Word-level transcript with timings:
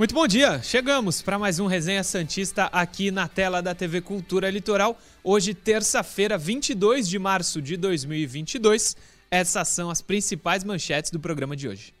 Muito 0.00 0.14
bom 0.14 0.26
dia! 0.26 0.62
Chegamos 0.62 1.20
para 1.20 1.38
mais 1.38 1.58
um 1.58 1.66
Resenha 1.66 2.02
Santista 2.02 2.70
aqui 2.72 3.10
na 3.10 3.28
tela 3.28 3.60
da 3.60 3.74
TV 3.74 4.00
Cultura 4.00 4.48
Litoral. 4.48 4.98
Hoje, 5.22 5.52
terça-feira, 5.52 6.38
22 6.38 7.06
de 7.06 7.18
março 7.18 7.60
de 7.60 7.76
2022. 7.76 8.96
Essas 9.30 9.68
são 9.68 9.90
as 9.90 10.00
principais 10.00 10.64
manchetes 10.64 11.10
do 11.10 11.20
programa 11.20 11.54
de 11.54 11.68
hoje. 11.68 11.92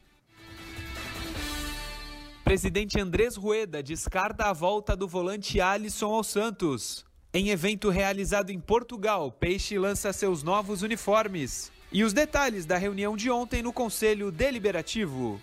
Presidente 2.42 2.98
Andrés 2.98 3.36
Rueda 3.36 3.82
descarta 3.82 4.44
a 4.44 4.54
volta 4.54 4.96
do 4.96 5.06
volante 5.06 5.60
Alisson 5.60 6.14
aos 6.14 6.28
Santos. 6.28 7.04
Em 7.34 7.50
evento 7.50 7.90
realizado 7.90 8.48
em 8.48 8.58
Portugal, 8.58 9.30
Peixe 9.30 9.78
lança 9.78 10.10
seus 10.14 10.42
novos 10.42 10.80
uniformes. 10.80 11.70
E 11.92 12.02
os 12.02 12.14
detalhes 12.14 12.64
da 12.64 12.78
reunião 12.78 13.14
de 13.14 13.30
ontem 13.30 13.62
no 13.62 13.74
Conselho 13.74 14.32
Deliberativo. 14.32 15.38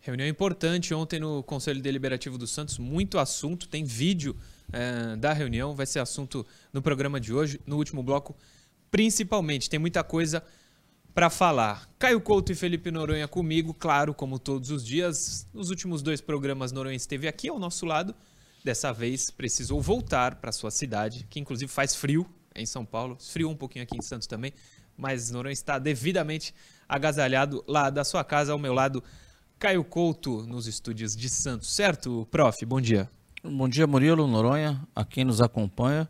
Reunião 0.00 0.26
importante 0.26 0.94
ontem 0.94 1.20
no 1.20 1.42
Conselho 1.42 1.82
Deliberativo 1.82 2.38
do 2.38 2.46
Santos, 2.46 2.78
muito 2.78 3.18
assunto, 3.18 3.68
tem 3.68 3.84
vídeo 3.84 4.34
é, 4.72 5.14
da 5.16 5.34
reunião, 5.34 5.74
vai 5.74 5.84
ser 5.84 5.98
assunto 5.98 6.46
no 6.72 6.80
programa 6.80 7.20
de 7.20 7.34
hoje, 7.34 7.60
no 7.66 7.76
último 7.76 8.02
bloco, 8.02 8.34
principalmente, 8.90 9.68
tem 9.68 9.78
muita 9.78 10.02
coisa 10.02 10.42
para 11.14 11.28
falar. 11.28 11.86
Caio 11.98 12.20
Couto 12.20 12.50
e 12.50 12.54
Felipe 12.54 12.90
Noronha 12.90 13.28
comigo, 13.28 13.74
claro, 13.74 14.14
como 14.14 14.38
todos 14.38 14.70
os 14.70 14.84
dias. 14.84 15.46
Nos 15.52 15.68
últimos 15.68 16.00
dois 16.00 16.20
programas, 16.20 16.72
Noronha 16.72 16.96
esteve 16.96 17.28
aqui 17.28 17.48
ao 17.48 17.58
nosso 17.58 17.84
lado. 17.84 18.14
Dessa 18.64 18.92
vez 18.92 19.30
precisou 19.30 19.82
voltar 19.82 20.36
para 20.36 20.50
sua 20.50 20.70
cidade, 20.70 21.26
que 21.28 21.40
inclusive 21.40 21.70
faz 21.70 21.94
frio 21.94 22.26
em 22.54 22.64
São 22.64 22.84
Paulo, 22.86 23.16
esfriou 23.20 23.50
um 23.50 23.56
pouquinho 23.56 23.82
aqui 23.82 23.96
em 23.96 24.02
Santos 24.02 24.26
também, 24.26 24.52
mas 24.96 25.30
Noronha 25.30 25.52
está 25.52 25.78
devidamente 25.78 26.54
agasalhado 26.88 27.64
lá 27.66 27.90
da 27.90 28.04
sua 28.04 28.24
casa 28.24 28.52
ao 28.52 28.58
meu 28.58 28.72
lado. 28.72 29.02
Caio 29.60 29.84
Couto 29.84 30.46
nos 30.46 30.66
estúdios 30.66 31.14
de 31.14 31.28
Santos, 31.28 31.70
certo, 31.70 32.26
prof? 32.30 32.64
Bom 32.64 32.80
dia. 32.80 33.10
Bom 33.44 33.68
dia, 33.68 33.86
Murilo, 33.86 34.26
Noronha, 34.26 34.80
a 34.96 35.04
quem 35.04 35.22
nos 35.22 35.42
acompanha. 35.42 36.08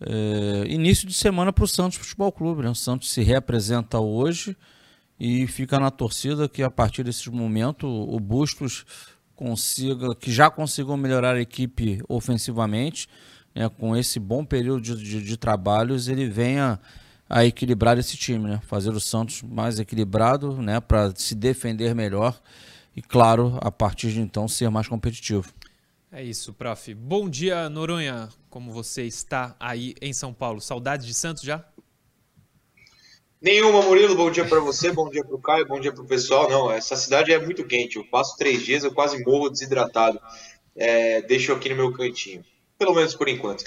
É, 0.00 0.64
início 0.66 1.06
de 1.06 1.12
semana 1.12 1.52
para 1.52 1.64
o 1.64 1.68
Santos 1.68 1.98
Futebol 1.98 2.32
Clube. 2.32 2.62
Né? 2.62 2.70
O 2.70 2.74
Santos 2.74 3.10
se 3.10 3.22
reapresenta 3.22 4.00
hoje 4.00 4.56
e 5.20 5.46
fica 5.46 5.78
na 5.78 5.90
torcida 5.90 6.48
que 6.48 6.62
a 6.62 6.70
partir 6.70 7.04
desse 7.04 7.30
momento 7.30 7.86
o 7.86 8.18
Bustos 8.18 8.86
consiga, 9.36 10.14
que 10.14 10.32
já 10.32 10.48
consigam 10.48 10.96
melhorar 10.96 11.34
a 11.34 11.42
equipe 11.42 12.02
ofensivamente, 12.08 13.06
né? 13.54 13.68
com 13.68 13.94
esse 13.94 14.18
bom 14.18 14.46
período 14.46 14.80
de, 14.80 14.96
de, 14.96 15.22
de 15.22 15.36
trabalhos, 15.36 16.08
ele 16.08 16.26
venha 16.26 16.80
a 17.32 17.46
equilibrar 17.46 17.98
esse 17.98 18.14
time, 18.14 18.46
né? 18.46 18.60
Fazer 18.66 18.90
o 18.90 19.00
Santos 19.00 19.40
mais 19.40 19.80
equilibrado, 19.80 20.60
né? 20.60 20.80
Para 20.80 21.14
se 21.16 21.34
defender 21.34 21.94
melhor 21.94 22.38
e, 22.94 23.00
claro, 23.00 23.58
a 23.62 23.70
partir 23.70 24.12
de 24.12 24.20
então 24.20 24.46
ser 24.46 24.68
mais 24.68 24.86
competitivo. 24.86 25.50
É 26.12 26.22
isso, 26.22 26.52
prof. 26.52 26.92
Bom 26.92 27.30
dia, 27.30 27.70
Noronha. 27.70 28.28
Como 28.50 28.70
você 28.70 29.04
está 29.04 29.56
aí 29.58 29.94
em 30.02 30.12
São 30.12 30.34
Paulo? 30.34 30.60
Saudades 30.60 31.06
de 31.06 31.14
Santos 31.14 31.42
já? 31.42 31.64
Nenhuma, 33.40 33.80
Murilo. 33.80 34.14
Bom 34.14 34.30
dia 34.30 34.44
para 34.44 34.60
você, 34.60 34.92
bom 34.92 35.08
dia 35.08 35.24
para 35.24 35.34
o 35.34 35.40
Caio, 35.40 35.66
bom 35.66 35.80
dia 35.80 35.90
para 35.90 36.02
o 36.02 36.06
pessoal. 36.06 36.50
Não, 36.50 36.70
essa 36.70 36.96
cidade 36.96 37.32
é 37.32 37.42
muito 37.42 37.64
quente. 37.64 37.96
Eu 37.96 38.04
passo 38.04 38.36
três 38.36 38.62
dias, 38.62 38.84
eu 38.84 38.92
quase 38.92 39.24
morro 39.24 39.48
desidratado. 39.48 40.20
É, 40.76 41.22
deixo 41.22 41.50
aqui 41.54 41.70
no 41.70 41.76
meu 41.76 41.92
cantinho. 41.94 42.44
Pelo 42.78 42.94
menos 42.94 43.14
por 43.14 43.26
enquanto. 43.26 43.64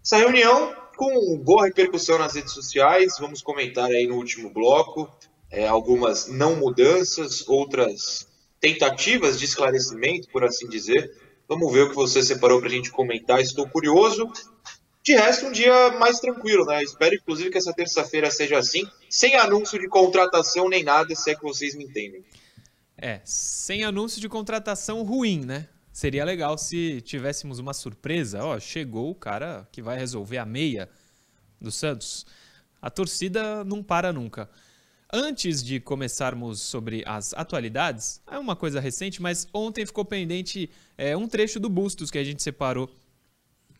Essa 0.00 0.16
reunião 0.16 0.79
com 1.00 1.38
boa 1.38 1.64
repercussão 1.64 2.18
nas 2.18 2.34
redes 2.34 2.52
sociais. 2.52 3.14
Vamos 3.18 3.40
comentar 3.40 3.86
aí 3.86 4.06
no 4.06 4.16
último 4.16 4.50
bloco 4.50 5.10
é, 5.50 5.66
algumas 5.66 6.28
não 6.28 6.56
mudanças, 6.56 7.48
outras 7.48 8.28
tentativas 8.60 9.38
de 9.38 9.46
esclarecimento, 9.46 10.28
por 10.28 10.44
assim 10.44 10.68
dizer. 10.68 11.10
Vamos 11.48 11.72
ver 11.72 11.84
o 11.84 11.88
que 11.88 11.94
você 11.94 12.22
separou 12.22 12.60
para 12.60 12.68
a 12.68 12.72
gente 12.72 12.90
comentar. 12.90 13.40
Estou 13.40 13.66
curioso. 13.66 14.30
De 15.02 15.14
resto, 15.14 15.46
um 15.46 15.52
dia 15.52 15.92
mais 15.92 16.20
tranquilo, 16.20 16.66
né? 16.66 16.82
Espero, 16.82 17.14
inclusive, 17.14 17.48
que 17.48 17.56
essa 17.56 17.72
terça-feira 17.72 18.30
seja 18.30 18.58
assim, 18.58 18.86
sem 19.08 19.34
anúncio 19.36 19.80
de 19.80 19.88
contratação 19.88 20.68
nem 20.68 20.84
nada, 20.84 21.14
se 21.14 21.30
é 21.30 21.34
que 21.34 21.42
vocês 21.42 21.74
me 21.74 21.84
entendem. 21.84 22.22
É, 22.98 23.22
sem 23.24 23.84
anúncio 23.84 24.20
de 24.20 24.28
contratação 24.28 25.02
ruim, 25.02 25.46
né? 25.46 25.66
Seria 26.00 26.24
legal 26.24 26.56
se 26.56 27.02
tivéssemos 27.02 27.58
uma 27.58 27.74
surpresa. 27.74 28.42
Ó, 28.42 28.58
chegou 28.58 29.10
o 29.10 29.14
cara 29.14 29.68
que 29.70 29.82
vai 29.82 29.98
resolver 29.98 30.38
a 30.38 30.46
meia 30.46 30.88
do 31.60 31.70
Santos. 31.70 32.24
A 32.80 32.88
torcida 32.88 33.62
não 33.64 33.82
para 33.82 34.10
nunca. 34.10 34.48
Antes 35.12 35.62
de 35.62 35.78
começarmos 35.78 36.62
sobre 36.62 37.04
as 37.06 37.34
atualidades, 37.34 38.22
é 38.26 38.38
uma 38.38 38.56
coisa 38.56 38.80
recente, 38.80 39.20
mas 39.20 39.46
ontem 39.52 39.84
ficou 39.84 40.02
pendente 40.02 40.70
é, 40.96 41.14
um 41.14 41.28
trecho 41.28 41.60
do 41.60 41.68
Bustos 41.68 42.10
que 42.10 42.16
a 42.16 42.24
gente 42.24 42.42
separou 42.42 42.90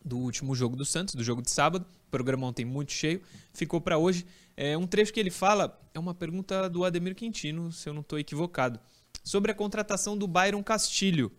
do 0.05 0.19
último 0.19 0.53
jogo 0.53 0.75
do 0.75 0.85
Santos, 0.85 1.15
do 1.15 1.23
jogo 1.23 1.41
de 1.41 1.49
sábado. 1.49 1.87
O 2.07 2.11
programa 2.11 2.45
ontem 2.45 2.63
muito 2.63 2.91
cheio. 2.91 3.19
Ficou 3.51 3.81
para 3.81 3.97
hoje. 3.97 4.27
É, 4.55 4.77
um 4.77 4.85
trecho 4.85 5.11
que 5.11 5.19
ele 5.19 5.31
fala 5.31 5.75
é 5.91 5.97
uma 5.97 6.13
pergunta 6.13 6.69
do 6.69 6.85
Ademir 6.85 7.15
Quintino, 7.15 7.71
se 7.71 7.89
eu 7.89 7.95
não 7.95 8.01
estou 8.01 8.19
equivocado, 8.19 8.79
sobre 9.23 9.51
a 9.51 9.55
contratação 9.55 10.15
do 10.15 10.27
Byron 10.27 10.61
Castilho 10.61 11.31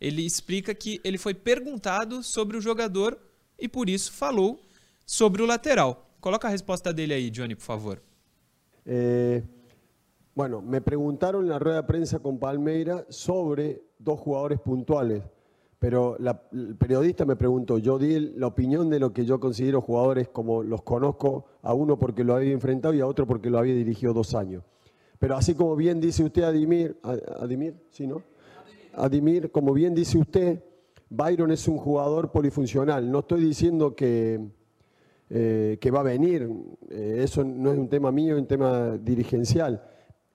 ele 0.00 0.24
explica 0.24 0.74
que 0.74 1.00
ele 1.02 1.18
foi 1.18 1.34
perguntado 1.34 2.22
sobre 2.22 2.56
o 2.56 2.60
jogador 2.60 3.18
e 3.58 3.68
por 3.68 3.88
isso 3.88 4.12
falou 4.12 4.60
sobre 5.04 5.42
o 5.42 5.46
lateral. 5.46 6.10
Coloca 6.20 6.48
a 6.48 6.50
resposta 6.50 6.92
dele 6.92 7.14
aí, 7.14 7.30
Johnny, 7.30 7.54
por 7.54 7.64
favor. 7.64 8.02
Eh, 8.84 9.42
bueno, 10.34 10.60
me 10.60 10.80
preguntaron 10.80 11.44
en 11.44 11.50
la 11.50 11.58
rueda 11.58 11.82
de 11.82 11.86
prensa 11.86 12.18
con 12.18 12.38
Palmeira 12.38 13.06
sobre 13.08 13.82
dos 13.98 14.20
jugadores 14.20 14.60
puntuales, 14.60 15.22
pero 15.78 16.16
la, 16.18 16.42
el 16.52 16.76
periodista 16.76 17.24
me 17.24 17.36
preguntó, 17.36 17.78
yo 17.78 17.98
di 17.98 18.34
la 18.36 18.46
opinión 18.46 18.90
de 18.90 19.00
lo 19.00 19.12
que 19.12 19.24
yo 19.24 19.40
considero 19.40 19.80
jugadores 19.80 20.28
como 20.28 20.62
los 20.62 20.82
conozco, 20.82 21.46
a 21.62 21.72
uno 21.72 21.98
porque 21.98 22.22
lo 22.22 22.34
había 22.34 22.52
enfrentado 22.52 22.92
y 22.94 23.00
a 23.00 23.06
otro 23.06 23.26
porque 23.26 23.50
lo 23.50 23.58
había 23.58 23.74
dirigido 23.74 24.12
dos 24.12 24.34
años. 24.34 24.62
Pero 25.18 25.36
así 25.36 25.54
como 25.54 25.74
bien 25.74 26.00
dice 26.00 26.22
usted, 26.22 26.42
Adimir, 26.42 26.98
Adimir, 27.40 27.74
¿sí, 27.90 28.06
no? 28.06 28.22
Adimir, 28.96 29.50
como 29.50 29.74
bien 29.74 29.94
dice 29.94 30.16
usted, 30.16 30.62
Byron 31.10 31.50
es 31.50 31.68
un 31.68 31.76
jugador 31.76 32.32
polifuncional. 32.32 33.10
No 33.10 33.20
estoy 33.20 33.44
diciendo 33.44 33.94
que, 33.94 34.40
eh, 35.28 35.76
que 35.80 35.90
va 35.90 36.00
a 36.00 36.04
venir, 36.04 36.50
eh, 36.88 37.20
eso 37.22 37.44
no 37.44 37.72
es 37.72 37.78
un 37.78 37.88
tema 37.88 38.10
mío, 38.10 38.34
es 38.34 38.40
un 38.40 38.46
tema 38.46 38.96
dirigencial. 38.96 39.82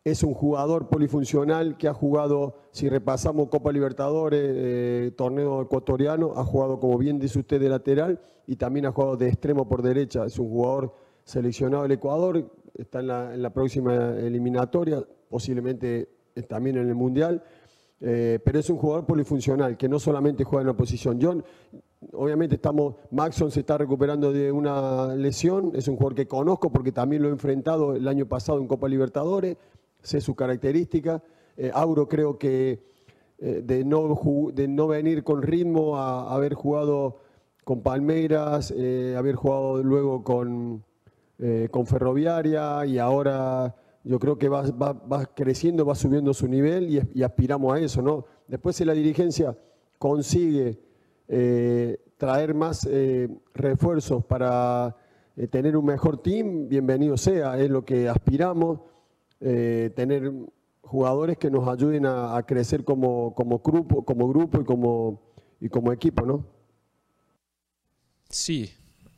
Es 0.03 0.23
un 0.23 0.33
jugador 0.33 0.89
polifuncional 0.89 1.75
que 1.77 1.88
ha 1.88 1.94
jugado, 1.94 2.55
si 2.72 2.88
repasamos 2.88 3.49
Copa 3.49 3.72
Libertadores, 3.72 4.41
eh, 4.44 5.11
torneo 5.16 5.63
ecuatoriano, 5.63 6.33
ha 6.35 6.43
jugado, 6.43 6.79
como 6.79 6.97
bien 6.99 7.19
dice 7.19 7.39
usted, 7.39 7.59
de 7.59 7.69
lateral 7.69 8.19
y 8.45 8.57
también 8.57 8.85
ha 8.85 8.91
jugado 8.91 9.17
de 9.17 9.28
extremo 9.28 9.67
por 9.67 9.81
derecha. 9.81 10.25
Es 10.25 10.38
un 10.38 10.49
jugador 10.49 10.93
seleccionado 11.23 11.83
del 11.83 11.93
Ecuador, 11.93 12.51
está 12.75 12.99
en 12.99 13.07
la, 13.07 13.33
en 13.33 13.41
la 13.41 13.51
próxima 13.51 14.17
eliminatoria, 14.17 15.03
posiblemente 15.29 16.09
también 16.47 16.78
en 16.78 16.88
el 16.88 16.95
Mundial. 16.95 17.43
Eh, 18.03 18.39
pero 18.44 18.59
es 18.59 18.69
un 18.69 18.78
jugador 18.78 19.06
polifuncional, 19.06 19.78
que 19.78 19.88
no 19.88 20.00
solamente 20.00 20.44
juega 20.44 20.62
en 20.63 20.69
una 20.69 20.78
posición. 20.78 21.19
John, 21.22 21.44
obviamente 22.13 22.56
estamos, 22.56 22.95
Maxon 23.12 23.51
se 23.51 23.59
está 23.59 23.78
recuperando 23.78 24.34
de 24.34 24.51
una 24.51 25.16
lesión, 25.16 25.72
es 25.75 25.88
un 25.88 25.95
jugador 25.95 26.16
que 26.16 26.28
conozco 26.28 26.72
porque 26.72 26.91
también 26.91 27.22
lo 27.22 27.29
he 27.29 27.31
enfrentado 27.31 27.95
el 27.95 28.07
año 28.07 28.25
pasado 28.25 28.59
en 28.59 28.67
Copa 28.67 28.88
Libertadores, 28.88 29.57
sé 30.02 30.20
su 30.20 30.35
característica. 30.35 31.22
Eh, 31.58 31.72
Auro 31.73 32.08
creo 32.08 32.37
que 32.37 32.79
eh, 33.40 33.61
de, 33.64 33.84
no, 33.85 34.17
de 34.53 34.67
no 34.67 34.87
venir 34.87 35.23
con 35.23 35.41
ritmo 35.41 35.97
a, 35.97 36.34
haber 36.34 36.53
jugado 36.53 37.17
con 37.64 37.81
Palmeiras, 37.81 38.73
eh, 38.75 39.16
haber 39.17 39.35
jugado 39.35 39.84
luego 39.84 40.23
con, 40.23 40.84
con 41.72 41.87
Ferroviaria 41.87 42.85
y 42.85 42.99
ahora 42.99 43.75
yo 44.03 44.19
creo 44.19 44.37
que 44.37 44.49
va, 44.49 44.63
va, 44.71 44.93
va, 44.93 45.25
creciendo, 45.25 45.85
va 45.85 45.95
subiendo 45.95 46.33
su 46.33 46.47
nivel 46.47 47.07
y, 47.13 47.23
aspiramos 47.23 47.73
a 47.73 47.79
eso, 47.79 48.01
¿no? 48.01 48.25
Después 48.47 48.75
si 48.75 48.85
la 48.85 48.93
dirigencia 48.93 49.55
consigue 49.97 50.79
eh, 51.27 51.97
traer 52.17 52.53
más 52.53 52.87
eh, 52.89 53.29
refuerzos 53.53 54.25
para 54.25 54.95
eh, 55.35 55.47
tener 55.47 55.77
un 55.77 55.85
mejor 55.85 56.21
team, 56.21 56.67
bienvenido 56.67 57.17
sea, 57.17 57.59
es 57.59 57.69
lo 57.69 57.85
que 57.85 58.09
aspiramos, 58.09 58.79
tener 59.39 60.31
jugadores 60.83 61.35
que 61.39 61.49
nos 61.49 61.67
ayuden 61.67 62.05
a, 62.05 62.37
a, 62.37 62.45
crecer 62.45 62.83
como, 62.83 63.33
grupo, 63.63 64.05
como 64.05 64.29
grupo 64.29 64.61
y 64.61 64.63
como, 64.63 65.19
y 65.59 65.67
como 65.67 65.91
equipo, 65.91 66.23
¿no? 66.27 66.45
Sí, 68.29 68.71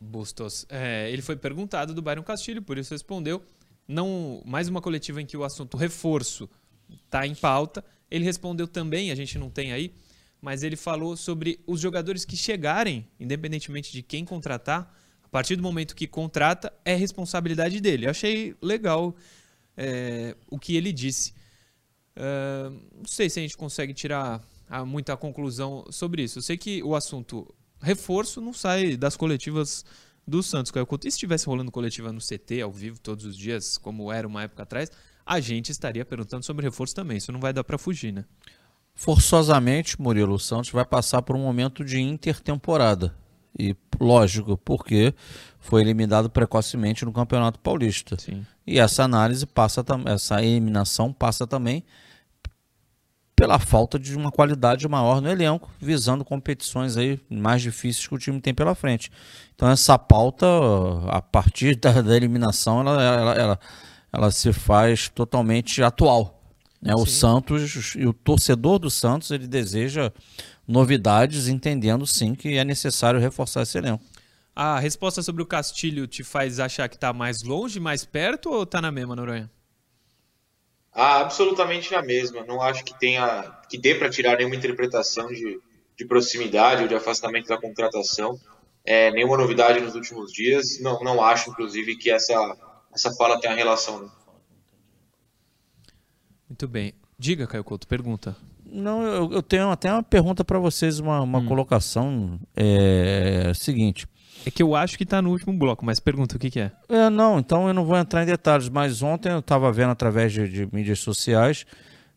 Bustos. 0.04 0.66
É, 0.70 1.10
ele 1.12 1.22
foi 1.22 1.36
perguntado 1.36 1.94
do 1.94 2.02
Byron 2.02 2.24
Castilho, 2.24 2.62
por 2.62 2.78
isso 2.78 2.94
respondeu 2.94 3.42
não 3.88 4.42
mais 4.46 4.68
uma 4.68 4.82
coletiva 4.82 5.22
em 5.22 5.26
que 5.26 5.38
o 5.38 5.44
assunto 5.44 5.78
reforço 5.78 6.50
está 7.06 7.26
em 7.26 7.36
pauta. 7.36 7.84
Ele 8.10 8.24
respondeu 8.24 8.68
também, 8.68 9.12
a 9.12 9.16
gente 9.16 9.38
não 9.38 9.50
tem 9.50 9.72
aí, 9.72 9.94
mas 10.42 10.64
ele 10.64 10.76
falou 10.76 11.16
sobre 11.18 11.60
os 11.66 11.80
jogadores 11.80 12.26
que 12.26 12.36
chegarem, 12.36 13.08
independentemente 13.20 13.92
de 13.92 14.02
quem 14.04 14.26
contratar, 14.26 14.94
a 15.24 15.28
partir 15.30 15.56
do 15.56 15.64
momento 15.64 15.96
que 15.96 16.06
contrata, 16.06 16.72
é 16.86 16.96
responsabilidade 16.96 17.80
dele. 17.82 18.06
Eu 18.06 18.12
achei 18.12 18.56
legal 18.62 19.16
é, 19.76 20.36
o 20.48 20.60
que 20.60 20.76
ele 20.76 20.92
disse. 20.92 21.34
Uh, 22.16 22.70
não 22.96 23.06
sei 23.06 23.30
se 23.30 23.40
a 23.40 23.42
gente 23.42 23.58
consegue 23.58 23.94
tirar 23.94 24.40
a, 24.70 24.86
muita 24.86 25.18
conclusão 25.18 25.86
sobre 25.90 26.24
isso. 26.24 26.38
Eu 26.38 26.44
sei 26.44 26.58
que 26.58 26.84
o 26.84 26.96
assunto 26.96 27.54
reforço 27.82 28.40
não 28.40 28.54
sai 28.54 28.96
das 28.96 29.18
coletivas 29.18 29.84
do 30.28 30.42
Santos. 30.42 30.72
E 30.72 31.02
se 31.02 31.08
estivesse 31.10 31.46
rolando 31.46 31.72
coletiva 31.72 32.12
no 32.12 32.20
CT, 32.20 32.62
ao 32.62 32.72
vivo, 32.72 33.00
todos 33.00 33.26
os 33.26 33.38
dias, 33.38 33.78
como 33.78 34.12
era 34.12 34.28
uma 34.28 34.44
época 34.44 34.64
atrás, 34.64 34.92
a 35.26 35.40
gente 35.40 35.72
estaria 35.72 36.04
perguntando 36.04 36.44
sobre 36.46 36.66
reforço 36.66 36.96
também. 36.96 37.18
Isso 37.18 37.32
não 37.32 37.40
vai 37.40 37.54
dar 37.54 37.64
para 37.64 37.78
fugir, 37.78 38.12
né? 38.12 38.26
Forçosamente, 38.96 40.00
Murilo 40.00 40.38
Santos 40.38 40.70
vai 40.70 40.86
passar 40.86 41.22
por 41.22 41.36
um 41.36 41.40
momento 41.40 41.84
de 41.84 42.00
intertemporada. 42.00 43.16
E 43.58 43.76
lógico, 44.00 44.58
porque 44.58 45.14
foi 45.60 45.82
eliminado 45.82 46.30
precocemente 46.30 47.06
no 47.06 47.14
Campeonato 47.14 47.60
Paulista. 47.60 48.18
Sim. 48.20 48.46
E 48.66 48.80
essa 48.80 49.04
análise 49.04 49.46
passa 49.46 49.84
essa 50.06 50.44
eliminação 50.44 51.14
passa 51.14 51.46
também 51.46 51.84
pela 53.44 53.60
falta 53.60 54.00
de 54.00 54.16
uma 54.16 54.32
qualidade 54.32 54.88
maior 54.88 55.20
no 55.20 55.30
elenco, 55.30 55.70
visando 55.78 56.24
competições 56.24 56.96
aí 56.96 57.20
mais 57.30 57.62
difíceis 57.62 58.08
que 58.08 58.16
o 58.16 58.18
time 58.18 58.40
tem 58.40 58.54
pela 58.54 58.74
frente. 58.74 59.12
Então 59.54 59.70
essa 59.70 60.00
pauta, 60.00 60.48
a 61.10 61.22
partir 61.22 61.76
da, 61.76 62.02
da 62.02 62.16
eliminação, 62.16 62.80
ela, 62.80 63.04
ela, 63.04 63.36
ela, 63.36 63.60
ela, 64.14 64.32
se 64.32 64.54
faz 64.54 65.10
totalmente 65.10 65.84
atual. 65.84 66.42
Né? 66.82 66.94
O 66.96 67.06
Santos 67.06 67.96
e 67.98 68.08
o 68.08 68.14
torcedor 68.14 68.80
do 68.80 68.90
Santos 68.90 69.30
ele 69.30 69.46
deseja 69.46 70.10
novidades, 70.66 71.50
entendendo 71.50 72.08
sim 72.08 72.36
que 72.36 72.58
é 72.58 72.64
necessário 72.64 73.20
reforçar 73.20 73.64
esse 73.64 73.78
elenco. 73.78 74.06
A 74.56 74.80
resposta 74.80 75.22
sobre 75.22 75.44
o 75.44 75.46
Castilho 75.46 76.08
te 76.08 76.24
faz 76.24 76.62
achar 76.62 76.88
que 76.88 76.96
está 76.96 77.12
mais 77.12 77.44
longe, 77.44 77.78
mais 77.78 78.06
perto 78.06 78.50
ou 78.50 78.64
está 78.64 78.80
na 78.80 78.90
mesma, 78.90 79.18
Noronha? 79.18 79.52
Ah, 80.94 81.22
absolutamente 81.22 81.92
na 81.92 82.02
mesma. 82.02 82.46
Não 82.46 82.62
acho 82.62 82.84
que 82.84 82.98
tenha 83.00 83.52
que 83.68 83.78
dê 83.78 83.96
para 83.96 84.10
tirar 84.10 84.38
nenhuma 84.38 84.56
interpretação 84.56 85.28
de, 85.28 85.60
de 85.98 86.06
proximidade 86.06 86.84
ou 86.84 86.88
de 86.88 86.96
afastamento 86.96 87.48
da 87.48 87.60
contratação. 87.60 88.40
É, 88.86 89.12
nenhuma 89.12 89.38
novidade 89.38 89.80
nos 89.80 89.96
últimos 89.96 90.32
dias. 90.32 90.80
Não, 90.82 91.00
não 91.04 91.24
acho, 91.24 91.50
inclusive, 91.50 91.96
que 91.96 92.12
essa, 92.12 92.58
essa 92.94 93.12
fala 93.16 93.40
tenha 93.40 93.56
relação. 93.56 94.02
Não. 94.02 94.12
Muito 96.48 96.68
bem. 96.68 96.94
Diga, 97.18 97.48
Caio 97.48 97.64
Couto, 97.64 97.88
pergunta. 97.88 98.36
Não, 98.64 99.04
eu, 99.04 99.32
eu 99.32 99.42
tenho 99.42 99.70
até 99.70 99.92
uma 99.92 100.04
pergunta 100.04 100.44
para 100.44 100.60
vocês, 100.60 101.00
uma, 101.00 101.22
uma 101.22 101.40
hum. 101.40 101.46
colocação. 101.48 102.40
É, 102.56 103.52
seguinte. 103.56 104.08
É 104.46 104.52
que 104.52 104.62
eu 104.62 104.76
acho 104.76 104.98
que 104.98 105.04
está 105.04 105.22
no 105.22 105.32
último 105.32 105.54
bloco, 105.54 105.86
mas 105.86 106.00
pergunta 106.00 106.36
o 106.36 106.40
que, 106.40 106.50
que, 106.50 106.60
é. 106.60 106.72
É, 106.90 107.10
não, 107.10 107.40
então 107.40 107.68
eu 107.68 107.74
não 107.74 107.86
vou 107.86 107.98
entrar 107.98 108.24
em 108.24 108.26
detalhes, 108.26 108.70
mas 108.70 109.02
ontem 109.02 109.32
eu 109.32 109.40
estava 109.40 109.72
vendo 109.72 109.92
através 109.92 110.32
de, 110.32 110.48
de, 110.50 110.76
mídias 110.76 111.00
sociais 111.00 111.66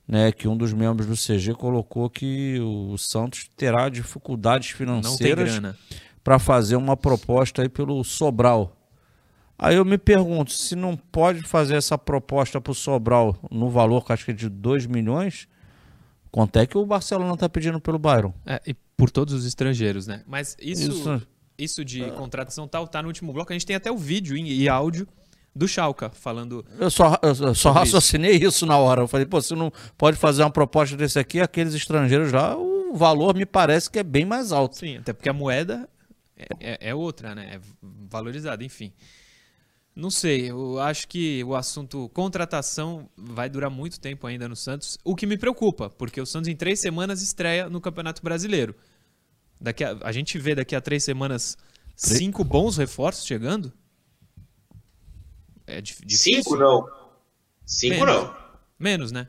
né, 0.06 0.31
que 0.31 0.46
um 0.46 0.56
dos 0.56 0.73
membros 0.73 1.06
do 1.06 1.14
CG 1.14 1.55
colocou 1.55 2.08
que 2.08 2.58
o 2.61 2.96
Santos 2.96 3.50
terá 3.56 3.88
dificuldades 3.88 4.70
financeiras 4.70 5.61
para 6.23 6.38
fazer 6.38 6.76
uma 6.76 6.96
proposta 6.96 7.62
aí 7.62 7.69
pelo 7.69 8.02
Sobral. 8.05 8.73
Aí 9.58 9.76
eu 9.76 9.84
me 9.84 9.96
pergunto, 9.96 10.52
se 10.52 10.76
não 10.76 10.96
pode 10.96 11.43
fazer 11.43 11.76
essa 11.76 11.96
proposta 11.96 12.61
para 12.61 12.70
o 12.70 12.75
Sobral 12.75 13.37
no 13.50 13.70
valor 13.70 14.05
que 14.05 14.12
acho 14.12 14.25
que 14.25 14.31
é 14.31 14.34
de 14.34 14.49
2 14.49 14.87
milhões, 14.87 15.49
quanto 16.31 16.58
é 16.58 16.67
que 16.67 16.76
o 16.76 16.84
Barcelona 16.84 17.34
está 17.34 17.49
pedindo 17.49 17.81
pelo 17.81 17.99
Byron? 17.99 18.34
É, 18.44 18.61
e 18.67 18.75
por 18.96 19.11
todos 19.11 19.32
os 19.32 19.46
estrangeiros, 19.46 20.06
né? 20.06 20.23
Mas 20.26 20.56
isso... 20.61 20.90
isso 20.90 21.26
isso 21.58 21.85
de 21.85 22.05
ah. 22.05 22.11
contratação 22.12 22.67
tal 22.69 22.87
tá 22.87 23.03
no 23.03 23.08
último 23.08 23.32
bloco. 23.32 23.53
A 23.53 23.55
gente 23.55 23.67
tem 23.67 23.76
até 23.76 23.91
o 23.91 23.97
vídeo 23.97 24.37
e 24.37 24.69
áudio 24.69 25.06
do 25.55 25.67
Schalke 25.67 26.11
falando. 26.12 26.64
Eu 26.79 26.91
só, 26.91 27.19
eu 27.23 27.55
só 27.55 27.73
raciocinei 27.73 28.32
isso. 28.32 28.49
isso. 28.49 28.67
na 28.67 28.76
hora. 28.76 29.03
Eu 29.03 29.08
falei, 29.08 29.26
pô, 29.26 29.41
você 29.41 29.55
não 29.55 29.73
pode 29.97 30.17
fazer 30.17 30.43
uma 30.43 30.50
proposta 30.50 30.97
desse 30.97 31.19
aqui, 31.19 31.41
aqueles 31.41 31.75
estrangeiros 31.75 32.31
lá, 32.31 32.56
o 32.56 32.94
valor 32.94 33.35
me 33.35 33.47
parece 33.47 33.91
que 33.91 33.99
é 33.99 34.03
bem 34.03 34.25
mais 34.25 34.53
alto. 34.53 34.76
Sim, 34.76 34.99
até 34.99 35.12
porque 35.12 35.29
a 35.29 35.32
moeda 35.32 35.88
é, 36.37 36.47
é, 36.61 36.79
é 36.91 36.94
outra, 36.94 37.35
né? 37.35 37.55
É 37.55 37.61
valorizada, 38.11 38.62
enfim. 38.62 38.93
Não 39.94 40.11
sei, 40.11 40.50
eu 40.50 40.79
acho 40.79 41.09
que 41.09 41.43
o 41.44 41.55
assunto 41.55 42.11
contratação 42.11 43.09
vai 43.17 43.49
durar 43.49 43.70
muito 43.70 43.99
tempo 43.99 44.26
ainda 44.26 44.47
no 44.47 44.55
Santos, 44.55 44.99
o 45.02 45.17
que 45.17 45.25
me 45.25 45.38
preocupa, 45.38 45.88
porque 45.88 46.20
o 46.20 46.26
Santos 46.26 46.49
em 46.49 46.55
três 46.55 46.81
semanas 46.81 47.23
estreia 47.23 47.70
no 47.70 47.81
Campeonato 47.81 48.23
Brasileiro. 48.23 48.75
Daqui 49.61 49.85
a, 49.85 49.97
a 50.03 50.12
gente 50.12 50.38
vê 50.38 50.55
daqui 50.55 50.75
a 50.75 50.81
três 50.81 51.03
semanas 51.05 51.56
cinco 51.94 52.44
bons 52.44 52.76
reforços 52.76 53.26
chegando? 53.26 53.73
É 55.67 55.81
difícil. 55.81 56.35
Cinco 56.35 56.56
não. 56.56 56.87
Cinco 57.64 58.05
menos. 58.05 58.14
não. 58.14 58.37
Menos, 58.79 59.12
né? 59.12 59.29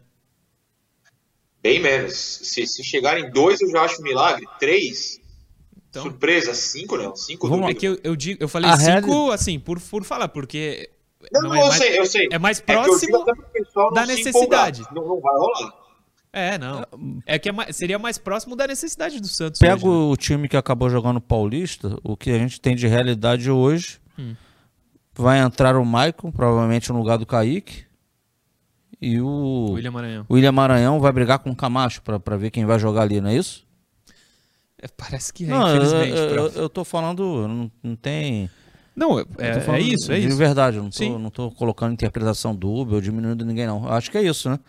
Bem 1.63 1.79
menos. 1.79 2.13
Se, 2.13 2.65
se 2.67 2.83
chegarem 2.83 3.31
dois, 3.31 3.59
eu 3.61 3.69
já 3.69 3.81
acho 3.81 4.01
milagre. 4.01 4.45
Três. 4.59 5.19
Então, 5.89 6.03
Surpresa, 6.03 6.53
cinco 6.53 6.97
não. 6.97 7.15
Cinco 7.15 7.47
Vamos, 7.47 7.71
É 7.71 7.73
que 7.73 7.87
eu, 7.87 7.99
eu, 8.03 8.15
digo, 8.15 8.43
eu 8.43 8.47
falei 8.47 8.69
a 8.69 8.77
cinco, 8.77 9.31
assim, 9.31 9.59
por, 9.59 9.79
por 9.81 10.03
falar, 10.03 10.27
porque. 10.27 10.89
Não, 11.31 11.41
não, 11.41 11.49
não 11.49 11.55
é 11.55 11.61
eu 11.61 11.67
mais, 11.67 11.77
sei, 11.81 11.99
eu 11.99 12.05
sei. 12.05 12.27
É 12.31 12.37
mais 12.37 12.61
próximo 12.61 13.25
é 13.25 13.93
da 13.93 14.05
necessidade. 14.05 14.83
Não, 14.93 15.07
não 15.07 15.19
vai 15.19 15.35
rolar. 15.35 15.86
É, 16.37 16.57
não. 16.57 16.85
É 17.25 17.39
que 17.39 17.49
é 17.49 17.51
mais, 17.51 17.75
seria 17.75 17.97
mais 17.97 18.17
próximo 18.17 18.55
da 18.55 18.67
necessidade 18.67 19.19
do 19.19 19.27
Santos. 19.27 19.59
Pega 19.59 19.75
hoje, 19.75 19.85
né? 19.85 19.91
o 19.91 20.15
time 20.15 20.47
que 20.47 20.55
acabou 20.55 20.89
jogando 20.89 21.19
Paulista, 21.19 21.97
o 22.03 22.15
que 22.15 22.29
a 22.29 22.37
gente 22.37 22.61
tem 22.61 22.75
de 22.75 22.87
realidade 22.87 23.49
hoje. 23.49 23.99
Hum. 24.19 24.35
Vai 25.15 25.39
entrar 25.39 25.75
o 25.75 25.83
Maicon, 25.83 26.31
provavelmente 26.31 26.91
no 26.91 26.99
lugar 26.99 27.17
do 27.17 27.25
Kaique. 27.25 27.85
E 29.01 29.19
o 29.19 29.71
William 29.71 29.91
Maranhão. 29.91 30.25
William 30.29 30.51
Maranhão 30.51 30.99
vai 30.99 31.11
brigar 31.11 31.39
com 31.39 31.49
o 31.49 31.55
Camacho 31.55 32.01
para 32.03 32.37
ver 32.37 32.51
quem 32.51 32.65
vai 32.65 32.77
jogar 32.77 33.01
ali, 33.01 33.19
não 33.19 33.29
é 33.29 33.35
isso? 33.35 33.65
É, 34.79 34.87
parece 34.87 35.33
que 35.33 35.43
é, 35.43 35.47
não, 35.47 35.69
infelizmente. 35.69 36.17
Eu, 36.17 36.35
eu, 36.35 36.51
eu 36.51 36.69
tô 36.69 36.83
falando, 36.83 37.47
não, 37.47 37.71
não 37.81 37.95
tem. 37.95 38.47
Não, 38.95 39.19
é, 39.19 39.23
é 39.23 39.79
isso, 39.79 40.11
é 40.11 40.15
de 40.15 40.21
isso. 40.21 40.29
De 40.29 40.35
verdade, 40.35 40.77
eu 40.77 40.83
não 40.83 40.89
tô, 40.89 41.19
não 41.19 41.29
tô 41.29 41.51
colocando 41.51 41.93
interpretação 41.93 42.55
dúbia 42.55 42.95
ou 42.95 43.01
diminuindo 43.01 43.43
ninguém, 43.45 43.65
não. 43.65 43.83
Eu 43.85 43.93
acho 43.93 44.11
que 44.11 44.17
é 44.17 44.23
isso, 44.23 44.49
né? 44.49 44.59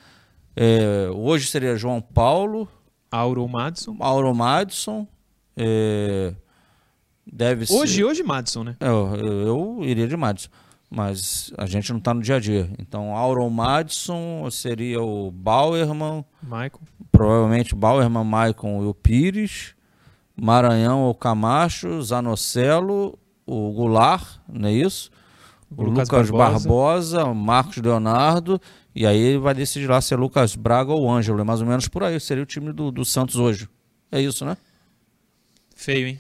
É, 0.61 1.09
hoje 1.15 1.47
seria 1.47 1.77
João 1.77 2.01
Paulo. 2.01 2.69
Auro 3.13 3.47
Madison. 3.47 3.97
Auro 4.01 4.35
Madison. 4.35 5.07
É, 5.57 6.35
deve 7.25 7.65
hoje, 7.73 7.95
ser... 7.95 8.05
Hoje, 8.05 8.23
Madison, 8.25 8.65
né? 8.65 8.77
Eu, 8.81 9.15
eu, 9.15 9.47
eu, 9.47 9.79
iria 9.83 10.09
de 10.09 10.17
Madison. 10.17 10.51
Mas 10.91 11.53
a 11.57 11.65
gente 11.65 11.91
não 11.91 11.99
está 11.99 12.13
no 12.13 12.21
dia 12.21 12.37
a 12.37 12.41
dia. 12.41 12.69
Então, 12.77 13.15
Auro 13.15 13.49
Madison 13.49 14.51
seria 14.51 15.01
o 15.01 15.31
Bauerman. 15.31 16.25
Michael. 16.43 16.81
Provavelmente 17.13 17.77
Bauerman, 17.77 18.25
Maicon 18.25 18.83
e 18.83 18.87
o 18.87 18.95
Pires. 18.95 19.77
Maranhão, 20.35 21.09
o 21.09 21.15
Camacho. 21.15 22.03
Zanocelo, 22.03 23.17
o 23.47 23.71
Goulart, 23.71 24.39
não 24.49 24.69
é 24.69 24.73
isso? 24.73 25.09
O, 25.71 25.83
o 25.83 25.85
Lucas, 25.85 26.09
Lucas 26.09 26.31
Barbosa. 26.31 27.19
Barbosa, 27.19 27.35
Marcos 27.35 27.77
Leonardo 27.77 28.61
e 28.99 29.07
aí 29.07 29.17
ele 29.17 29.39
vai 29.39 29.55
decidir 29.55 29.87
lá 29.87 30.01
se 30.01 30.13
é 30.13 30.17
Lucas 30.17 30.57
Braga 30.57 30.93
ou 30.93 31.09
Ângelo. 31.09 31.41
É 31.41 31.45
mais 31.45 31.61
ou 31.61 31.67
menos 31.69 31.87
por 31.87 32.03
aí. 32.03 32.19
Seria 32.19 32.43
o 32.43 32.47
time 32.47 32.73
do, 32.73 32.91
do 32.91 33.05
Santos 33.05 33.37
hoje. 33.37 33.69
É 34.11 34.21
isso, 34.21 34.45
né? 34.45 34.57
Feio, 35.77 36.09
hein? 36.09 36.19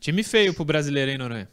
Time 0.00 0.24
feio 0.24 0.52
pro 0.52 0.64
brasileiro, 0.64 1.12
hein, 1.12 1.18
Noronha? 1.18 1.48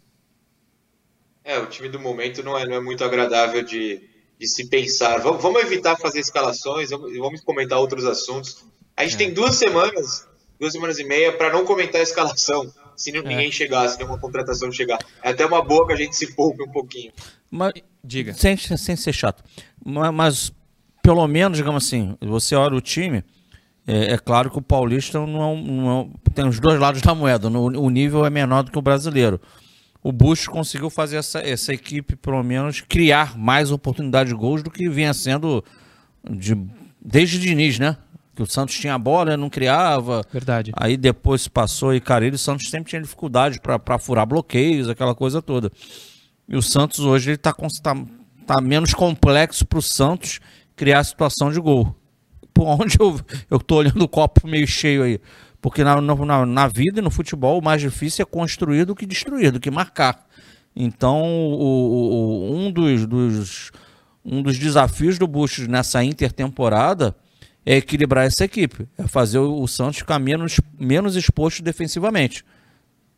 É, 1.43 1.59
o 1.59 1.67
time 1.67 1.89
do 1.89 1.99
momento 1.99 2.41
não 2.41 2.57
é, 2.57 2.65
não 2.65 2.73
é 2.73 2.81
muito 2.81 3.03
agradável 3.03 3.61
de, 3.61 4.01
de 4.39 4.47
se 4.47 4.67
pensar. 4.67 5.19
Vamos, 5.19 5.43
vamos 5.43 5.61
evitar 5.61 5.95
fazer 5.95 6.21
escalações, 6.21 6.89
vamos, 6.89 7.15
vamos 7.15 7.41
comentar 7.41 7.77
outros 7.77 8.03
assuntos. 8.03 8.65
A 8.97 9.03
gente 9.03 9.13
é. 9.13 9.17
tem 9.19 9.33
duas 9.35 9.57
semanas, 9.57 10.27
duas 10.59 10.73
semanas 10.73 10.97
e 10.97 11.03
meia, 11.03 11.31
para 11.33 11.53
não 11.53 11.65
comentar 11.65 12.01
a 12.01 12.03
escalação 12.03 12.73
se 12.95 13.15
é. 13.15 13.21
ninguém 13.21 13.51
chegar, 13.51 13.87
se 13.89 13.99
nenhuma 13.99 14.17
contratação 14.17 14.71
chegar. 14.71 14.97
É 15.21 15.29
até 15.29 15.45
uma 15.45 15.63
boa 15.63 15.85
que 15.85 15.93
a 15.93 15.97
gente 15.97 16.15
se 16.15 16.33
poupe 16.33 16.63
um 16.63 16.71
pouquinho. 16.71 17.13
Mas, 17.51 17.73
Diga. 18.03 18.33
Sem, 18.33 18.57
sem 18.57 18.95
ser 18.95 19.13
chato. 19.13 19.43
Mas, 19.83 20.13
mas, 20.13 20.53
pelo 21.01 21.27
menos, 21.27 21.57
digamos 21.57 21.85
assim, 21.85 22.15
você 22.21 22.55
olha 22.55 22.75
o 22.75 22.81
time, 22.81 23.23
é, 23.87 24.13
é 24.13 24.17
claro 24.17 24.49
que 24.49 24.57
o 24.57 24.61
paulista 24.61 25.19
não, 25.19 25.53
é, 25.53 25.61
não 25.61 26.11
é, 26.27 26.29
tem 26.33 26.47
os 26.47 26.59
dois 26.59 26.79
lados 26.79 27.01
da 27.01 27.13
moeda. 27.13 27.49
No, 27.49 27.65
o 27.65 27.89
nível 27.89 28.25
é 28.25 28.29
menor 28.29 28.63
do 28.63 28.71
que 28.71 28.79
o 28.79 28.81
brasileiro. 28.81 29.39
O 30.03 30.11
Bush 30.11 30.47
conseguiu 30.47 30.89
fazer 30.89 31.17
essa, 31.17 31.39
essa 31.39 31.73
equipe, 31.73 32.15
pelo 32.15 32.41
menos, 32.41 32.81
criar 32.81 33.37
mais 33.37 33.71
oportunidades 33.71 34.33
de 34.33 34.39
gols 34.39 34.63
do 34.63 34.71
que 34.71 34.89
vinha 34.89 35.13
sendo 35.13 35.63
de, 36.27 36.57
desde 36.99 37.37
o 37.37 37.39
Diniz, 37.39 37.77
né? 37.77 37.97
que 38.35 38.41
o 38.41 38.45
Santos 38.45 38.75
tinha 38.75 38.95
a 38.95 38.97
bola, 38.97 39.37
não 39.37 39.49
criava. 39.49 40.25
Verdade. 40.31 40.71
Aí 40.75 40.97
depois 40.97 41.47
passou 41.47 41.93
e 41.93 41.99
Carilho, 41.99 42.35
o 42.35 42.39
Santos 42.39 42.69
sempre 42.69 42.89
tinha 42.89 43.01
dificuldade 43.01 43.59
para 43.59 43.99
furar 43.99 44.25
bloqueios, 44.25 44.89
aquela 44.89 45.13
coisa 45.13 45.41
toda. 45.41 45.71
E 46.51 46.57
o 46.57 46.61
Santos 46.61 46.99
hoje 46.99 47.31
está 47.31 47.53
tá, 47.53 47.95
tá 48.45 48.59
menos 48.59 48.93
complexo 48.93 49.65
para 49.65 49.79
o 49.79 49.81
Santos 49.81 50.41
criar 50.75 51.01
situação 51.05 51.49
de 51.49 51.61
gol. 51.61 51.95
Por 52.53 52.67
onde 52.67 52.97
eu, 52.99 53.17
eu 53.49 53.57
tô 53.57 53.75
olhando 53.75 54.01
o 54.01 54.07
copo 54.09 54.45
meio 54.45 54.67
cheio 54.67 55.01
aí. 55.03 55.21
Porque 55.61 55.81
na, 55.81 56.01
na, 56.01 56.45
na 56.45 56.67
vida 56.67 56.99
e 56.99 57.01
no 57.01 57.09
futebol 57.09 57.57
o 57.57 57.63
mais 57.63 57.79
difícil 57.79 58.23
é 58.23 58.25
construir 58.25 58.83
do 58.83 58.93
que 58.93 59.05
destruir, 59.05 59.53
do 59.53 59.61
que 59.61 59.71
marcar. 59.71 60.27
Então, 60.75 61.23
o, 61.23 62.51
o, 62.51 62.57
um, 62.57 62.69
dos, 62.69 63.05
dos, 63.05 63.71
um 64.25 64.41
dos 64.41 64.57
desafios 64.59 65.17
do 65.17 65.27
Bush 65.27 65.67
nessa 65.69 66.03
intertemporada 66.03 67.15
é 67.65 67.77
equilibrar 67.77 68.25
essa 68.25 68.43
equipe, 68.43 68.89
é 68.97 69.07
fazer 69.07 69.39
o, 69.39 69.61
o 69.61 69.67
Santos 69.69 69.99
ficar 69.99 70.19
menos, 70.19 70.59
menos 70.77 71.15
exposto 71.15 71.63
defensivamente. 71.63 72.43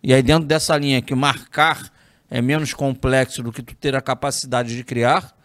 E 0.03 0.13
aí 0.13 0.21
dentro 0.21 0.47
dessa 0.47 0.77
linha 0.77 1.01
que 1.01 1.15
marcar 1.15 1.92
é 2.33 2.41
menos 2.41 2.73
complexo 2.73 3.43
do 3.43 3.51
que 3.51 3.61
tu 3.61 3.75
ter 3.75 3.95
a 3.95 4.01
capacidade 4.01 4.75
de 4.75 4.83
criar, 4.83 5.37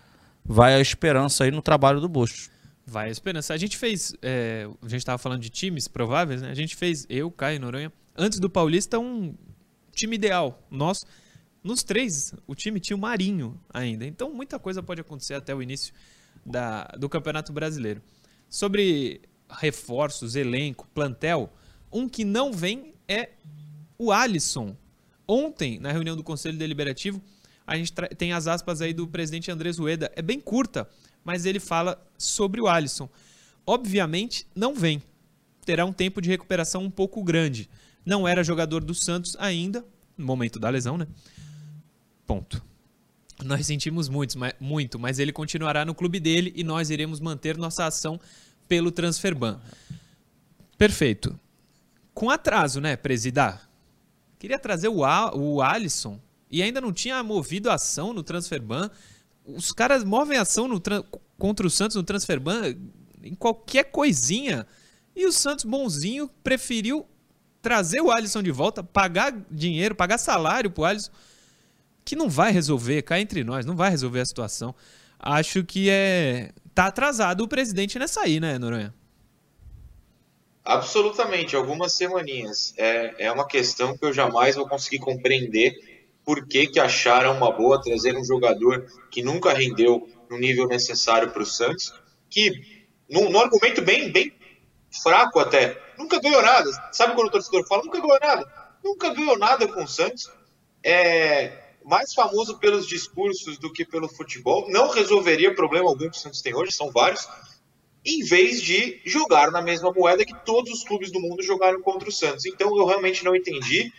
vai 0.42 0.74
a 0.74 0.80
esperança 0.80 1.44
aí 1.44 1.50
no 1.50 1.60
trabalho 1.60 2.00
do 2.00 2.08
Bustos. 2.08 2.48
Vai 2.86 3.08
a 3.08 3.10
esperança. 3.10 3.52
A 3.52 3.58
gente 3.58 3.76
fez, 3.76 4.14
é, 4.22 4.66
a 4.80 4.88
gente 4.88 5.00
estava 5.00 5.18
falando 5.18 5.42
de 5.42 5.50
times 5.50 5.86
prováveis, 5.86 6.40
né? 6.40 6.50
A 6.50 6.54
gente 6.54 6.74
fez, 6.74 7.04
eu, 7.10 7.30
Caio 7.30 7.60
Noronha, 7.60 7.92
antes 8.16 8.40
do 8.40 8.48
Paulista, 8.48 8.98
um 8.98 9.34
time 9.92 10.16
ideal. 10.16 10.66
Nós, 10.70 11.04
nos 11.62 11.82
três, 11.82 12.32
o 12.46 12.54
time 12.54 12.80
tinha 12.80 12.96
o 12.96 12.98
Marinho 12.98 13.60
ainda. 13.68 14.06
Então 14.06 14.32
muita 14.32 14.58
coisa 14.58 14.82
pode 14.82 15.02
acontecer 15.02 15.34
até 15.34 15.54
o 15.54 15.62
início 15.62 15.92
da, 16.42 16.84
do 16.98 17.06
Campeonato 17.06 17.52
Brasileiro. 17.52 18.00
Sobre 18.48 19.20
reforços, 19.60 20.36
elenco, 20.36 20.88
plantel, 20.94 21.52
um 21.92 22.08
que 22.08 22.24
não 22.24 22.50
vem 22.50 22.94
é 23.06 23.32
o 23.98 24.10
Alisson. 24.10 24.74
Ontem, 25.28 25.78
na 25.78 25.92
reunião 25.92 26.16
do 26.16 26.24
Conselho 26.24 26.56
Deliberativo, 26.56 27.22
a 27.66 27.76
gente 27.76 27.92
tem 28.16 28.32
as 28.32 28.46
aspas 28.46 28.80
aí 28.80 28.94
do 28.94 29.06
presidente 29.06 29.50
Andrés 29.50 29.76
Rueda. 29.76 30.10
É 30.16 30.22
bem 30.22 30.40
curta, 30.40 30.88
mas 31.22 31.44
ele 31.44 31.60
fala 31.60 32.02
sobre 32.16 32.62
o 32.62 32.66
Alisson. 32.66 33.10
Obviamente, 33.66 34.46
não 34.54 34.74
vem. 34.74 35.02
Terá 35.66 35.84
um 35.84 35.92
tempo 35.92 36.22
de 36.22 36.30
recuperação 36.30 36.82
um 36.82 36.90
pouco 36.90 37.22
grande. 37.22 37.68
Não 38.06 38.26
era 38.26 38.42
jogador 38.42 38.82
do 38.82 38.94
Santos 38.94 39.36
ainda, 39.38 39.84
no 40.16 40.24
momento 40.24 40.58
da 40.58 40.70
lesão, 40.70 40.96
né? 40.96 41.06
Ponto. 42.26 42.62
Nós 43.44 43.66
sentimos 43.66 44.08
muito, 44.08 44.38
muito, 44.58 44.98
mas 44.98 45.18
ele 45.18 45.30
continuará 45.30 45.84
no 45.84 45.94
clube 45.94 46.18
dele 46.18 46.54
e 46.56 46.64
nós 46.64 46.88
iremos 46.88 47.20
manter 47.20 47.58
nossa 47.58 47.84
ação 47.84 48.18
pelo 48.66 48.90
Transferban. 48.90 49.60
Perfeito. 50.78 51.38
Com 52.14 52.30
atraso, 52.30 52.80
né, 52.80 52.96
presidar? 52.96 53.67
Queria 54.38 54.58
trazer 54.58 54.88
o, 54.88 55.04
A, 55.04 55.34
o 55.34 55.60
Alisson 55.60 56.20
e 56.50 56.62
ainda 56.62 56.80
não 56.80 56.92
tinha 56.92 57.22
movido 57.22 57.70
ação 57.70 58.12
no 58.12 58.22
Transferban. 58.22 58.90
Os 59.44 59.72
caras 59.72 60.04
movem 60.04 60.38
ação 60.38 60.68
no, 60.68 60.80
contra 61.38 61.66
o 61.66 61.70
Santos 61.70 61.96
no 61.96 62.02
Transferban 62.02 62.76
em 63.22 63.34
qualquer 63.34 63.84
coisinha. 63.84 64.66
E 65.14 65.26
o 65.26 65.32
Santos, 65.32 65.64
bonzinho, 65.64 66.30
preferiu 66.42 67.06
trazer 67.60 68.00
o 68.00 68.10
Alisson 68.10 68.42
de 68.42 68.50
volta, 68.50 68.82
pagar 68.82 69.32
dinheiro, 69.50 69.94
pagar 69.94 70.18
salário 70.18 70.70
pro 70.70 70.84
Alisson, 70.84 71.10
que 72.04 72.14
não 72.14 72.28
vai 72.28 72.52
resolver, 72.52 73.02
cá 73.02 73.20
entre 73.20 73.42
nós, 73.42 73.66
não 73.66 73.76
vai 73.76 73.90
resolver 73.90 74.20
a 74.20 74.24
situação. 74.24 74.74
Acho 75.18 75.64
que 75.64 75.90
é. 75.90 76.52
Tá 76.74 76.86
atrasado 76.86 77.42
o 77.42 77.48
presidente 77.48 77.98
nessa 77.98 78.20
aí, 78.20 78.38
né, 78.38 78.56
Noronha? 78.56 78.94
Absolutamente, 80.68 81.56
algumas 81.56 81.94
semaninhas. 81.94 82.74
É, 82.76 83.24
é 83.24 83.32
uma 83.32 83.46
questão 83.46 83.96
que 83.96 84.04
eu 84.04 84.12
jamais 84.12 84.54
vou 84.54 84.68
conseguir 84.68 84.98
compreender 84.98 85.74
por 86.22 86.46
que, 86.46 86.66
que 86.66 86.78
acharam 86.78 87.34
uma 87.34 87.50
boa 87.50 87.80
trazer 87.80 88.14
um 88.14 88.22
jogador 88.22 88.86
que 89.10 89.22
nunca 89.22 89.54
rendeu 89.54 90.06
no 90.28 90.36
nível 90.36 90.68
necessário 90.68 91.30
para 91.30 91.42
o 91.42 91.46
Santos, 91.46 91.94
que, 92.28 92.52
num, 93.08 93.30
num, 93.30 93.40
argumento 93.40 93.80
bem, 93.80 94.12
bem 94.12 94.30
fraco 95.02 95.38
até, 95.38 95.80
nunca 95.96 96.20
ganhou 96.20 96.42
nada. 96.42 96.70
Sabe 96.92 97.14
quando 97.14 97.28
o 97.28 97.32
torcedor 97.32 97.66
fala, 97.66 97.84
nunca 97.84 97.98
ganhou 98.02 98.20
nada? 98.20 98.76
Nunca 98.84 99.14
ganhou 99.14 99.38
nada 99.38 99.66
com 99.66 99.84
o 99.84 99.88
Santos. 99.88 100.30
É 100.84 101.50
mais 101.82 102.12
famoso 102.12 102.58
pelos 102.58 102.86
discursos 102.86 103.56
do 103.56 103.72
que 103.72 103.86
pelo 103.86 104.06
futebol. 104.06 104.66
Não 104.68 104.90
resolveria 104.90 105.54
problema 105.54 105.88
algum 105.88 106.10
que 106.10 106.18
o 106.18 106.20
Santos 106.20 106.42
tem 106.42 106.54
hoje, 106.54 106.72
são 106.72 106.90
vários 106.90 107.26
em 108.08 108.24
vez 108.24 108.62
de 108.62 109.00
jogar 109.04 109.50
na 109.50 109.60
mesma 109.60 109.92
moeda 109.92 110.24
que 110.24 110.34
todos 110.44 110.72
os 110.72 110.82
clubes 110.82 111.12
do 111.12 111.20
mundo 111.20 111.42
jogaram 111.42 111.82
contra 111.82 112.08
o 112.08 112.12
Santos. 112.12 112.46
Então 112.46 112.74
eu 112.78 112.86
realmente 112.86 113.22
não 113.22 113.36
entendi. 113.36 113.92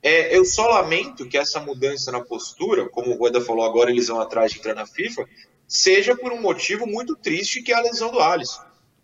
É, 0.00 0.36
eu 0.36 0.44
só 0.44 0.68
lamento 0.68 1.26
que 1.26 1.36
essa 1.36 1.58
mudança 1.58 2.12
na 2.12 2.20
postura, 2.20 2.88
como 2.88 3.10
o 3.10 3.18
Rueda 3.18 3.40
falou 3.40 3.64
agora, 3.64 3.90
eles 3.90 4.06
vão 4.06 4.20
atrás 4.20 4.52
de 4.52 4.58
entrar 4.60 4.74
na 4.74 4.86
FIFA, 4.86 5.28
seja 5.66 6.14
por 6.14 6.32
um 6.32 6.40
motivo 6.40 6.86
muito 6.86 7.16
triste 7.16 7.60
que 7.60 7.72
é 7.72 7.74
a 7.74 7.80
lesão 7.80 8.12
do 8.12 8.20
Alisson. 8.20 8.62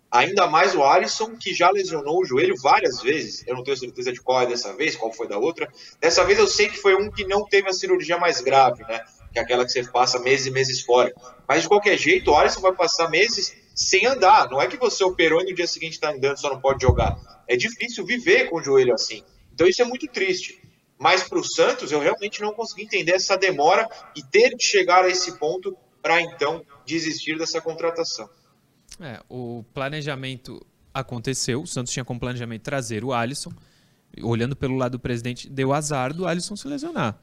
Ainda 0.09 0.47
mais 0.47 0.77
o 0.77 0.85
Alisson, 0.85 1.35
que 1.37 1.53
já 1.53 1.69
lesionou 1.71 2.21
o 2.21 2.25
joelho 2.25 2.55
várias 2.63 3.03
vezes. 3.03 3.43
Eu 3.49 3.57
não 3.57 3.65
tenho 3.65 3.77
certeza 3.77 4.13
de 4.13 4.21
qual 4.21 4.43
é 4.43 4.47
dessa 4.47 4.73
vez, 4.75 4.95
qual 4.95 5.13
foi 5.13 5.27
da 5.27 5.39
outra. 5.39 5.69
Dessa 5.99 6.23
vez 6.23 6.39
eu 6.39 6.47
sei 6.47 6.69
que 6.69 6.77
foi 6.77 6.95
um 6.95 7.11
que 7.11 7.25
não 7.25 7.47
teve 7.47 7.69
a 7.69 7.73
cirurgia 7.73 8.17
mais 8.19 8.41
grave, 8.41 8.85
né? 8.85 9.01
Que 9.33 9.41
é 9.41 9.43
aquela 9.43 9.65
que 9.65 9.73
você 9.73 9.83
passa 9.83 10.21
meses 10.21 10.47
e 10.47 10.51
meses 10.51 10.83
fora. 10.83 11.13
Mas 11.49 11.63
de 11.63 11.69
qualquer 11.69 11.97
jeito, 11.99 12.31
o 12.31 12.37
Alisson 12.37 12.61
vai 12.61 12.75
passar 12.75 13.11
meses 13.11 13.62
sem 13.75 14.07
andar. 14.07 14.51
Não 14.51 14.61
é 14.61 14.67
que 14.67 14.77
você 14.77 15.03
operou 15.05 15.41
e 15.41 15.51
no 15.51 15.55
dia 15.55 15.67
seguinte 15.67 15.95
está 15.95 16.11
andando, 16.11 16.39
só 16.39 16.51
não 16.51 16.61
pode 16.61 16.83
jogar. 16.83 17.17
É 17.49 17.57
difícil 17.57 18.05
viver 18.05 18.49
com 18.49 18.57
o 18.57 18.63
joelho 18.63 18.95
assim. 18.95 19.23
Então 19.53 19.67
isso 19.67 19.83
é 19.83 19.85
muito 19.85 20.07
triste. 20.09 20.61
Mas 20.99 21.25
para 21.25 21.39
o 21.39 21.45
Santos, 21.45 21.91
eu 21.91 21.99
realmente 21.99 22.41
não 22.41 22.53
consegui 22.53 22.83
entender 22.83 23.13
essa 23.13 23.37
demora 23.37 23.89
e 24.17 24.23
ter 24.23 24.55
de 24.55 24.63
chegar 24.63 25.05
a 25.05 25.09
esse 25.09 25.37
ponto 25.39 25.77
para 26.01 26.21
então 26.21 26.65
desistir 26.87 27.37
dessa 27.37 27.61
contratação. 27.61 28.29
É, 29.01 29.21
o 29.29 29.65
planejamento 29.75 30.65
aconteceu, 30.95 31.63
o 31.63 31.67
Santos 31.67 31.93
tinha 31.93 32.05
como 32.05 32.21
planejamento 32.21 32.63
trazer 32.63 33.05
o 33.05 33.13
Alisson. 33.13 33.53
Olhando 34.23 34.55
pelo 34.55 34.77
lado 34.77 34.93
do 34.93 35.01
presidente, 35.01 35.49
deu 35.49 35.73
azar 35.73 36.13
do 36.13 36.27
Alisson 36.27 36.55
se 36.55 36.69
lesionar. 36.69 37.19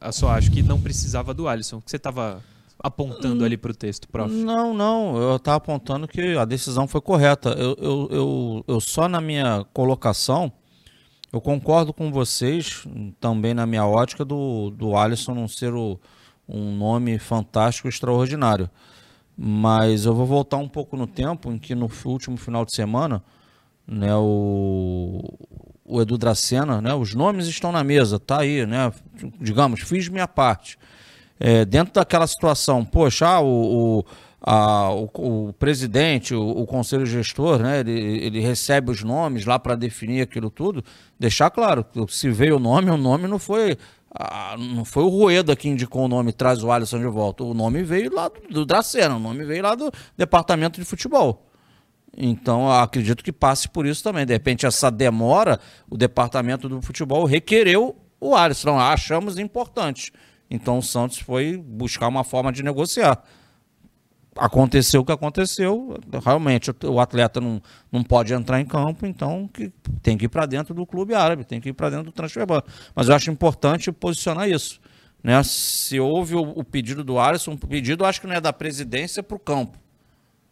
Eu 0.00 0.12
só 0.12 0.28
acho 0.30 0.50
que 0.50 0.62
não 0.62 0.80
precisava 0.80 1.32
do 1.32 1.48
Alisson. 1.48 1.80
que 1.80 1.90
você 1.90 1.96
estava 1.96 2.44
apontando 2.86 3.44
ali 3.44 3.56
para 3.56 3.70
o 3.70 3.74
texto, 3.74 4.08
prof? 4.08 4.32
Não, 4.32 4.72
não. 4.72 5.16
Eu 5.16 5.36
estava 5.36 5.56
apontando 5.56 6.06
que 6.06 6.36
a 6.36 6.44
decisão 6.44 6.86
foi 6.86 7.00
correta. 7.00 7.50
Eu, 7.50 7.76
eu, 7.80 8.08
eu, 8.10 8.64
eu, 8.68 8.80
só 8.80 9.08
na 9.08 9.20
minha 9.20 9.64
colocação, 9.72 10.52
eu 11.32 11.40
concordo 11.40 11.92
com 11.92 12.10
vocês, 12.12 12.86
também 13.20 13.54
na 13.54 13.66
minha 13.66 13.84
ótica, 13.84 14.24
do, 14.24 14.70
do 14.70 14.96
Alisson 14.96 15.34
não 15.34 15.48
ser 15.48 15.74
o, 15.74 15.98
um 16.48 16.76
nome 16.76 17.18
fantástico, 17.18 17.88
extraordinário. 17.88 18.70
Mas 19.36 20.06
eu 20.06 20.14
vou 20.14 20.24
voltar 20.24 20.56
um 20.56 20.68
pouco 20.68 20.96
no 20.96 21.06
tempo, 21.06 21.52
em 21.52 21.58
que 21.58 21.74
no 21.74 21.90
último 22.04 22.36
final 22.36 22.64
de 22.64 22.74
semana, 22.74 23.22
né, 23.86 24.14
o, 24.16 25.22
o 25.84 26.00
Edu 26.00 26.16
Dracena, 26.16 26.80
né, 26.80 26.94
os 26.94 27.14
nomes 27.14 27.46
estão 27.46 27.70
na 27.70 27.84
mesa, 27.84 28.18
tá 28.18 28.40
aí, 28.40 28.64
né, 28.64 28.90
digamos, 29.40 29.80
fiz 29.80 30.08
minha 30.08 30.26
parte 30.26 30.78
é, 31.38 31.64
dentro 31.64 31.94
daquela 31.94 32.26
situação, 32.26 32.84
poxa, 32.84 33.26
ah, 33.26 33.40
o, 33.40 33.98
o, 33.98 34.04
a, 34.40 34.90
o, 34.90 35.10
o, 35.48 35.52
presidente, 35.54 36.34
o, 36.34 36.42
o, 36.42 36.66
conselho 36.66 37.04
gestor, 37.04 37.58
né, 37.58 37.80
ele, 37.80 38.24
ele 38.24 38.40
recebe 38.40 38.90
os 38.90 39.02
nomes 39.02 39.44
lá 39.44 39.58
para 39.58 39.74
definir 39.74 40.22
aquilo 40.22 40.50
tudo, 40.50 40.82
deixar 41.18 41.50
claro, 41.50 41.84
se 42.08 42.30
veio 42.30 42.56
o 42.56 42.60
nome, 42.60 42.90
o 42.90 42.96
nome 42.96 43.26
não 43.26 43.38
foi 43.38 43.76
não 44.58 44.84
foi 44.84 45.02
o 45.02 45.08
Rueda 45.08 45.54
que 45.54 45.68
indicou 45.68 46.04
o 46.04 46.08
nome 46.08 46.32
traz 46.32 46.62
o 46.64 46.72
Alisson 46.72 46.98
de 46.98 47.06
volta. 47.06 47.44
O 47.44 47.52
nome 47.52 47.82
veio 47.82 48.14
lá 48.14 48.28
do, 48.28 48.40
do 48.48 48.64
Dracena, 48.64 49.16
o 49.16 49.18
nome 49.18 49.44
veio 49.44 49.62
lá 49.62 49.74
do 49.74 49.92
departamento 50.16 50.80
de 50.80 50.86
futebol. 50.86 51.46
Então, 52.16 52.70
acredito 52.70 53.22
que 53.22 53.30
passe 53.30 53.68
por 53.68 53.84
isso 53.84 54.02
também. 54.02 54.24
De 54.24 54.32
repente, 54.32 54.64
essa 54.64 54.90
demora, 54.90 55.60
o 55.90 55.98
departamento 55.98 56.66
do 56.66 56.80
futebol 56.80 57.26
requereu 57.26 57.94
o 58.18 58.34
Alisson. 58.34 58.78
Achamos 58.78 59.38
importante. 59.38 60.12
Então 60.50 60.78
o 60.78 60.82
Santos 60.82 61.18
foi 61.18 61.56
buscar 61.56 62.08
uma 62.08 62.24
forma 62.24 62.52
de 62.52 62.62
negociar. 62.62 63.22
Aconteceu 64.36 65.00
o 65.00 65.04
que 65.04 65.12
aconteceu, 65.12 65.98
realmente 66.22 66.70
o 66.84 67.00
atleta 67.00 67.40
não, 67.40 67.60
não 67.90 68.02
pode 68.02 68.34
entrar 68.34 68.60
em 68.60 68.66
campo, 68.66 69.06
então 69.06 69.48
que 69.48 69.72
tem 70.02 70.18
que 70.18 70.26
ir 70.26 70.28
para 70.28 70.44
dentro 70.44 70.74
do 70.74 70.84
clube 70.84 71.14
árabe, 71.14 71.42
tem 71.42 71.58
que 71.58 71.70
ir 71.70 71.72
para 71.72 71.88
dentro 71.88 72.04
do 72.06 72.12
transferban. 72.12 72.62
Mas 72.94 73.08
eu 73.08 73.14
acho 73.14 73.30
importante 73.30 73.90
posicionar 73.90 74.46
isso. 74.48 74.78
Né? 75.22 75.42
Se 75.42 75.98
houve 75.98 76.34
o, 76.34 76.42
o 76.42 76.62
pedido 76.62 77.02
do 77.02 77.18
Alisson, 77.18 77.52
o 77.52 77.58
pedido 77.58 78.04
acho 78.04 78.20
que 78.20 78.26
não 78.26 78.34
é 78.34 78.40
da 78.40 78.52
presidência 78.52 79.22
para 79.22 79.36
o 79.36 79.40
campo. 79.40 79.78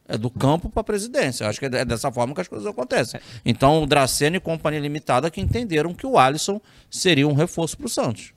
É 0.06 0.18
do 0.18 0.28
campo 0.30 0.68
para 0.68 0.80
a 0.80 0.84
presidência. 0.84 1.48
Acho 1.48 1.60
que 1.60 1.66
é 1.66 1.84
dessa 1.84 2.10
forma 2.12 2.34
que 2.34 2.40
as 2.40 2.48
coisas 2.48 2.66
acontecem. 2.66 3.20
Então, 3.44 3.82
o 3.82 3.86
Dracena 3.86 4.36
e 4.36 4.40
Companhia 4.40 4.80
Limitada 4.80 5.30
que 5.30 5.40
entenderam 5.40 5.94
que 5.94 6.06
o 6.06 6.18
Alisson 6.18 6.60
seria 6.90 7.26
um 7.26 7.32
reforço 7.32 7.76
para 7.76 7.86
o 7.86 7.88
Santos. 7.88 8.32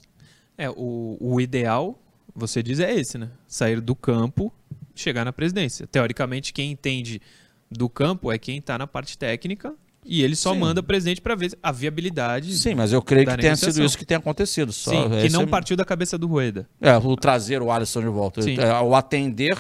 É, 0.57 0.69
o, 0.69 1.17
o 1.19 1.39
ideal, 1.39 1.99
você 2.35 2.63
diz, 2.63 2.79
é 2.79 2.93
esse, 2.93 3.17
né? 3.17 3.29
Sair 3.47 3.79
do 3.79 3.95
campo, 3.95 4.51
chegar 4.95 5.23
na 5.23 5.31
presidência. 5.31 5.85
Teoricamente, 5.87 6.51
quem 6.51 6.71
entende 6.71 7.21
do 7.69 7.87
campo 7.89 8.31
é 8.31 8.37
quem 8.37 8.57
está 8.57 8.77
na 8.77 8.87
parte 8.87 9.17
técnica 9.17 9.73
e 10.07 10.23
ele 10.23 10.35
só 10.35 10.53
Sim. 10.53 10.59
manda 10.59 10.81
presidente 10.81 11.19
para 11.19 11.35
ver 11.35 11.57
a 11.61 11.71
viabilidade. 11.71 12.53
Sim, 12.57 12.75
mas 12.75 12.93
eu 12.93 13.01
creio 13.01 13.27
que 13.27 13.37
tenha 13.37 13.55
sido 13.55 13.83
isso 13.83 13.97
que 13.97 14.05
tenha 14.05 14.17
acontecido. 14.17 14.71
Só 14.71 14.91
Sim, 14.91 15.09
que 15.21 15.29
não 15.29 15.41
é... 15.41 15.45
partiu 15.45 15.75
da 15.75 15.83
cabeça 15.83 16.17
do 16.17 16.27
Rueda. 16.27 16.67
É, 16.79 16.95
o 16.97 17.15
trazer 17.17 17.61
o 17.61 17.69
Alisson 17.69 18.01
de 18.01 18.07
volta. 18.07 18.41
Sim. 18.41 18.57
É, 18.57 18.79
o 18.79 18.95
atender, 18.95 19.57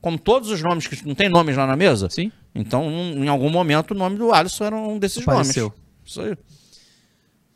como 0.00 0.18
todos 0.18 0.50
os 0.50 0.62
nomes 0.62 0.86
que 0.86 1.06
não 1.06 1.14
tem 1.14 1.28
nomes 1.28 1.56
lá 1.56 1.66
na 1.66 1.76
mesa. 1.76 2.08
Sim. 2.08 2.32
Então, 2.54 2.90
em 2.90 3.28
algum 3.28 3.50
momento, 3.50 3.90
o 3.90 3.94
nome 3.94 4.16
do 4.16 4.32
Alisson 4.32 4.64
era 4.64 4.76
um 4.76 4.98
desses 4.98 5.22
Apareceu. 5.22 5.64
nomes. 5.64 5.80
Isso 6.04 6.20
aí. 6.22 6.36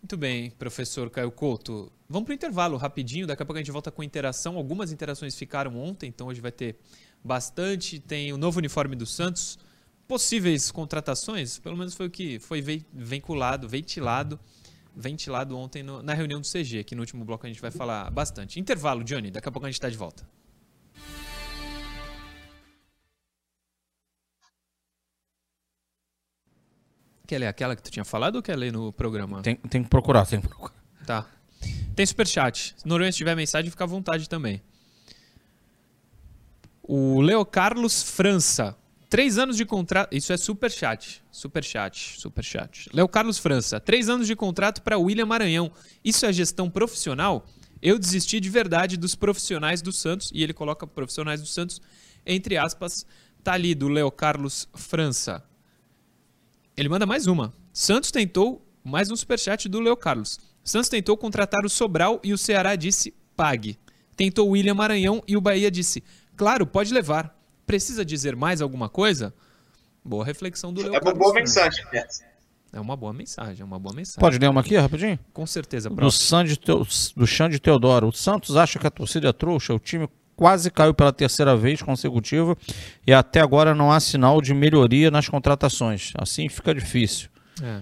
Muito 0.05 0.19
bem, 0.19 0.51
professor 0.51 1.09
Caio 1.09 1.31
Couto. 1.31 1.91
Vamos 2.07 2.27
para 2.27 2.33
o 2.33 2.35
intervalo 2.35 2.77
rapidinho, 2.77 3.27
daqui 3.27 3.43
a 3.43 3.47
pouco 3.47 3.57
a 3.57 3.63
gente 3.63 3.73
volta 3.73 3.91
com 3.91 4.03
interação. 4.03 4.59
Algumas 4.59 4.93
interações 4.93 5.35
ficaram 5.35 5.79
ontem, 5.79 6.09
então 6.09 6.27
hoje 6.27 6.43
vai 6.43 6.53
ter 6.53 6.77
bastante. 7.25 7.99
Tem 7.99 8.31
o 8.31 8.37
novo 8.37 8.59
uniforme 8.59 8.95
do 8.97 9.07
Santos 9.07 9.59
possíveis 10.07 10.71
contratações, 10.71 11.59
pelo 11.59 11.75
menos 11.75 11.95
foi 11.95 12.09
o 12.09 12.11
que 12.11 12.39
foi 12.39 12.61
vinculado, 12.93 13.67
ventilado, 13.67 14.39
ventilado 14.95 15.57
ontem 15.57 15.83
no, 15.83 16.03
na 16.03 16.13
reunião 16.13 16.39
do 16.39 16.47
CG, 16.47 16.85
que 16.85 16.95
no 16.95 17.01
último 17.01 17.25
bloco 17.25 17.47
a 17.47 17.49
gente 17.49 17.63
vai 17.63 17.71
falar 17.71 18.11
bastante. 18.11 18.61
Intervalo, 18.61 19.03
Johnny, 19.03 19.31
daqui 19.31 19.49
a 19.49 19.51
pouco 19.51 19.65
a 19.65 19.71
gente 19.71 19.77
está 19.77 19.89
de 19.89 19.97
volta. 19.97 20.29
Quer 27.27 27.39
ler 27.39 27.47
aquela 27.47 27.75
que 27.75 27.83
tu 27.83 27.91
tinha 27.91 28.05
falado 28.05 28.37
ou 28.37 28.43
quer 28.43 28.57
ler 28.57 28.73
no 28.73 28.93
programa? 28.93 29.41
Tem, 29.43 29.57
tem 29.57 29.83
que 29.83 29.89
procurar, 29.89 30.27
tem 30.27 30.41
que 30.41 30.49
procurar. 30.49 30.75
Tá. 31.07 31.27
Tem 31.95 32.05
superchat. 32.05 32.75
Se 32.77 32.87
Noronha 32.87 33.11
tiver 33.11 33.35
mensagem, 33.35 33.71
fica 33.71 33.85
à 33.85 33.87
vontade 33.87 34.29
também. 34.29 34.63
O 36.83 37.21
Leo 37.23 37.45
Carlos 37.47 38.03
França. 38.03 38.77
Três 39.09 39.39
anos 39.39 39.57
de 39.57 39.65
contrato. 39.65 40.15
Isso 40.15 40.33
é 40.33 40.37
superchat. 40.37 41.23
Superchat. 41.31 42.21
Superchat. 42.21 42.91
Leo 42.93 43.09
Carlos 43.09 43.39
França. 43.39 43.81
Três 43.81 44.09
anos 44.09 44.27
de 44.27 44.37
contrato 44.37 44.83
para 44.83 44.99
William 44.99 45.25
Maranhão. 45.25 45.71
Isso 46.05 46.27
é 46.27 46.33
gestão 46.33 46.69
profissional? 46.69 47.47
Eu 47.81 47.99
desisti 47.99 48.41
de 48.41 48.51
verdade 48.51 48.97
dos 48.97 49.15
profissionais 49.15 49.81
do 49.81 49.93
Santos. 49.93 50.31
E 50.35 50.43
ele 50.43 50.53
coloca 50.53 50.87
profissionais 50.87 51.41
do 51.41 51.47
Santos 51.47 51.81
entre 52.27 52.59
aspas. 52.59 53.07
Tá 53.43 53.53
ali 53.53 53.75
do 53.75 53.89
Leo 53.89 54.11
Carlos 54.11 54.69
França. 54.75 55.43
Ele 56.77 56.89
manda 56.89 57.07
mais 57.07 57.29
uma. 57.29 57.53
Santos 57.73 58.11
tentou 58.11 58.67
mais 58.83 59.09
um 59.09 59.15
superchat 59.15 59.69
do 59.69 59.79
Leo 59.79 59.97
Carlos. 59.97 60.41
Santos 60.65 60.89
tentou 60.89 61.17
contratar 61.17 61.65
o 61.65 61.69
Sobral 61.69 62.21
e 62.25 62.33
o 62.33 62.39
Ceará 62.39 62.75
disse 62.75 63.15
pague. 63.37 63.79
Tentou 64.17 64.49
o 64.49 64.51
William 64.53 64.75
Maranhão 64.75 65.23
e 65.27 65.37
o 65.37 65.41
Bahia 65.41 65.71
disse 65.71 66.03
claro, 66.37 66.67
pode 66.67 66.93
levar. 66.93 67.33
Precisa 67.65 68.05
dizer 68.05 68.35
mais 68.35 68.61
alguma 68.61 68.89
coisa? 68.89 69.33
Boa 70.05 70.25
reflexão 70.25 70.73
do 70.73 70.83
Leo 70.83 70.97
É 70.97 70.99
uma 71.01 71.15
boa 71.15 71.33
mensagem, 71.33 71.85
né? 71.93 72.05
É 72.73 72.81
uma 72.81 72.97
boa 72.97 73.13
mensagem, 73.13 73.63
é 73.63 73.65
uma 73.65 73.79
boa 73.79 73.95
mensagem. 73.95 74.21
Pode 74.21 74.37
ler 74.37 74.51
uma 74.51 74.61
aqui, 74.61 74.77
rapidinho? 74.77 75.17
Com 75.33 75.47
certeza, 75.47 75.89
do, 75.89 76.11
Sandy, 76.11 76.59
do 77.17 77.27
Xande 77.27 77.61
Teodoro. 77.61 78.09
O 78.09 78.13
Santos 78.13 78.57
acha 78.57 78.81
que 78.81 78.87
a 78.87 78.91
torcida 78.91 79.29
é 79.29 79.33
trouxa, 79.33 79.73
o 79.73 79.79
time 79.79 80.09
quase 80.37 80.71
caiu 80.71 80.95
pela 80.95 81.13
terceira 81.13 81.57
vez 81.57 81.83
consecutiva 81.83 82.57
e 83.07 83.13
até 83.13 83.41
agora 83.41 83.75
não 83.75 83.91
há 83.91 84.01
sinal 84.01 84.41
de 84.41 84.55
melhoria 84.55 85.11
nas 85.11 85.29
contratações. 85.29 86.13
Assim 86.19 86.49
fica 86.49 86.75
difícil. 86.75 87.29
É. 87.63 87.81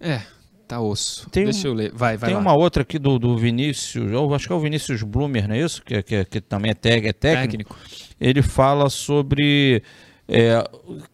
É, 0.00 0.20
tá 0.68 0.80
osso. 0.80 1.30
Tem 1.30 1.44
Deixa 1.44 1.66
um, 1.66 1.70
eu 1.70 1.74
ler. 1.74 1.92
Vai, 1.94 2.16
vai 2.16 2.28
Tem 2.28 2.36
lá. 2.36 2.40
uma 2.40 2.54
outra 2.54 2.82
aqui 2.82 2.98
do, 2.98 3.18
do 3.18 3.36
Vinícius, 3.38 4.10
eu 4.10 4.34
acho 4.34 4.46
que 4.46 4.52
é 4.52 4.56
o 4.56 4.60
Vinícius 4.60 5.02
Blumer, 5.02 5.48
não 5.48 5.54
é 5.54 5.60
isso? 5.60 5.82
Que, 5.82 6.02
que, 6.02 6.24
que 6.24 6.40
também 6.40 6.72
é, 6.72 6.74
tag, 6.74 7.08
é 7.08 7.12
técnico. 7.12 7.74
técnico. 7.74 7.76
Ele 8.20 8.42
fala 8.42 8.90
sobre 8.90 9.82
é, 10.28 10.62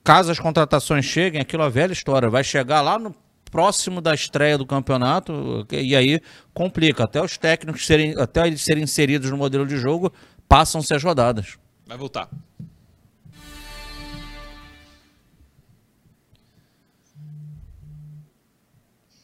caso 0.02 0.31
as 0.31 0.38
contratações 0.38 1.05
cheguem, 1.05 1.40
aquilo 1.40 1.62
é 1.62 1.71
velha 1.71 1.93
história, 1.93 2.29
vai 2.29 2.43
chegar 2.43 2.81
lá 2.81 2.99
no 2.99 3.14
próximo 3.50 4.00
da 4.00 4.14
estreia 4.14 4.57
do 4.57 4.64
campeonato, 4.64 5.66
e 5.71 5.97
aí 5.97 6.21
complica. 6.54 7.04
Até 7.04 7.23
os 7.23 7.37
técnicos 7.37 7.87
serem, 7.87 8.14
até 8.19 8.47
eles 8.47 8.62
serem 8.62 8.85
inseridos 8.85 9.30
no 9.30 9.37
modelo 9.37 9.66
de 9.66 9.76
jogo, 9.76 10.12
passam-se 10.49 10.95
as 10.95 11.02
rodadas. 11.02 11.59
Vai 11.87 11.99
voltar. 11.99 12.30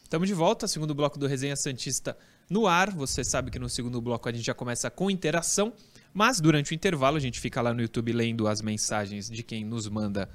Estamos 0.03 0.29
de 0.29 0.35
volta, 0.35 0.69
segundo 0.69 0.95
bloco 0.95 1.19
do 1.19 1.27
Resenha 1.27 1.57
Santista 1.57 2.17
no 2.49 2.67
ar. 2.67 2.91
Você 2.93 3.25
sabe 3.25 3.51
que 3.51 3.59
no 3.59 3.69
segundo 3.69 4.01
bloco 4.01 4.29
a 4.29 4.33
gente 4.33 4.45
já 4.45 4.55
começa 4.55 4.89
com 4.89 5.11
interação, 5.11 5.73
mas 6.15 6.41
durante 6.41 6.73
o 6.73 6.75
intervalo 6.75 7.17
a 7.17 7.21
gente 7.21 7.41
fica 7.41 7.61
lá 7.61 7.75
no 7.75 7.81
YouTube 7.81 8.13
lendo 8.13 8.47
as 8.47 8.63
mensagens 8.63 9.29
de 9.29 9.43
quem 9.43 9.65
nos 9.65 9.89
manda 9.89 10.29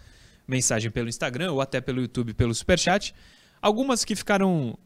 mensagem 0.47 0.91
pelo 0.91 1.07
Instagram 1.07 1.53
ou 1.53 1.61
até 1.61 1.79
pelo 1.79 2.01
YouTube 2.01 2.33
pelo 2.33 2.53
Superchat. 2.53 3.15
Algumas 3.61 4.03
que 4.03 4.15
ficaram. 4.15 4.77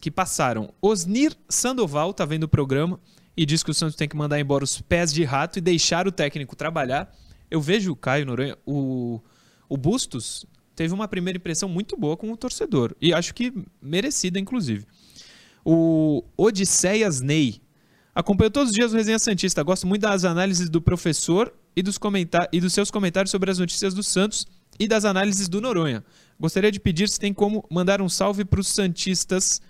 que 0.00 0.10
passaram. 0.10 0.72
Osnir 0.80 1.34
Sandoval 1.48 2.14
tá 2.14 2.24
vendo 2.24 2.44
o 2.44 2.48
programa 2.48 3.00
e 3.36 3.44
diz 3.44 3.62
que 3.62 3.70
o 3.70 3.74
Santos 3.74 3.96
tem 3.96 4.08
que 4.08 4.16
mandar 4.16 4.38
embora 4.38 4.64
os 4.64 4.80
pés 4.80 5.12
de 5.12 5.24
rato 5.24 5.58
e 5.58 5.62
deixar 5.62 6.06
o 6.06 6.12
técnico 6.12 6.54
trabalhar. 6.54 7.12
Eu 7.50 7.60
vejo 7.60 7.92
o 7.92 7.96
Caio 7.96 8.26
Noronha, 8.26 8.56
o, 8.66 9.20
o 9.68 9.76
Bustos 9.76 10.44
teve 10.74 10.94
uma 10.94 11.08
primeira 11.08 11.38
impressão 11.38 11.68
muito 11.68 11.96
boa 11.96 12.16
com 12.16 12.30
o 12.30 12.36
torcedor. 12.36 12.94
E 13.00 13.12
acho 13.12 13.34
que 13.34 13.52
merecida, 13.82 14.38
inclusive. 14.38 14.86
O 15.64 16.22
Odisseias 16.36 17.20
Ney. 17.20 17.60
Acompanho 18.14 18.50
todos 18.50 18.70
os 18.70 18.74
dias 18.74 18.92
o 18.92 18.96
Resenha 18.96 19.18
Santista. 19.18 19.62
Gosto 19.62 19.86
muito 19.86 20.02
das 20.02 20.24
análises 20.24 20.68
do 20.68 20.80
professor 20.80 21.52
e 21.74 21.82
dos, 21.82 21.98
e 22.52 22.60
dos 22.60 22.72
seus 22.72 22.90
comentários 22.90 23.30
sobre 23.30 23.50
as 23.50 23.58
notícias 23.58 23.94
do 23.94 24.02
Santos 24.02 24.46
e 24.78 24.86
das 24.86 25.04
análises 25.04 25.48
do 25.48 25.60
Noronha. 25.60 26.04
Gostaria 26.40 26.70
de 26.70 26.78
pedir 26.78 27.08
se 27.08 27.18
tem 27.18 27.32
como 27.32 27.64
mandar 27.70 28.00
um 28.00 28.08
salve 28.08 28.44
para 28.44 28.60
os 28.60 28.68
Santistas 28.68 29.60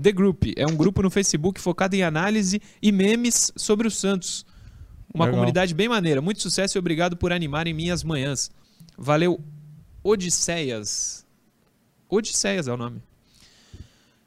The 0.00 0.12
Group. 0.12 0.44
É 0.56 0.66
um 0.66 0.76
grupo 0.76 1.02
no 1.02 1.10
Facebook 1.10 1.60
focado 1.60 1.94
em 1.94 2.02
análise 2.02 2.60
e 2.82 2.90
memes 2.90 3.52
sobre 3.56 3.86
o 3.86 3.90
Santos. 3.90 4.44
Uma 5.14 5.24
Legal. 5.24 5.38
comunidade 5.38 5.74
bem 5.74 5.88
maneira. 5.88 6.20
Muito 6.20 6.42
sucesso 6.42 6.76
e 6.76 6.78
obrigado 6.78 7.16
por 7.16 7.32
animarem 7.32 7.72
minhas 7.72 8.02
manhãs. 8.02 8.50
Valeu, 8.96 9.40
Odisseias. 10.02 11.24
Odisseias 12.08 12.68
é 12.68 12.72
o 12.72 12.76
nome. 12.76 13.02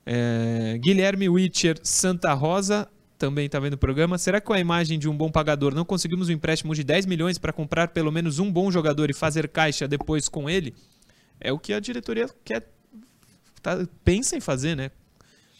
É, 0.05 0.77
Guilherme 0.81 1.29
Witcher 1.29 1.79
Santa 1.83 2.33
Rosa 2.33 2.87
também 3.17 3.45
está 3.45 3.59
vendo 3.59 3.73
o 3.73 3.77
programa. 3.77 4.17
Será 4.17 4.41
que 4.41 4.47
com 4.47 4.53
a 4.53 4.59
imagem 4.59 4.97
de 4.97 5.07
um 5.07 5.15
bom 5.15 5.29
pagador 5.29 5.75
não 5.75 5.85
conseguimos 5.85 6.29
um 6.29 6.31
empréstimo 6.31 6.73
de 6.73 6.83
10 6.83 7.05
milhões 7.05 7.37
para 7.37 7.53
comprar 7.53 7.89
pelo 7.89 8.11
menos 8.11 8.39
um 8.39 8.51
bom 8.51 8.71
jogador 8.71 9.09
e 9.09 9.13
fazer 9.13 9.47
caixa 9.49 9.87
depois 9.87 10.27
com 10.27 10.49
ele? 10.49 10.73
É 11.41 11.51
o 11.51 11.59
que 11.59 11.73
a 11.73 11.79
diretoria 11.79 12.29
quer, 12.45 12.67
tá, 13.61 13.85
pensa 14.03 14.35
em 14.35 14.39
fazer, 14.39 14.75
né? 14.75 14.91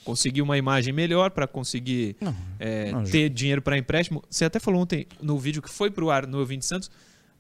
Conseguir 0.04 0.42
uma 0.42 0.58
imagem 0.58 0.94
melhor 0.94 1.30
para 1.32 1.48
conseguir 1.48 2.16
não, 2.20 2.36
é, 2.60 2.92
não, 2.92 3.04
ter 3.04 3.30
dinheiro 3.30 3.62
para 3.62 3.78
empréstimo. 3.78 4.24
Você 4.30 4.46
até 4.46 4.60
falou 4.60 4.82
ontem 4.82 5.08
no 5.22 5.38
vídeo 5.38 5.62
que 5.62 5.70
foi 5.70 5.92
para 5.92 6.04
o 6.04 6.10
ar 6.10 6.26
no 6.26 6.40
Ouvinte 6.40 6.66
Santos 6.66 6.90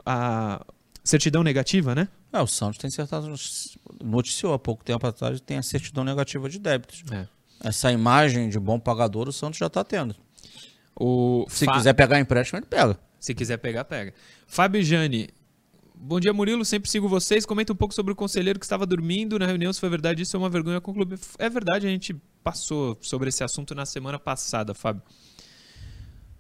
a 0.05 0.63
certidão 1.03 1.43
negativa, 1.43 1.95
né? 1.95 2.07
É, 2.31 2.39
o 2.39 2.47
Santos 2.47 2.77
tem 2.77 2.89
certeza, 2.89 3.27
noticiou 4.03 4.53
há 4.53 4.59
pouco 4.59 4.83
tempo 4.83 5.05
atrás 5.05 5.41
tem 5.41 5.57
a 5.57 5.63
certidão 5.63 6.03
negativa 6.03 6.47
de 6.47 6.59
débitos. 6.59 7.03
É. 7.11 7.27
Essa 7.63 7.91
imagem 7.91 8.49
de 8.49 8.59
bom 8.59 8.79
pagador 8.79 9.27
o 9.27 9.33
Santos 9.33 9.59
já 9.59 9.67
está 9.67 9.83
tendo. 9.83 10.15
O 10.95 11.45
Se 11.49 11.65
Fa... 11.65 11.73
quiser 11.73 11.93
pegar 11.93 12.19
empréstimo, 12.19 12.59
ele 12.59 12.65
pega. 12.65 12.97
Se 13.19 13.33
quiser 13.35 13.57
pegar, 13.57 13.85
pega. 13.85 14.13
Fábio 14.47 14.83
Jani, 14.83 15.29
Bom 16.03 16.19
dia, 16.19 16.33
Murilo. 16.33 16.65
Sempre 16.65 16.89
sigo 16.89 17.07
vocês. 17.07 17.45
Comenta 17.45 17.71
um 17.71 17.75
pouco 17.75 17.93
sobre 17.93 18.11
o 18.11 18.15
conselheiro 18.15 18.57
que 18.57 18.65
estava 18.65 18.87
dormindo 18.87 19.37
na 19.37 19.45
reunião, 19.45 19.71
se 19.71 19.79
foi 19.79 19.87
verdade. 19.87 20.23
Isso 20.23 20.35
é 20.35 20.39
uma 20.39 20.49
vergonha 20.49 20.81
com 20.81 20.89
o 20.89 20.93
clube. 20.95 21.15
É 21.37 21.47
verdade, 21.47 21.85
a 21.85 21.89
gente 21.91 22.15
passou 22.43 22.97
sobre 23.01 23.29
esse 23.29 23.43
assunto 23.43 23.75
na 23.75 23.85
semana 23.85 24.17
passada, 24.17 24.73
Fábio. 24.73 25.03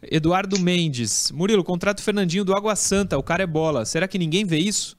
Eduardo 0.01 0.59
Mendes. 0.59 1.29
Murilo, 1.29 1.63
contrato 1.63 2.01
Fernandinho 2.01 2.43
do 2.43 2.55
Água 2.55 2.75
Santa. 2.75 3.19
O 3.19 3.21
cara 3.21 3.43
é 3.43 3.45
bola. 3.45 3.85
Será 3.85 4.07
que 4.07 4.17
ninguém 4.17 4.43
vê 4.45 4.57
isso? 4.57 4.97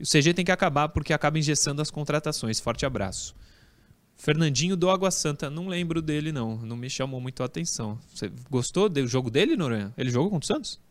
O 0.00 0.04
CG 0.04 0.34
tem 0.34 0.44
que 0.44 0.50
acabar 0.50 0.88
porque 0.88 1.12
acaba 1.12 1.38
engessando 1.38 1.80
as 1.80 1.88
contratações. 1.88 2.58
Forte 2.58 2.84
abraço. 2.84 3.36
Fernandinho 4.16 4.76
do 4.76 4.90
Água 4.90 5.12
Santa. 5.12 5.48
Não 5.48 5.68
lembro 5.68 6.02
dele, 6.02 6.32
não. 6.32 6.56
Não 6.56 6.76
me 6.76 6.90
chamou 6.90 7.20
muito 7.20 7.40
a 7.40 7.46
atenção. 7.46 7.96
Você 8.12 8.32
gostou 8.50 8.88
do 8.88 9.06
jogo 9.06 9.30
dele, 9.30 9.56
Noronha? 9.56 9.94
Ele 9.96 10.10
jogou 10.10 10.28
contra 10.28 10.44
o 10.44 10.56
Santos? 10.56 10.85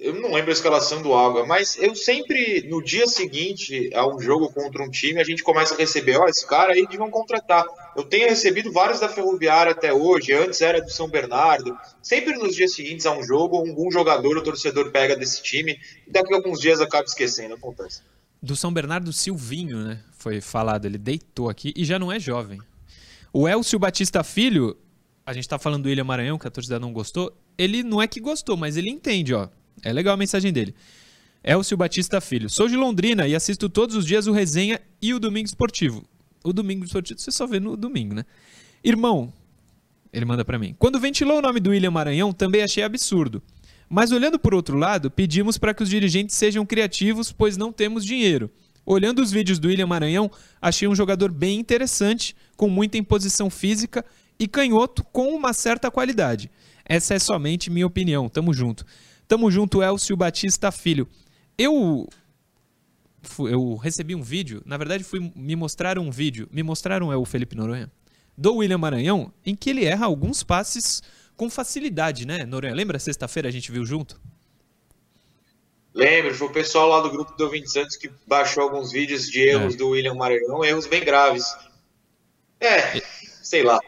Eu 0.00 0.14
não 0.14 0.32
lembro 0.32 0.48
a 0.48 0.54
escalação 0.54 1.02
do 1.02 1.12
Água, 1.12 1.44
mas 1.44 1.76
eu 1.76 1.94
sempre, 1.94 2.66
no 2.70 2.82
dia 2.82 3.06
seguinte 3.06 3.90
a 3.94 4.08
um 4.08 4.18
jogo 4.18 4.50
contra 4.50 4.82
um 4.82 4.88
time, 4.88 5.20
a 5.20 5.24
gente 5.24 5.42
começa 5.42 5.74
a 5.74 5.76
receber, 5.76 6.16
ó, 6.16 6.24
oh, 6.24 6.26
esse 6.26 6.46
cara 6.46 6.72
aí 6.72 6.86
deviam 6.86 7.10
contratar. 7.10 7.66
Eu 7.94 8.02
tenho 8.04 8.26
recebido 8.26 8.72
vários 8.72 8.98
da 8.98 9.10
Ferroviária 9.10 9.72
até 9.72 9.92
hoje, 9.92 10.32
antes 10.32 10.62
era 10.62 10.80
do 10.80 10.90
São 10.90 11.06
Bernardo. 11.06 11.76
Sempre 12.02 12.32
nos 12.38 12.56
dias 12.56 12.74
seguintes 12.74 13.04
a 13.04 13.12
um 13.12 13.22
jogo, 13.22 13.58
algum 13.58 13.90
jogador 13.90 14.38
ou 14.38 14.42
torcedor 14.42 14.90
pega 14.90 15.14
desse 15.14 15.42
time, 15.42 15.78
e 16.06 16.10
daqui 16.10 16.32
a 16.32 16.38
alguns 16.38 16.58
dias 16.58 16.80
acaba 16.80 17.04
esquecendo, 17.04 17.54
acontece. 17.54 18.00
Do 18.42 18.56
São 18.56 18.72
Bernardo 18.72 19.12
Silvinho, 19.12 19.84
né? 19.84 20.02
Foi 20.12 20.40
falado, 20.40 20.86
ele 20.86 20.96
deitou 20.96 21.50
aqui 21.50 21.74
e 21.76 21.84
já 21.84 21.98
não 21.98 22.10
é 22.10 22.18
jovem. 22.18 22.58
O 23.34 23.46
Elcio 23.46 23.78
Batista 23.78 24.24
Filho, 24.24 24.78
a 25.26 25.34
gente 25.34 25.46
tá 25.46 25.58
falando 25.58 25.82
do 25.82 25.90
Ilha 25.90 26.02
Maranhão, 26.02 26.38
que 26.38 26.48
a 26.48 26.50
torcida 26.50 26.80
não 26.80 26.90
gostou, 26.90 27.36
ele 27.58 27.82
não 27.82 28.00
é 28.00 28.08
que 28.08 28.18
gostou, 28.18 28.56
mas 28.56 28.78
ele 28.78 28.88
entende, 28.88 29.34
ó 29.34 29.46
é 29.82 29.92
legal 29.92 30.14
a 30.14 30.16
mensagem 30.16 30.52
dele. 30.52 30.74
Elcio 31.42 31.76
Batista 31.76 32.20
Filho. 32.20 32.50
Sou 32.50 32.68
de 32.68 32.76
Londrina 32.76 33.26
e 33.26 33.34
assisto 33.34 33.68
todos 33.68 33.96
os 33.96 34.04
dias 34.04 34.26
o 34.26 34.32
Resenha 34.32 34.80
e 35.00 35.14
o 35.14 35.18
Domingo 35.18 35.46
Esportivo. 35.46 36.04
O 36.44 36.52
Domingo 36.52 36.84
Esportivo 36.84 37.18
você 37.18 37.30
só 37.30 37.46
vê 37.46 37.58
no 37.58 37.76
domingo, 37.76 38.14
né? 38.14 38.24
Irmão, 38.84 39.32
ele 40.12 40.24
manda 40.24 40.44
para 40.44 40.58
mim. 40.58 40.74
Quando 40.78 41.00
ventilou 41.00 41.38
o 41.38 41.42
nome 41.42 41.60
do 41.60 41.70
William 41.70 41.90
Maranhão, 41.90 42.32
também 42.32 42.62
achei 42.62 42.82
absurdo. 42.82 43.42
Mas 43.88 44.12
olhando 44.12 44.38
por 44.38 44.54
outro 44.54 44.76
lado, 44.76 45.10
pedimos 45.10 45.58
para 45.58 45.74
que 45.74 45.82
os 45.82 45.88
dirigentes 45.88 46.36
sejam 46.36 46.64
criativos, 46.64 47.32
pois 47.32 47.56
não 47.56 47.72
temos 47.72 48.04
dinheiro. 48.04 48.50
Olhando 48.84 49.20
os 49.20 49.30
vídeos 49.30 49.58
do 49.58 49.68
William 49.68 49.86
Maranhão, 49.86 50.30
achei 50.60 50.86
um 50.88 50.94
jogador 50.94 51.30
bem 51.30 51.58
interessante, 51.58 52.34
com 52.56 52.68
muita 52.68 52.98
imposição 52.98 53.50
física 53.50 54.04
e 54.38 54.46
canhoto 54.46 55.04
com 55.04 55.34
uma 55.34 55.52
certa 55.52 55.90
qualidade. 55.90 56.50
Essa 56.84 57.14
é 57.14 57.18
somente 57.18 57.70
minha 57.70 57.86
opinião. 57.86 58.28
Tamo 58.28 58.52
junto. 58.52 58.84
Tamo 59.30 59.48
junto, 59.48 59.80
Elcio 59.80 60.16
Batista 60.16 60.72
Filho. 60.72 61.06
Eu 61.56 62.08
eu 63.38 63.76
recebi 63.76 64.12
um 64.12 64.22
vídeo, 64.22 64.60
na 64.66 64.76
verdade 64.76 65.04
fui 65.04 65.30
me 65.36 65.54
mostraram 65.54 66.02
um 66.02 66.10
vídeo, 66.10 66.48
me 66.50 66.64
mostraram 66.64 67.12
é 67.12 67.16
o 67.16 67.24
Felipe 67.24 67.54
Noronha, 67.54 67.88
do 68.36 68.56
William 68.56 68.78
Maranhão, 68.78 69.32
em 69.46 69.54
que 69.54 69.70
ele 69.70 69.84
erra 69.84 70.06
alguns 70.06 70.42
passes 70.42 71.00
com 71.36 71.48
facilidade, 71.48 72.26
né, 72.26 72.44
Noronha? 72.44 72.74
Lembra 72.74 72.98
sexta-feira 72.98 73.48
a 73.48 73.52
gente 73.52 73.70
viu 73.70 73.86
junto? 73.86 74.20
Lembro, 75.94 76.34
foi 76.34 76.48
o 76.48 76.52
pessoal 76.52 76.88
lá 76.88 77.00
do 77.00 77.10
grupo 77.12 77.32
do 77.36 77.48
20 77.48 77.70
Santos 77.70 77.96
que 77.96 78.10
baixou 78.26 78.64
alguns 78.64 78.90
vídeos 78.90 79.30
de 79.30 79.42
erros 79.42 79.74
é. 79.74 79.76
do 79.76 79.90
William 79.90 80.14
Maranhão, 80.14 80.64
erros 80.64 80.88
bem 80.88 81.04
graves. 81.04 81.44
É, 82.58 83.00
sei 83.44 83.62
lá. 83.62 83.78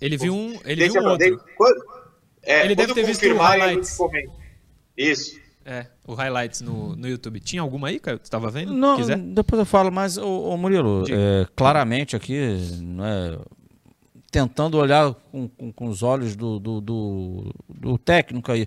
Ele 0.00 0.16
viu 0.16 0.32
um, 0.32 0.56
ele 0.64 0.88
viu 0.88 1.02
um 1.02 1.08
outro. 1.08 1.44
quando, 1.56 1.84
é, 2.44 2.64
ele 2.64 2.76
deve 2.76 2.94
ter 2.94 3.04
visto 3.04 3.26
o 3.26 3.38
highlights. 3.38 3.98
Isso. 4.98 5.38
É, 5.64 5.86
o 6.06 6.14
highlights 6.14 6.62
no, 6.62 6.96
no 6.96 7.06
YouTube. 7.06 7.40
Tinha 7.40 7.60
alguma 7.60 7.88
aí, 7.88 8.00
Caio? 8.00 8.18
Tu 8.18 8.24
estava 8.24 8.50
vendo? 8.50 8.72
Não, 8.72 8.96
Quiser? 8.96 9.18
depois 9.18 9.60
eu 9.60 9.66
falo, 9.66 9.92
mas, 9.92 10.16
ô, 10.16 10.48
ô 10.48 10.56
Murilo, 10.56 11.04
é, 11.10 11.46
claramente 11.54 12.16
aqui, 12.16 12.36
é, 12.38 13.38
tentando 14.30 14.78
olhar 14.78 15.12
com, 15.30 15.46
com, 15.46 15.70
com 15.70 15.86
os 15.86 16.02
olhos 16.02 16.34
do, 16.34 16.58
do, 16.58 16.80
do, 16.80 17.54
do 17.68 17.98
técnico 17.98 18.50
aí, 18.50 18.66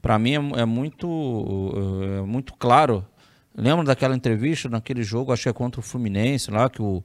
para 0.00 0.18
mim 0.18 0.32
é, 0.32 0.62
é 0.62 0.64
muito, 0.64 1.72
é 2.18 2.22
muito 2.22 2.54
claro. 2.54 3.06
Lembra 3.54 3.84
daquela 3.84 4.16
entrevista, 4.16 4.68
naquele 4.68 5.04
jogo, 5.04 5.32
acho 5.32 5.44
que 5.44 5.48
é 5.48 5.52
contra 5.52 5.80
o 5.80 5.84
Fluminense 5.84 6.50
lá, 6.50 6.68
que 6.68 6.82
o, 6.82 7.04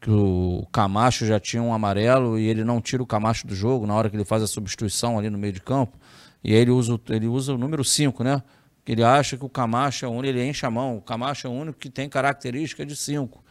que 0.00 0.10
o 0.10 0.66
Camacho 0.72 1.24
já 1.24 1.38
tinha 1.38 1.62
um 1.62 1.72
amarelo 1.72 2.36
e 2.36 2.48
ele 2.48 2.64
não 2.64 2.80
tira 2.80 3.00
o 3.00 3.06
Camacho 3.06 3.46
do 3.46 3.54
jogo 3.54 3.86
na 3.86 3.94
hora 3.94 4.10
que 4.10 4.16
ele 4.16 4.24
faz 4.24 4.42
a 4.42 4.48
substituição 4.48 5.20
ali 5.20 5.30
no 5.30 5.38
meio 5.38 5.52
de 5.52 5.60
campo. 5.60 5.96
E 6.42 6.52
ele 6.52 6.70
usa, 6.70 7.00
ele 7.08 7.26
usa 7.26 7.54
o 7.54 7.58
número 7.58 7.84
5, 7.84 8.24
né? 8.24 8.42
ele 8.86 9.02
acha 9.04 9.36
que 9.36 9.44
o 9.44 9.48
Camacho 9.48 10.04
é 10.04 10.08
o 10.08 10.10
único, 10.10 10.26
ele 10.26 10.44
enche 10.44 10.66
a 10.66 10.70
mão, 10.70 10.96
o 10.96 11.00
Camacho 11.00 11.46
é 11.46 11.50
o 11.50 11.52
único 11.52 11.78
que 11.78 11.88
tem 11.88 12.08
característica 12.08 12.84
de 12.84 12.96
5. 12.96 13.42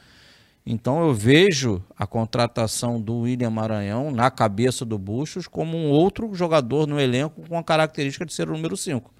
Então 0.65 1.01
eu 1.01 1.13
vejo 1.13 1.83
a 1.97 2.05
contratação 2.05 3.01
do 3.01 3.21
William 3.21 3.49
Maranhão 3.49 4.11
na 4.11 4.29
cabeça 4.29 4.85
do 4.85 4.97
Buchos 4.97 5.47
como 5.47 5.75
um 5.75 5.89
outro 5.89 6.33
jogador 6.35 6.85
no 6.85 6.99
elenco 6.99 7.41
com 7.47 7.57
a 7.57 7.63
característica 7.63 8.25
de 8.25 8.33
ser 8.33 8.47
o 8.49 8.51
número 8.51 8.77
5. 8.77 9.11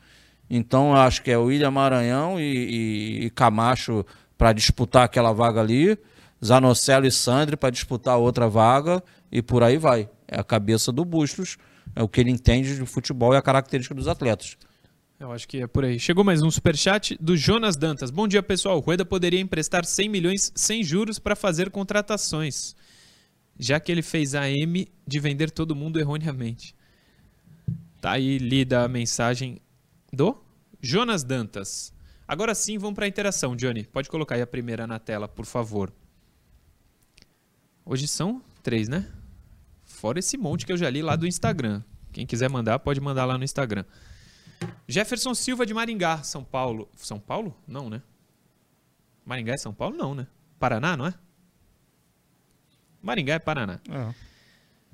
Então 0.50 0.90
eu 0.90 0.98
acho 0.98 1.24
que 1.24 1.32
é 1.32 1.38
o 1.38 1.46
William 1.46 1.72
Maranhão 1.72 2.40
e, 2.40 2.44
e, 2.44 3.26
e 3.26 3.30
Camacho 3.32 4.06
para 4.38 4.54
disputar 4.54 5.06
aquela 5.06 5.32
vaga 5.32 5.62
ali, 5.62 5.98
Zanocelo 6.44 7.08
e 7.08 7.12
Sandri 7.12 7.56
para 7.56 7.70
disputar 7.70 8.18
outra 8.18 8.48
vaga 8.48 9.02
e 9.32 9.42
por 9.42 9.64
aí 9.64 9.78
vai. 9.78 10.10
É 10.28 10.40
a 10.40 10.44
cabeça 10.44 10.92
do 10.92 11.06
Bustos, 11.06 11.58
o 12.00 12.08
que 12.08 12.22
ele 12.22 12.32
entende 12.32 12.76
de 12.76 12.86
futebol 12.86 13.34
e 13.34 13.38
a 13.38 13.42
característica 13.42 13.96
dos 13.96 14.08
atletas. 14.08 14.58
Eu 15.20 15.32
acho 15.32 15.48
que 15.48 15.62
é 15.62 15.68
por 15.68 15.86
aí. 15.86 16.00
Chegou 16.00 16.24
mais 16.24 16.42
um 16.42 16.50
superchat 16.50 17.16
do 17.22 17.38
Jonas 17.38 17.76
Dantas. 17.76 18.10
Bom 18.10 18.28
dia, 18.28 18.42
pessoal. 18.42 18.80
Rueda 18.80 19.06
poderia 19.06 19.40
emprestar 19.40 19.86
100 19.86 20.10
milhões 20.10 20.52
sem 20.56 20.84
juros 20.84 21.20
para 21.20 21.36
fazer 21.36 21.70
contratações, 21.70 22.76
já 23.60 23.80
que 23.80 23.92
ele 23.92 24.02
fez 24.02 24.34
a 24.34 24.50
M 24.50 24.88
de 25.06 25.20
vender 25.20 25.52
todo 25.52 25.76
mundo 25.76 26.00
erroneamente. 26.00 26.76
Tá 28.02 28.14
aí 28.14 28.40
lida 28.40 28.84
a 28.84 28.88
mensagem 28.88 29.62
do 30.12 30.36
Jonas 30.82 31.24
Dantas. 31.24 31.94
Agora 32.28 32.56
sim, 32.56 32.80
vamos 32.80 32.96
para 32.96 33.06
a 33.06 33.08
interação, 33.08 33.56
Johnny. 33.56 33.84
Pode 33.84 34.10
colocar 34.10 34.36
aí 34.36 34.42
a 34.42 34.48
primeira 34.48 34.88
na 34.88 34.98
tela, 34.98 35.28
por 35.28 35.46
favor. 35.46 35.94
Hoje 37.86 38.08
são 38.08 38.42
três, 38.64 38.88
né? 38.88 39.08
Fora 40.02 40.18
esse 40.18 40.36
monte 40.36 40.66
que 40.66 40.72
eu 40.72 40.78
já 40.78 40.90
li 40.90 41.04
lá 41.04 41.16
do 41.16 41.28
Instagram. 41.28 41.84
Quem 42.12 42.26
quiser 42.26 42.50
mandar, 42.50 42.80
pode 42.80 43.00
mandar 43.00 43.24
lá 43.24 43.38
no 43.38 43.44
Instagram. 43.44 43.86
Jefferson 44.88 45.36
Silva 45.36 45.64
de 45.64 45.76
Maringá, 45.76 46.24
São 46.24 46.44
Paulo. 46.44 46.90
São 46.96 47.20
Paulo? 47.20 47.56
Não, 47.68 47.88
né? 47.88 48.02
Maringá 49.24 49.54
é 49.54 49.58
São 49.58 49.72
Paulo? 49.72 49.96
Não, 49.96 50.16
né? 50.16 50.26
Paraná, 50.60 50.98
não 50.98 51.06
é? 51.06 51.14
Maringá 53.00 53.36
é 53.36 53.40
Paraná. 53.40 53.80
É. 53.88 54.16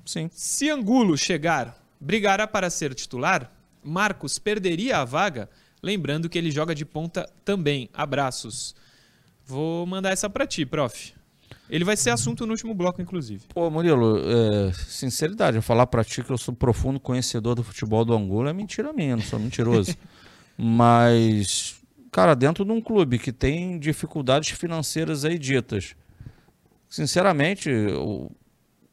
Sim. 0.04 0.28
Se 0.30 0.68
Angulo 0.68 1.16
chegar, 1.16 1.82
brigará 1.98 2.46
para 2.46 2.68
ser 2.68 2.94
titular, 2.94 3.50
Marcos 3.82 4.38
perderia 4.38 4.98
a 4.98 5.06
vaga, 5.06 5.48
lembrando 5.82 6.28
que 6.28 6.36
ele 6.36 6.50
joga 6.50 6.74
de 6.74 6.84
ponta 6.84 7.26
também. 7.46 7.88
Abraços. 7.94 8.76
Vou 9.46 9.86
mandar 9.86 10.10
essa 10.10 10.28
para 10.28 10.46
ti, 10.46 10.66
prof. 10.66 11.14
Ele 11.70 11.84
vai 11.84 11.96
ser 11.96 12.10
assunto 12.10 12.46
no 12.46 12.52
último 12.52 12.74
bloco, 12.74 13.02
inclusive. 13.02 13.44
Pô, 13.52 13.70
Murilo, 13.70 14.18
é, 14.18 14.72
sinceridade, 14.72 15.56
eu 15.56 15.62
falar 15.62 15.86
pra 15.86 16.02
ti 16.02 16.22
que 16.22 16.30
eu 16.30 16.38
sou 16.38 16.54
profundo 16.54 16.98
conhecedor 16.98 17.54
do 17.54 17.62
futebol 17.62 18.04
do 18.04 18.14
Angola 18.14 18.50
é 18.50 18.52
mentira 18.52 18.92
minha, 18.92 19.16
não 19.16 19.22
sou 19.22 19.38
mentiroso. 19.38 19.94
Mas, 20.56 21.76
cara, 22.10 22.34
dentro 22.34 22.64
de 22.64 22.72
um 22.72 22.80
clube 22.80 23.18
que 23.18 23.32
tem 23.32 23.78
dificuldades 23.78 24.50
financeiras 24.50 25.24
aí 25.24 25.38
ditas, 25.38 25.94
sinceramente, 26.88 27.70
o, 27.70 28.30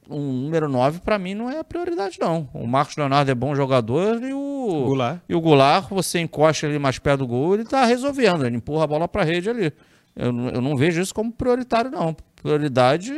um 0.09 0.33
número 0.43 0.67
9 0.67 0.99
para 0.99 1.17
mim 1.17 1.33
não 1.33 1.49
é 1.49 1.59
a 1.59 1.63
prioridade, 1.63 2.19
não. 2.19 2.49
O 2.53 2.67
Marcos 2.67 2.97
Leonardo 2.97 3.31
é 3.31 3.35
bom 3.35 3.55
jogador 3.55 4.21
e 4.21 4.33
o 4.33 4.83
Goulart, 4.85 5.21
e 5.29 5.33
o 5.33 5.41
Goulart 5.41 5.89
você 5.89 6.19
encosta 6.19 6.67
ele 6.67 6.77
mais 6.77 6.99
perto 6.99 7.19
do 7.19 7.27
gol, 7.27 7.55
ele 7.55 7.63
tá 7.63 7.85
resolvendo, 7.85 8.45
ele 8.45 8.57
empurra 8.57 8.83
a 8.83 8.87
bola 8.87 9.07
pra 9.07 9.23
rede 9.23 9.49
ali. 9.49 9.73
Eu, 10.13 10.27
eu 10.49 10.61
não 10.61 10.75
vejo 10.75 11.01
isso 11.01 11.13
como 11.15 11.31
prioritário, 11.31 11.89
não 11.89 12.15
prioridade, 12.45 13.11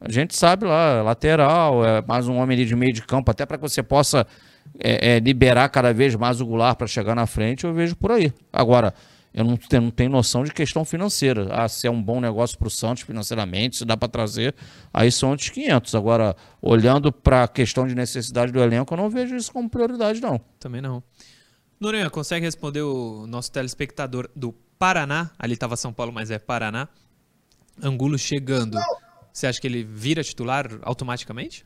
a 0.00 0.10
gente 0.10 0.34
sabe 0.34 0.64
lá, 0.64 1.02
lateral, 1.02 1.84
é 1.84 2.00
mais 2.00 2.26
um 2.26 2.36
homem 2.38 2.56
ali 2.56 2.64
de 2.64 2.74
meio 2.74 2.90
de 2.90 3.02
campo, 3.02 3.30
até 3.30 3.44
para 3.44 3.58
que 3.58 3.62
você 3.62 3.82
possa 3.82 4.26
é, 4.80 5.16
é, 5.16 5.18
liberar 5.18 5.68
cada 5.68 5.92
vez 5.92 6.14
mais 6.14 6.40
o 6.40 6.46
Goulart 6.46 6.78
para 6.78 6.86
chegar 6.86 7.14
na 7.14 7.26
frente, 7.26 7.64
eu 7.64 7.74
vejo 7.74 7.94
por 7.94 8.10
aí. 8.10 8.32
Agora, 8.50 8.94
eu 9.34 9.44
não 9.44 9.58
tenho, 9.58 9.82
não 9.82 9.90
tenho 9.90 10.08
noção 10.08 10.42
de 10.42 10.52
questão 10.54 10.86
financeira. 10.86 11.48
Ah, 11.50 11.68
se 11.68 11.86
é 11.86 11.90
um 11.90 12.02
bom 12.02 12.18
negócio 12.18 12.56
para 12.58 12.68
o 12.68 12.70
Santos 12.70 13.02
financeiramente, 13.02 13.76
se 13.76 13.84
dá 13.84 13.94
para 13.94 14.08
trazer, 14.08 14.54
aí 14.92 15.12
são 15.12 15.28
outros 15.28 15.50
500. 15.50 15.94
Agora, 15.94 16.34
olhando 16.62 17.12
para 17.12 17.44
a 17.44 17.48
questão 17.48 17.86
de 17.86 17.94
necessidade 17.94 18.52
do 18.52 18.62
elenco, 18.62 18.94
eu 18.94 18.96
não 18.96 19.10
vejo 19.10 19.36
isso 19.36 19.52
como 19.52 19.68
prioridade, 19.68 20.18
não. 20.18 20.40
Também 20.58 20.80
não. 20.80 21.02
Noronha, 21.78 22.08
consegue 22.08 22.46
responder 22.46 22.80
o 22.80 23.26
nosso 23.26 23.52
telespectador 23.52 24.30
do 24.34 24.52
Paraná? 24.78 25.30
Ali 25.38 25.52
estava 25.52 25.76
São 25.76 25.92
Paulo, 25.92 26.10
mas 26.10 26.30
é 26.30 26.38
Paraná. 26.38 26.88
Angulo 27.80 28.18
chegando, 28.18 28.74
não. 28.74 28.96
você 29.32 29.46
acha 29.46 29.60
que 29.60 29.66
ele 29.66 29.84
vira 29.84 30.22
titular 30.22 30.78
automaticamente? 30.82 31.64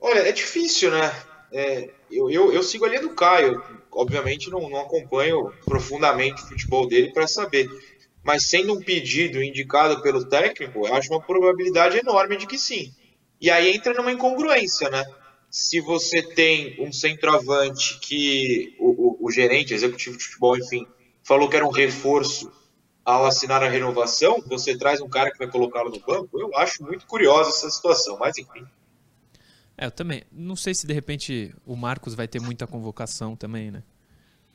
Olha, 0.00 0.20
é 0.20 0.32
difícil, 0.32 0.90
né? 0.90 1.10
É, 1.50 1.90
eu, 2.10 2.30
eu, 2.30 2.52
eu, 2.52 2.62
sigo 2.62 2.84
a 2.84 2.88
linha 2.88 3.00
do 3.00 3.14
Caio. 3.14 3.62
Obviamente 3.90 4.50
não, 4.50 4.68
não 4.68 4.80
acompanho 4.80 5.52
profundamente 5.64 6.42
o 6.42 6.46
futebol 6.48 6.86
dele 6.86 7.12
para 7.12 7.26
saber. 7.26 7.70
Mas 8.22 8.48
sendo 8.48 8.74
um 8.74 8.82
pedido 8.82 9.42
indicado 9.42 10.02
pelo 10.02 10.24
técnico, 10.24 10.86
eu 10.86 10.94
acho 10.94 11.10
uma 11.12 11.20
probabilidade 11.20 11.98
enorme 11.98 12.36
de 12.36 12.46
que 12.46 12.58
sim. 12.58 12.92
E 13.40 13.50
aí 13.50 13.74
entra 13.74 13.94
numa 13.94 14.12
incongruência, 14.12 14.90
né? 14.90 15.04
Se 15.50 15.80
você 15.80 16.22
tem 16.22 16.76
um 16.80 16.92
centroavante 16.92 17.98
que 18.00 18.74
o, 18.78 19.24
o, 19.24 19.26
o 19.26 19.30
gerente, 19.30 19.74
executivo 19.74 20.16
de 20.16 20.24
futebol, 20.24 20.56
enfim, 20.56 20.86
falou 21.22 21.48
que 21.48 21.56
era 21.56 21.66
um 21.66 21.70
reforço 21.70 22.50
ao 23.04 23.26
assinar 23.26 23.62
a 23.62 23.68
renovação, 23.68 24.42
você 24.46 24.76
traz 24.76 25.00
um 25.00 25.08
cara 25.08 25.30
que 25.30 25.38
vai 25.38 25.48
colocá-lo 25.48 25.90
no 25.90 26.00
banco. 26.00 26.38
Eu 26.38 26.56
acho 26.56 26.82
muito 26.82 27.06
curiosa 27.06 27.50
essa 27.50 27.70
situação, 27.70 28.16
mas 28.18 28.38
enfim. 28.38 28.64
É, 29.76 29.86
eu 29.86 29.90
também. 29.90 30.22
Não 30.32 30.56
sei 30.56 30.74
se 30.74 30.86
de 30.86 30.92
repente 30.92 31.54
o 31.66 31.76
Marcos 31.76 32.14
vai 32.14 32.26
ter 32.26 32.40
muita 32.40 32.66
convocação 32.66 33.36
também, 33.36 33.70
né? 33.70 33.82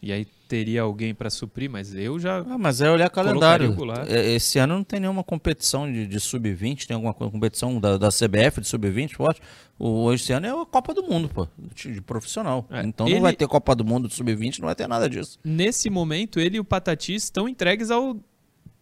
E 0.02 0.14
aí 0.14 0.26
teria 0.48 0.82
alguém 0.82 1.14
para 1.14 1.30
suprir, 1.30 1.70
mas 1.70 1.94
eu 1.94 2.18
já. 2.18 2.40
Ah, 2.40 2.58
mas 2.58 2.80
é 2.80 2.90
olhar 2.90 3.10
calendário. 3.10 3.76
É, 4.08 4.32
esse 4.32 4.58
ano 4.58 4.76
não 4.76 4.84
tem 4.84 5.00
nenhuma 5.02 5.26
competição 5.26 5.92
de, 5.92 6.08
de 6.08 6.20
sub-20, 6.22 6.88
tem 6.88 6.96
alguma 6.96 7.14
competição 7.14 7.80
da, 7.82 7.98
da 7.98 8.08
CBF 8.08 8.62
de 8.62 8.68
sub-20, 8.68 9.16
forte. 9.16 9.42
O, 9.78 10.12
esse 10.14 10.32
ano 10.32 10.46
é 10.46 10.50
a 10.50 10.66
Copa 10.66 10.94
do 10.94 11.04
Mundo, 11.04 11.28
pô, 11.28 11.48
de 11.76 12.02
profissional. 12.02 12.66
É, 12.70 12.82
então 12.82 13.08
ele... 13.08 13.16
não 13.16 13.24
vai 13.24 13.34
ter 13.34 13.46
Copa 13.48 13.76
do 13.76 13.84
Mundo 13.84 14.08
de 14.08 14.14
sub-20, 14.14 14.60
não 14.60 14.68
vai 14.68 14.76
ter 14.76 14.88
nada 14.88 15.10
disso. 15.10 15.38
Nesse 15.44 15.90
momento, 15.90 16.40
ele 16.40 16.58
e 16.58 16.60
o 16.62 16.66
Patati 16.66 17.14
estão 17.14 17.48
entregues 17.48 17.92
ao 17.92 18.18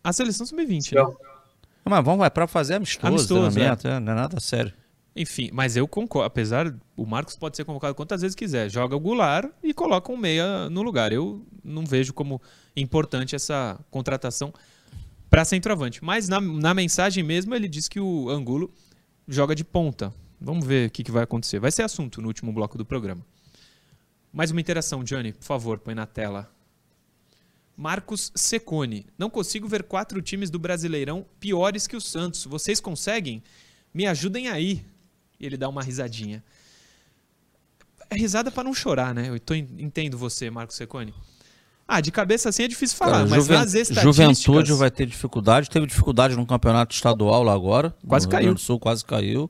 a 0.08 0.14
seleção 0.14 0.46
sub-20, 0.46 0.96
né? 0.96 1.16
Mas 1.84 2.04
vamos, 2.04 2.26
é 2.26 2.30
para 2.30 2.48
fazer 2.48 2.76
amistoso, 2.76 3.08
amistoso 3.08 3.60
é. 3.60 3.96
é. 3.96 4.00
não 4.00 4.14
é 4.14 4.16
nada 4.16 4.40
sério. 4.40 4.74
Enfim, 5.14 5.50
mas 5.52 5.76
eu 5.76 5.86
concordo, 5.86 6.28
apesar, 6.28 6.74
o 6.96 7.06
Marcos 7.06 7.36
pode 7.36 7.58
ser 7.58 7.66
convocado 7.66 7.94
quantas 7.94 8.22
vezes 8.22 8.34
quiser. 8.34 8.70
Joga 8.70 8.96
o 8.96 9.00
Goulart 9.00 9.52
e 9.62 9.74
coloca 9.74 10.10
um 10.10 10.16
meia 10.16 10.70
no 10.70 10.82
lugar. 10.82 11.12
Eu 11.12 11.46
não 11.62 11.86
vejo 11.86 12.14
como 12.14 12.42
importante 12.76 13.36
essa 13.36 13.78
contratação 13.92 14.54
para 15.30 15.44
centroavante. 15.44 16.02
Mas 16.02 16.30
na, 16.30 16.40
na 16.40 16.74
mensagem 16.74 17.24
mesmo 17.24 17.54
ele 17.54 17.68
diz 17.68 17.90
que 17.90 18.00
o 18.00 18.30
Angulo 18.30 18.72
joga 19.28 19.54
de 19.54 19.66
ponta. 19.66 20.14
Vamos 20.40 20.66
ver 20.66 20.88
o 20.88 20.92
que, 20.92 21.04
que 21.04 21.12
vai 21.12 21.24
acontecer. 21.24 21.60
Vai 21.60 21.72
ser 21.72 21.82
assunto 21.82 22.22
no 22.22 22.28
último 22.28 22.54
bloco 22.54 22.78
do 22.78 22.86
programa. 22.86 23.26
Mais 24.32 24.52
uma 24.52 24.62
interação, 24.62 25.04
Johnny, 25.04 25.34
por 25.34 25.44
favor, 25.44 25.80
põe 25.80 25.96
na 25.96 26.06
tela. 26.06 26.50
Marcos 27.78 28.32
Secone. 28.34 29.06
Não 29.20 29.30
consigo 29.30 29.68
ver 29.68 29.84
quatro 29.84 30.20
times 30.20 30.50
do 30.50 30.58
Brasileirão 30.58 31.24
piores 31.40 31.86
que 31.86 31.96
o 31.96 32.02
Santos. 32.02 32.44
Vocês 32.46 32.80
conseguem? 32.80 33.44
Me 33.94 34.08
ajudem 34.08 34.48
aí. 34.48 34.84
E 35.40 35.46
ele 35.46 35.56
dá 35.56 35.70
uma 35.70 35.84
risadinha. 35.84 36.44
É 38.10 38.16
risada 38.16 38.50
para 38.50 38.64
não 38.64 38.74
chorar, 38.74 39.14
né? 39.14 39.30
Eu 39.30 39.40
tô, 39.40 39.54
entendo 39.54 40.18
você, 40.18 40.50
Marcos 40.50 40.76
Secone. 40.76 41.14
Ah, 41.88 42.02
de 42.02 42.12
cabeça 42.12 42.50
assim 42.50 42.64
é 42.64 42.68
difícil 42.68 42.98
falar, 42.98 43.20
Cara, 43.20 43.28
mas 43.28 43.44
Juven- 43.44 43.58
nas 43.60 43.74
estatísticas... 43.74 44.04
Juventude 44.04 44.74
vai 44.74 44.90
ter 44.92 45.06
dificuldade. 45.06 45.70
Teve 45.70 45.86
dificuldade 45.86 46.36
no 46.36 46.46
campeonato 46.46 46.96
estadual 46.96 47.44
lá 47.44 47.54
agora. 47.54 47.96
Quase 48.08 48.26
Rio 48.26 48.32
caiu. 48.32 48.44
Grande 48.46 48.62
do 48.62 48.66
Sul 48.66 48.80
quase 48.80 49.06
caiu. 49.06 49.50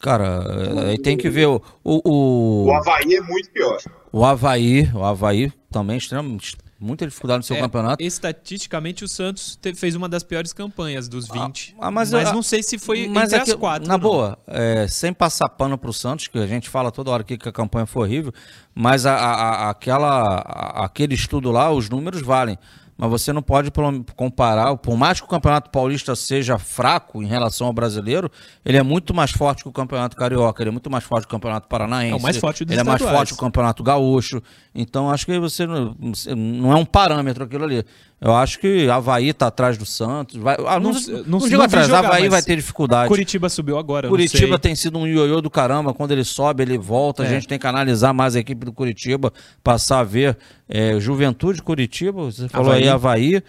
Cara, 0.00 0.44
é, 0.84 0.90
aí 0.90 0.98
tem 0.98 1.16
que 1.16 1.30
ver 1.30 1.46
o, 1.46 1.62
o, 1.82 2.10
o, 2.10 2.64
O 2.66 2.72
Havaí 2.74 3.14
é 3.14 3.20
muito 3.22 3.48
pior. 3.50 3.78
o 4.12 4.24
Havaí. 4.24 4.90
O 4.92 5.02
Havaí 5.04 5.50
também 5.70 5.96
extremamente. 5.96 6.56
Muita 6.84 7.06
dificuldade 7.06 7.38
no 7.38 7.42
seu 7.42 7.56
É, 7.56 7.60
campeonato. 7.60 8.02
Estatisticamente, 8.02 9.04
o 9.04 9.08
Santos 9.08 9.56
te- 9.56 9.74
fez 9.74 9.94
uma 9.94 10.08
das 10.08 10.22
piores 10.22 10.52
campanhas 10.52 11.08
dos 11.08 11.26
20. 11.28 11.74
ah, 11.80 11.90
mas 11.90 12.10
mas 12.12 12.28
eu- 12.28 12.34
não 12.34 12.42
sei 12.42 12.62
se 12.62 12.78
foi 12.78 13.08
Mas 13.08 13.32
entre 13.32 13.36
é 13.42 13.44
que, 13.44 13.50
as 13.52 13.56
quatro. 13.56 13.88
Na 13.88 13.94
não. 13.94 14.00
boa, 14.00 14.38
é, 14.46 14.86
sem 14.88 15.12
passar 15.12 15.48
pano 15.48 15.78
pro 15.78 15.92
Santos, 15.92 16.28
que 16.28 16.38
a 16.38 16.46
gente 16.46 16.68
fala 16.68 16.92
toda 16.92 17.10
hora 17.10 17.22
aqui 17.22 17.38
que 17.38 17.48
a 17.48 17.52
campanha 17.52 17.86
foi 17.86 18.02
horrível, 18.06 18.32
mas 18.74 19.06
a, 19.06 19.14
a- 19.14 19.34
a- 19.66 19.70
aquela, 19.70 20.36
aquele 20.84 21.14
estudo 21.14 21.50
lá, 21.50 21.70
os 21.72 21.88
números 21.88 22.20
valem. 22.22 22.58
Mas 22.96 23.10
você 23.10 23.32
não 23.32 23.42
pode 23.42 23.72
comparar, 24.14 24.76
por 24.76 24.96
mais 24.96 25.20
que 25.20 25.26
o 25.26 25.28
Campeonato 25.28 25.68
Paulista 25.70 26.14
seja 26.14 26.58
fraco 26.58 27.22
em 27.22 27.26
relação 27.26 27.66
ao 27.66 27.72
brasileiro, 27.72 28.30
ele 28.64 28.76
é 28.76 28.82
muito 28.82 29.12
mais 29.12 29.32
forte 29.32 29.64
que 29.64 29.68
o 29.68 29.72
Campeonato 29.72 30.16
Carioca, 30.16 30.62
ele 30.62 30.68
é 30.68 30.72
muito 30.72 30.88
mais 30.88 31.02
forte 31.02 31.26
que 31.26 31.34
o 31.34 31.36
Campeonato 31.36 31.66
Paranaense. 31.66 32.12
É 32.12 32.16
o 32.16 32.22
mais 32.22 32.36
forte 32.36 32.64
dos 32.64 32.72
Ele 32.72 32.80
é 32.80 32.84
mais 32.84 33.00
estaduais. 33.00 33.18
forte 33.18 33.28
que 33.30 33.42
o 33.42 33.44
Campeonato 33.44 33.82
Gaúcho. 33.82 34.40
Então 34.72 35.10
acho 35.10 35.26
que 35.26 35.38
você 35.38 35.66
não, 35.66 35.96
você 36.00 36.34
não 36.34 36.72
é 36.72 36.76
um 36.76 36.84
parâmetro 36.84 37.44
aquilo 37.44 37.64
ali. 37.64 37.84
Eu 38.20 38.34
acho 38.34 38.58
que 38.58 38.88
Havaí 38.88 39.32
tá 39.34 39.48
atrás 39.48 39.76
do 39.76 39.84
Santos. 39.84 40.36
Vai, 40.36 40.56
ah, 40.66 40.80
não, 40.80 40.92
Não- 40.92 41.00
não, 41.00 41.24
não- 41.40 41.48
digo 41.48 41.60
atrás, 41.60 41.86
jogar, 41.86 42.06
Havaí 42.06 42.28
vai 42.28 42.40
ter 42.42 42.56
dificuldade. 42.56 43.08
Curitiba 43.08 43.48
subiu 43.50 43.76
agora, 43.76 44.08
Curitiba 44.08 44.58
tem 44.58 44.74
sido 44.74 44.98
um 44.98 45.06
ioiô 45.06 45.42
do 45.42 45.50
caramba. 45.50 45.92
Quando 45.92 46.12
ele 46.12 46.24
sobe, 46.24 46.62
ele 46.62 46.78
volta. 46.78 47.22
A 47.22 47.26
É. 47.26 47.28
gente 47.28 47.46
tem 47.46 47.58
que 47.58 47.66
analisar 47.66 48.14
mais 48.14 48.34
a 48.34 48.40
equipe 48.40 48.64
do 48.64 48.72
Curitiba, 48.72 49.30
passar 49.62 50.00
a 50.00 50.04
ver 50.04 50.38
é, 50.68 50.98
Juventude 50.98 51.60
Curitiba, 51.62 52.22
você 52.24 52.48
falou 52.48 52.68
Havaí. 52.70 52.82
aí 52.84 52.88
Havaí. 52.88 53.42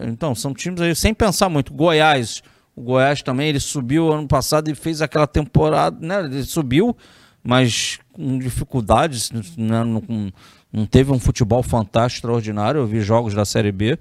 Então, 0.00 0.34
são 0.34 0.54
times 0.54 0.80
aí 0.80 0.94
sem 0.94 1.12
pensar 1.12 1.48
muito. 1.50 1.72
Goiás, 1.74 2.42
o 2.74 2.80
Goiás 2.82 3.20
também, 3.22 3.48
ele 3.50 3.60
subiu 3.60 4.10
ano 4.12 4.26
passado 4.26 4.70
e 4.70 4.74
fez 4.74 5.02
aquela 5.02 5.26
temporada, 5.26 5.98
né? 6.00 6.24
Ele 6.24 6.42
subiu, 6.44 6.96
mas 7.42 7.98
com 8.12 8.38
dificuldades, 8.38 9.30
né? 9.58 9.84
com- 10.06 10.30
não 10.74 10.86
teve 10.86 11.12
um 11.12 11.20
futebol 11.20 11.62
fantástico, 11.62 12.26
extraordinário. 12.26 12.80
Eu 12.80 12.86
vi 12.86 13.00
jogos 13.00 13.32
da 13.32 13.44
Série 13.44 13.70
B. 13.70 13.96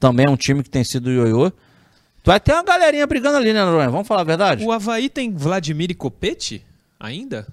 Também 0.00 0.26
é 0.28 0.30
um 0.30 0.36
time 0.36 0.60
que 0.60 0.68
tem 0.68 0.82
sido 0.82 1.08
ioiô. 1.08 1.52
Vai 2.24 2.40
ter 2.40 2.52
uma 2.52 2.64
galerinha 2.64 3.06
brigando 3.06 3.36
ali, 3.36 3.52
né, 3.52 3.64
Noronha? 3.64 3.88
Vamos 3.88 4.08
falar 4.08 4.22
a 4.22 4.24
verdade? 4.24 4.64
O 4.64 4.72
Havaí 4.72 5.08
tem 5.08 5.32
Vladimir 5.32 5.92
e 5.92 5.94
Copete 5.94 6.66
ainda? 6.98 7.46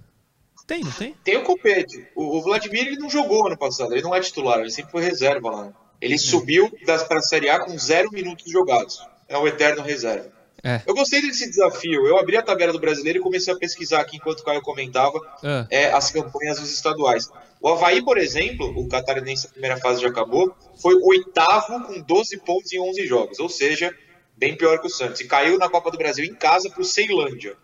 Tem, 0.66 0.84
não 0.84 0.92
tem? 0.92 1.16
Tem 1.24 1.38
o 1.38 1.44
Copete. 1.44 2.08
O, 2.16 2.38
o 2.38 2.42
Vladimir 2.42 2.88
ele 2.88 2.98
não 2.98 3.12
jogou 3.12 3.46
ano 3.46 3.58
passado, 3.58 3.94
ele 3.94 4.02
não 4.02 4.16
é 4.16 4.20
titular, 4.20 4.60
ele 4.60 4.72
sempre 4.72 4.92
foi 4.92 5.04
reserva 5.04 5.52
lá. 5.52 5.74
Ele 6.02 6.18
subiu 6.18 6.72
para 6.84 7.20
a 7.20 7.22
Série 7.22 7.50
A 7.50 7.60
com 7.60 7.78
zero 7.78 8.10
minutos 8.12 8.52
jogados. 8.52 9.00
É 9.30 9.38
o 9.38 9.48
eterno 9.48 9.84
reserva. 9.84 10.32
É. 10.64 10.82
Eu 10.88 10.96
gostei 10.96 11.22
desse 11.22 11.50
desafio. 11.50 12.08
Eu 12.08 12.18
abri 12.18 12.38
a 12.38 12.42
tabela 12.42 12.72
do 12.72 12.80
brasileiro 12.80 13.20
e 13.20 13.22
comecei 13.22 13.54
a 13.54 13.58
pesquisar 13.58 14.00
aqui 14.00 14.16
enquanto 14.16 14.40
o 14.40 14.44
Caio 14.44 14.62
comentava 14.62 15.20
Ah. 15.44 15.68
é, 15.70 15.92
as 15.92 16.10
campanhas 16.10 16.60
dos 16.60 16.72
estaduais. 16.74 17.30
O 17.60 17.68
Havaí, 17.70 18.02
por 18.04 18.18
exemplo, 18.18 18.68
o 18.78 18.88
catarinense, 18.88 19.48
a 19.48 19.50
primeira 19.50 19.78
fase 19.78 20.02
já 20.02 20.08
acabou, 20.08 20.56
foi 20.82 20.96
oitavo 20.96 21.86
com 21.86 22.00
12 22.02 22.38
pontos 22.38 22.72
em 22.72 22.80
11 22.80 23.06
jogos, 23.06 23.40
ou 23.40 23.50
seja, 23.50 23.94
bem 24.38 24.56
pior 24.56 24.80
que 24.80 24.88
o 24.88 24.90
Santos. 24.90 25.20
E 25.22 25.28
caiu 25.28 25.58
na 25.58 25.70
Copa 25.70 25.92
do 25.92 25.98
Brasil 25.98 26.24
em 26.26 26.34
casa 26.34 26.70
para 26.70 26.82
o 26.82 26.86
Ceilândia. 26.86 27.56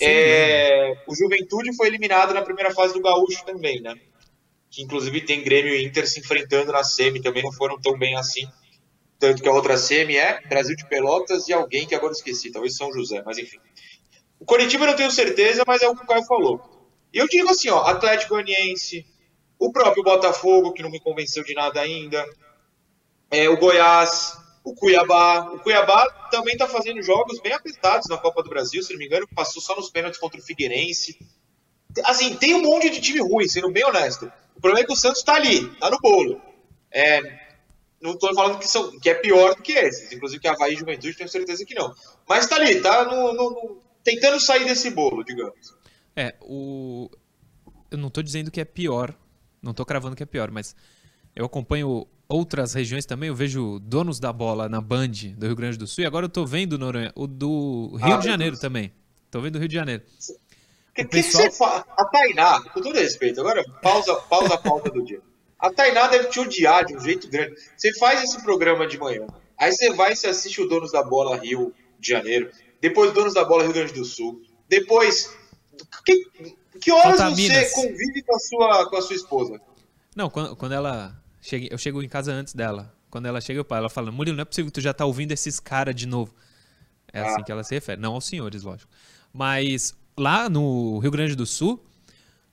É, 0.00 0.94
o 1.06 1.14
Juventude 1.14 1.74
foi 1.76 1.86
eliminado 1.88 2.34
na 2.34 2.42
primeira 2.42 2.72
fase 2.72 2.92
do 2.92 3.00
Gaúcho 3.00 3.44
também, 3.44 3.80
né? 3.80 3.94
Que 4.70 4.82
inclusive 4.82 5.20
tem 5.22 5.42
Grêmio 5.42 5.74
e 5.74 5.84
Inter 5.84 6.06
se 6.08 6.20
enfrentando 6.20 6.70
na 6.72 6.84
semi, 6.84 7.20
também 7.20 7.42
não 7.42 7.52
foram 7.52 7.80
tão 7.80 7.98
bem 7.98 8.16
assim. 8.16 8.46
Tanto 9.20 9.42
que 9.42 9.48
a 9.48 9.52
outra 9.52 9.76
semi 9.76 10.16
é 10.16 10.40
Brasil 10.48 10.74
de 10.74 10.88
Pelotas 10.88 11.46
e 11.46 11.52
alguém 11.52 11.86
que 11.86 11.94
agora 11.94 12.12
esqueci, 12.12 12.50
talvez 12.50 12.74
São 12.74 12.90
José, 12.90 13.22
mas 13.24 13.36
enfim. 13.36 13.58
O 14.40 14.46
Coritiba 14.46 14.84
eu 14.84 14.88
não 14.88 14.96
tenho 14.96 15.10
certeza, 15.10 15.62
mas 15.66 15.82
é 15.82 15.88
o 15.88 15.94
que 15.94 16.02
o 16.02 16.06
Caio 16.06 16.24
falou. 16.24 16.88
E 17.12 17.18
eu 17.18 17.28
digo 17.28 17.50
assim, 17.50 17.68
ó, 17.68 17.82
Atlético 17.82 18.34
Goianiense, 18.34 19.04
o 19.58 19.70
próprio 19.70 20.02
Botafogo, 20.02 20.72
que 20.72 20.82
não 20.82 20.90
me 20.90 20.98
convenceu 20.98 21.44
de 21.44 21.52
nada 21.52 21.82
ainda, 21.82 22.24
é, 23.30 23.46
o 23.50 23.58
Goiás, 23.58 24.38
o 24.64 24.74
Cuiabá. 24.74 25.52
O 25.52 25.58
Cuiabá 25.60 26.08
também 26.30 26.54
está 26.54 26.66
fazendo 26.66 27.02
jogos 27.02 27.40
bem 27.40 27.52
apertados 27.52 28.08
na 28.08 28.16
Copa 28.16 28.42
do 28.42 28.48
Brasil, 28.48 28.82
se 28.82 28.92
não 28.92 28.98
me 28.98 29.06
engano, 29.06 29.28
passou 29.34 29.60
só 29.60 29.76
nos 29.76 29.90
pênaltis 29.90 30.18
contra 30.18 30.40
o 30.40 30.42
Figueirense. 30.42 31.18
Assim, 32.04 32.36
tem 32.36 32.54
um 32.54 32.62
monte 32.62 32.88
de 32.88 33.00
time 33.00 33.20
ruim, 33.20 33.48
sendo 33.48 33.70
bem 33.70 33.84
honesto. 33.84 34.32
O 34.56 34.60
problema 34.60 34.84
é 34.84 34.86
que 34.86 34.92
o 34.92 34.96
Santos 34.96 35.18
está 35.18 35.34
ali, 35.34 35.66
está 35.66 35.90
no 35.90 35.98
bolo. 35.98 36.40
É, 36.90 37.39
não 38.00 38.12
estou 38.12 38.34
falando 38.34 38.58
que, 38.58 38.66
são, 38.68 38.98
que 38.98 39.10
é 39.10 39.14
pior 39.14 39.54
do 39.54 39.62
que 39.62 39.72
esses, 39.72 40.10
inclusive 40.12 40.40
que 40.40 40.48
Havaí 40.48 40.74
e 40.74 40.76
Juventude, 40.76 41.16
tenho 41.16 41.28
certeza 41.28 41.64
que 41.64 41.74
não. 41.74 41.94
Mas 42.28 42.44
está 42.44 42.56
ali, 42.56 42.72
está 42.72 43.04
no, 43.04 43.32
no- 43.32 43.50
no- 43.50 43.78
tentando 44.02 44.40
sair 44.40 44.64
desse 44.64 44.90
bolo, 44.90 45.22
digamos. 45.24 45.74
É, 46.16 46.34
o. 46.40 47.10
Eu 47.90 47.98
não 47.98 48.08
tô 48.10 48.22
dizendo 48.22 48.50
que 48.50 48.60
é 48.60 48.64
pior. 48.64 49.14
Não 49.62 49.74
tô 49.74 49.84
cravando 49.84 50.16
que 50.16 50.22
é 50.22 50.26
pior, 50.26 50.50
mas 50.50 50.74
eu 51.36 51.44
acompanho 51.44 52.06
outras 52.28 52.72
regiões 52.72 53.04
também. 53.04 53.28
Eu 53.28 53.34
vejo 53.34 53.78
donos 53.80 54.18
da 54.18 54.32
bola 54.32 54.68
na 54.68 54.80
Band 54.80 55.10
do 55.36 55.46
Rio 55.46 55.56
Grande 55.56 55.76
do 55.76 55.86
Sul. 55.86 56.04
E 56.04 56.06
agora 56.06 56.24
eu 56.26 56.30
tô 56.30 56.46
vendo, 56.46 56.78
Noronha, 56.78 57.12
o 57.14 57.26
do 57.26 57.96
Rio 57.96 58.14
Ah, 58.14 58.16
de 58.18 58.24
Janeiro 58.26 58.52
Deus. 58.52 58.60
também. 58.60 58.92
Tô 59.30 59.40
vendo 59.40 59.56
o 59.56 59.58
Rio 59.58 59.68
de 59.68 59.74
Janeiro. 59.74 60.02
O 60.02 60.92
que, 60.94 61.02
O 61.02 61.04
que 61.04 61.10
pessoal- 61.22 61.44
você 61.44 61.50
fala? 61.58 61.84
A 61.96 62.04
Tainá, 62.06 62.60
com 62.62 62.80
todo 62.80 62.94
respeito, 62.94 63.40
agora 63.40 63.62
pausa, 63.82 64.14
pausa 64.22 64.54
a 64.54 64.58
pauta 64.58 64.90
do 64.90 65.04
dia. 65.04 65.20
A 65.60 65.70
Tainá 65.72 66.06
deve 66.08 66.28
te 66.28 66.40
odiar 66.40 66.84
de 66.86 66.96
um 66.96 67.00
jeito 67.00 67.28
grande. 67.28 67.54
Você 67.76 67.92
faz 67.98 68.22
esse 68.22 68.42
programa 68.42 68.86
de 68.86 68.98
manhã, 68.98 69.26
aí 69.58 69.72
você 69.72 69.92
vai 69.92 70.12
e 70.12 70.16
você 70.16 70.28
assiste 70.28 70.60
o 70.60 70.68
Donos 70.68 70.92
da 70.92 71.02
Bola 71.02 71.36
Rio 71.36 71.74
de 71.98 72.08
Janeiro, 72.08 72.50
depois 72.80 73.12
Donos 73.12 73.34
da 73.34 73.44
Bola 73.44 73.64
Rio 73.64 73.72
Grande 73.72 73.92
do 73.92 74.04
Sul, 74.04 74.42
depois. 74.68 75.30
Que, 76.04 76.26
que 76.80 76.90
horas 76.92 77.20
você 77.20 77.70
convive 77.70 78.22
com 78.22 78.34
a 78.34 78.38
sua, 78.38 78.90
com 78.90 78.96
a 78.96 79.02
sua 79.02 79.16
esposa? 79.16 79.60
Não, 80.14 80.28
quando, 80.30 80.56
quando 80.56 80.72
ela. 80.72 81.14
Chega, 81.42 81.68
eu 81.70 81.78
chego 81.78 82.02
em 82.02 82.08
casa 82.08 82.32
antes 82.32 82.52
dela. 82.54 82.94
Quando 83.10 83.26
ela 83.26 83.40
chega, 83.40 83.58
eu 83.60 83.64
paro, 83.64 83.80
ela 83.80 83.88
fala: 83.90 84.10
Murilo, 84.12 84.36
não 84.36 84.42
é 84.42 84.44
possível 84.44 84.66
que 84.70 84.74
tu 84.74 84.80
já 84.80 84.92
tá 84.92 85.04
ouvindo 85.04 85.32
esses 85.32 85.58
caras 85.58 85.94
de 85.94 86.06
novo. 86.06 86.34
É 87.12 87.20
assim 87.20 87.40
Ah. 87.40 87.44
que 87.44 87.50
ela 87.52 87.64
se 87.64 87.74
refere. 87.74 88.00
Não 88.00 88.14
aos 88.14 88.24
senhores, 88.26 88.62
lógico. 88.62 88.90
Mas 89.32 89.94
lá 90.16 90.48
no 90.48 90.98
Rio 90.98 91.10
Grande 91.10 91.34
do 91.34 91.44
Sul, 91.46 91.82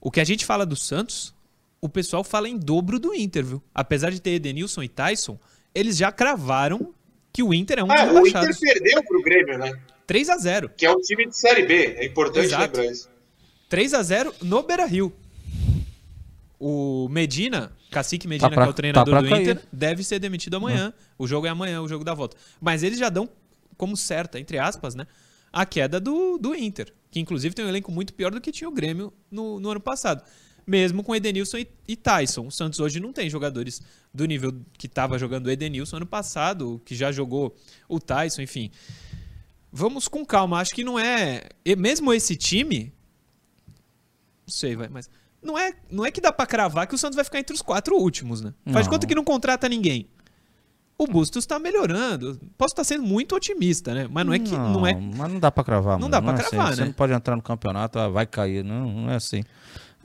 o 0.00 0.10
que 0.10 0.20
a 0.20 0.24
gente 0.24 0.44
fala 0.44 0.64
do 0.66 0.74
Santos, 0.76 1.34
o 1.80 1.88
pessoal 1.88 2.24
fala 2.24 2.48
em 2.48 2.56
dobro 2.58 2.98
do 2.98 3.14
Inter, 3.14 3.44
viu? 3.44 3.62
Apesar 3.74 4.10
de 4.10 4.20
ter 4.20 4.30
Edenilson 4.32 4.82
e 4.82 4.88
Tyson, 4.88 5.38
eles 5.74 5.96
já 5.96 6.10
cravaram 6.10 6.92
que 7.32 7.42
o 7.42 7.54
Inter 7.54 7.78
é 7.78 7.84
um 7.84 7.90
Ah, 7.90 8.04
dos 8.06 8.14
o 8.22 8.26
Inter 8.26 8.58
perdeu 8.58 9.02
pro 9.04 9.22
Grêmio, 9.22 9.58
né? 9.58 9.72
3 10.06 10.28
a 10.30 10.38
0 10.38 10.70
Que 10.70 10.86
é 10.86 10.90
um 10.90 11.00
time 11.00 11.26
de 11.26 11.36
Série 11.36 11.66
B. 11.66 11.74
É 11.98 12.06
importante 12.06 12.46
Exato. 12.46 12.76
lembrar 12.78 12.92
isso. 12.92 13.08
3 13.68 13.92
a 13.94 14.02
0 14.02 14.34
no 14.42 14.62
Beira 14.62 14.86
Rio. 14.86 15.12
O 16.58 17.08
Medina, 17.10 17.70
Cacique 17.90 18.26
Medina, 18.26 18.48
Tá 18.48 18.54
pra- 18.54 18.64
que 18.64 18.68
é 18.68 18.70
o 18.70 18.74
treinador 18.74 19.14
tá 19.14 19.20
do 19.20 19.28
cair. 19.28 19.42
Inter, 19.42 19.62
deve 19.72 20.02
ser 20.02 20.18
demitido 20.18 20.56
amanhã. 20.56 20.92
O 21.16 21.26
jogo 21.26 21.46
é 21.46 21.50
amanhã, 21.50 21.80
o 21.80 21.88
jogo 21.88 22.04
da 22.04 22.14
volta. 22.14 22.36
Mas 22.60 22.82
eles 22.82 22.98
já 22.98 23.08
dão 23.08 23.28
como 23.76 23.96
certa, 23.96 24.40
entre 24.40 24.58
aspas, 24.58 24.94
né? 24.94 25.06
A 25.52 25.64
queda 25.64 26.00
do, 26.00 26.36
do 26.38 26.54
Inter. 26.54 26.92
Que 27.10 27.20
inclusive 27.20 27.54
tem 27.54 27.64
um 27.64 27.68
elenco 27.68 27.92
muito 27.92 28.12
pior 28.12 28.30
do 28.32 28.40
que 28.40 28.50
tinha 28.50 28.68
o 28.68 28.72
Grêmio 28.72 29.12
no, 29.30 29.60
no 29.60 29.70
ano 29.70 29.80
passado. 29.80 30.22
Mesmo 30.68 31.02
com 31.02 31.16
Edenilson 31.16 31.56
e, 31.88 31.96
Tyson. 31.96 32.46
O 32.46 32.50
Santos 32.52 32.78
hoje 32.78 33.00
não 33.00 33.10
tem 33.10 33.30
jogadores 33.30 33.80
do 34.12 34.26
nível 34.26 34.52
que 34.76 34.86
estava 34.86 35.18
jogando 35.18 35.46
o 35.46 35.50
Edenilson 35.50 35.96
ano 35.96 36.06
passado, 36.06 36.78
que 36.84 36.94
já 36.94 37.10
jogou 37.10 37.56
o 37.88 37.98
Tyson, 37.98 38.42
enfim. 38.42 38.70
Vamos 39.72 40.08
com 40.08 40.26
calma. 40.26 40.60
Acho 40.60 40.74
que 40.74 40.84
não 40.84 40.98
é. 40.98 41.48
e 41.64 41.74
Mesmo 41.74 42.12
esse 42.12 42.36
time. 42.36 42.92
Não 44.46 44.52
sei, 44.52 44.76
vai, 44.76 44.88
mas. 44.88 45.08
Não 45.42 45.56
é, 45.58 45.72
não 45.90 46.04
é 46.04 46.10
que 46.10 46.20
dá 46.20 46.30
pra 46.32 46.44
cravar 46.46 46.86
que 46.86 46.94
o 46.94 46.98
Santos 46.98 47.16
vai 47.16 47.24
ficar 47.24 47.38
entre 47.38 47.54
os 47.54 47.62
quatro 47.62 47.96
últimos, 47.96 48.42
né? 48.42 48.52
Faz 48.66 48.84
de 48.84 48.90
Não. 48.90 48.96
conta 48.96 49.06
que 49.06 49.14
não 49.14 49.24
contrata 49.24 49.68
ninguém. 49.70 50.06
O 50.98 51.06
Bustos 51.06 51.46
tá 51.46 51.58
melhorando. 51.60 52.38
Posso 52.58 52.72
estar 52.72 52.82
sendo 52.84 53.04
muito 53.04 53.34
otimista, 53.36 53.94
né? 53.94 54.06
Mas 54.10 54.26
não 54.26 54.34
é 54.34 54.38
que. 54.38 54.50
Não, 54.50 54.86
é. 54.86 54.92
Mas 54.94 55.32
não 55.32 55.38
dá 55.40 55.50
pra 55.50 55.64
cravar, 55.64 55.92
Não 55.98 56.08
mano. 56.08 56.10
dá 56.10 56.20
pra 56.20 56.32
é 56.32 56.34
assim. 56.34 56.50
cravar, 56.50 56.74
Você 56.74 56.80
né? 56.80 56.86
não 56.88 56.92
pode 56.92 57.12
entrar 57.14 57.36
no 57.36 57.42
campeonato, 57.42 57.98
ah, 57.98 58.08
vai 58.08 58.26
cair. 58.26 58.62
Não, 58.64 58.90
não 58.92 59.10
é 59.10 59.14
assim. 59.14 59.42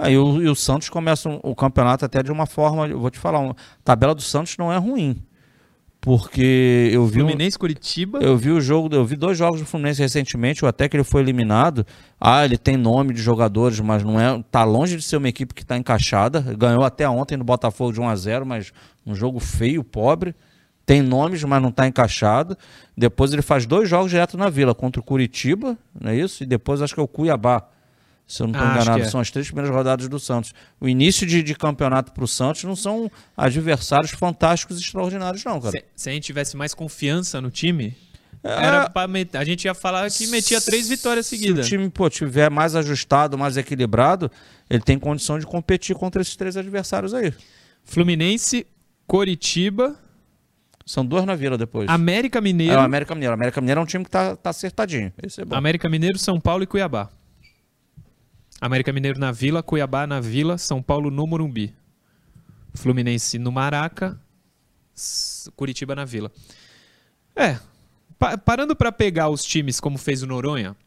Aí 0.06 0.18
o, 0.18 0.42
e 0.42 0.48
o 0.50 0.56
Santos 0.56 0.90
começa 0.90 1.30
o 1.44 1.56
campeonato 1.56 2.04
até 2.06 2.22
de 2.24 2.32
uma 2.32 2.46
forma. 2.46 2.88
Eu 2.88 3.00
vou 3.00 3.10
te 3.10 3.20
falar, 3.20 3.40
a 3.50 3.56
tabela 3.84 4.14
do 4.16 4.22
Santos 4.22 4.58
não 4.58 4.72
é 4.72 4.78
ruim. 4.78 5.22
Porque 6.02 6.90
eu 6.92 7.06
vi. 7.06 7.22
um- 7.22 7.28
Fluminense, 7.28 7.58
Curitiba. 7.58 8.20
Eu 8.20 8.36
vi 8.36 8.52
o 8.52 8.60
jogo, 8.60 8.94
eu 8.94 9.06
vi 9.06 9.16
dois 9.16 9.38
jogos 9.38 9.62
do 9.62 9.66
Fluminense 9.66 10.02
recentemente, 10.02 10.66
até 10.66 10.90
que 10.90 10.98
ele 10.98 11.04
foi 11.04 11.22
eliminado. 11.22 11.86
Ah, 12.20 12.44
ele 12.44 12.58
tem 12.58 12.76
nome 12.76 13.14
de 13.14 13.22
jogadores, 13.22 13.80
mas 13.80 14.04
não 14.04 14.20
é, 14.20 14.44
tá 14.52 14.66
longe 14.66 14.98
de 14.98 15.02
ser 15.02 15.16
uma 15.16 15.30
equipe 15.30 15.54
que 15.54 15.62
está 15.62 15.78
encaixada. 15.78 16.42
Ganhou 16.58 16.84
até 16.84 17.08
ontem 17.08 17.38
no 17.38 17.46
Botafogo 17.46 17.94
de 17.94 18.02
1 18.02 18.10
a 18.10 18.16
0, 18.18 18.46
mas 18.46 18.74
um 19.06 19.16
jogo 19.16 19.40
feio, 19.40 19.82
pobre. 19.82 20.36
Tem 20.86 21.02
nomes, 21.02 21.42
mas 21.46 21.62
não 21.62 21.70
está 21.70 21.88
encaixado. 21.88 22.58
Depois 22.98 23.32
ele 23.32 23.42
faz 23.42 23.66
dois 23.66 23.88
jogos 23.88 24.12
direto 24.12 24.38
na 24.38 24.50
Vila, 24.50 24.76
contra 24.76 25.00
o 25.00 25.04
Curitiba, 25.04 25.78
não 25.98 26.12
é 26.12 26.18
isso? 26.18 26.44
E 26.44 26.46
depois 26.46 26.82
acho 26.82 26.94
que 26.94 27.00
é 27.00 27.04
o 27.04 27.08
Cuiabá. 27.08 27.64
Se 28.26 28.42
eu 28.42 28.48
não 28.48 28.54
estou 28.54 28.68
Ah, 28.68 28.74
enganado, 28.76 29.04
é. 29.04 29.06
são 29.06 29.20
as 29.20 29.30
três 29.30 29.48
primeiras 29.48 29.76
rodadas 29.76 30.08
do 30.08 30.20
Santos. 30.20 30.54
O 30.80 30.88
início 30.88 31.28
de, 31.28 31.44
de 31.44 31.54
campeonato 31.56 32.12
para 32.14 32.24
o 32.24 32.28
Santos 32.28 32.64
não 32.64 32.76
são 32.76 33.12
adversários 33.38 34.12
fantásticos 34.12 34.78
e 34.78 34.82
extraordinários, 34.82 35.44
não, 35.44 35.60
cara. 35.60 35.72
Se, 35.72 35.84
se 35.96 36.10
a 36.10 36.14
gente 36.14 36.24
tivesse 36.24 36.56
mais 36.58 36.74
confiança 36.74 37.40
no 37.42 37.52
time, 37.52 37.96
É, 38.44 38.66
era 38.66 38.90
pra 38.90 39.08
met- 39.08 39.36
a 39.38 39.44
gente 39.44 39.66
ia 39.66 39.74
falar 39.74 40.10
que 40.10 40.26
metia 40.28 40.60
três 40.62 40.88
vitórias 40.90 41.28
seguidas. 41.28 41.66
Se 41.68 41.76
o 41.76 41.78
time 41.78 41.90
pô, 41.90 42.10
tiver 42.10 42.50
mais 42.50 42.76
ajustado, 42.76 43.38
mais 43.38 43.56
equilibrado, 43.58 44.32
ele 44.70 44.82
tem 44.82 44.98
condição 44.98 45.38
de 45.38 45.46
competir 45.46 45.96
contra 45.96 46.22
esses 46.22 46.36
três 46.36 46.58
adversários 46.58 47.14
aí. 47.14 47.34
Fluminense, 47.84 48.66
Coritiba, 49.06 49.96
São 50.86 51.06
dois 51.06 51.24
na 51.26 51.36
vila 51.36 51.58
depois. 51.58 51.88
América 51.90 52.40
É 52.40 52.42
Mineiro, 52.42 52.76
o 52.76 52.80
América 52.80 53.14
Mineiro. 53.16 53.34
América 53.34 53.62
Mineiro 53.62 53.80
é 53.80 53.84
um 53.84 53.86
time 53.86 54.04
que 54.04 54.10
tá, 54.12 54.36
tá 54.36 54.50
acertadinho. 54.50 55.14
É 55.38 55.46
bom. 55.46 55.56
América 55.56 55.88
Mineiro, 55.90 56.18
São 56.18 56.40
Paulo 56.42 56.64
e 56.64 56.68
Cuiabá. 56.68 57.10
América 58.66 58.94
Mineiro 58.94 59.20
na 59.20 59.30
Vila, 59.30 59.62
Cuiabá 59.62 60.08
na 60.08 60.22
Vila, 60.22 60.58
São 60.58 60.82
Paulo 60.82 61.12
no 61.12 61.28
Morumbi. 61.28 61.76
Fluminense 62.74 63.38
no 63.38 63.52
Maraca, 63.52 64.18
Curitiba 65.54 65.94
na 65.94 66.06
Vila. 66.06 66.32
É, 67.36 67.60
pa- 68.18 68.38
parando 68.38 68.74
para 68.74 68.90
pegar 68.90 69.28
os 69.28 69.44
times 69.44 69.82
como 69.82 69.98
fez 69.98 70.24
o 70.24 70.28
Noronha 70.28 70.78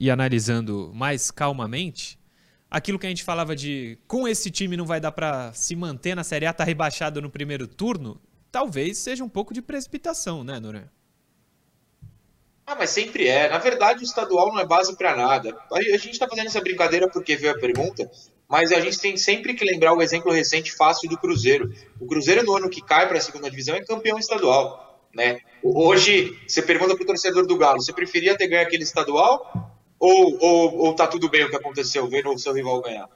e 0.00 0.10
analisando 0.10 0.90
mais 0.92 1.30
calmamente, 1.30 2.18
aquilo 2.68 2.98
que 2.98 3.06
a 3.06 3.10
gente 3.10 3.22
falava 3.22 3.54
de 3.54 3.96
com 4.08 4.26
esse 4.26 4.50
time 4.50 4.76
não 4.76 4.84
vai 4.86 5.00
dar 5.00 5.12
para 5.12 5.52
se 5.52 5.76
manter 5.76 6.16
na 6.16 6.24
Série 6.24 6.46
A, 6.46 6.52
tá 6.52 6.64
rebaixado 6.64 7.22
no 7.22 7.30
primeiro 7.30 7.68
turno, 7.68 8.20
talvez 8.50 8.98
seja 8.98 9.22
um 9.22 9.28
pouco 9.28 9.54
de 9.54 9.62
precipitação, 9.62 10.42
né, 10.42 10.58
Noronha? 10.58 10.90
Ah, 12.70 12.76
mas 12.78 12.90
sempre 12.90 13.26
é. 13.26 13.48
Na 13.48 13.58
verdade, 13.58 14.04
o 14.04 14.04
estadual 14.04 14.52
não 14.52 14.60
é 14.60 14.64
base 14.64 14.96
para 14.96 15.16
nada. 15.16 15.58
A 15.72 15.82
gente 15.82 16.10
está 16.10 16.28
fazendo 16.28 16.46
essa 16.46 16.60
brincadeira 16.60 17.10
porque 17.10 17.34
veio 17.34 17.52
a 17.52 17.58
pergunta, 17.58 18.08
mas 18.48 18.70
a 18.70 18.78
gente 18.78 18.96
tem 19.00 19.16
sempre 19.16 19.54
que 19.54 19.64
lembrar 19.64 19.92
o 19.92 20.00
exemplo 20.00 20.30
recente 20.30 20.70
fácil 20.72 21.10
do 21.10 21.18
Cruzeiro. 21.18 21.74
O 21.98 22.06
Cruzeiro, 22.06 22.44
no 22.44 22.56
ano 22.56 22.70
que 22.70 22.80
cai 22.80 23.08
para 23.08 23.18
a 23.18 23.20
segunda 23.20 23.50
divisão, 23.50 23.74
é 23.74 23.84
campeão 23.84 24.20
estadual. 24.20 25.04
Né? 25.12 25.40
Hoje, 25.64 26.38
você 26.46 26.62
pergunta 26.62 26.94
para 26.94 27.02
o 27.02 27.06
torcedor 27.08 27.44
do 27.44 27.58
Galo: 27.58 27.82
você 27.82 27.92
preferia 27.92 28.38
ter 28.38 28.46
ganho 28.46 28.62
aquele 28.62 28.84
estadual 28.84 29.50
ou, 29.98 30.38
ou, 30.40 30.76
ou 30.76 30.94
tá 30.94 31.08
tudo 31.08 31.28
bem 31.28 31.42
o 31.42 31.50
que 31.50 31.56
aconteceu, 31.56 32.06
vendo 32.06 32.30
o 32.30 32.38
seu 32.38 32.52
rival 32.52 32.80
ganhar? 32.82 33.08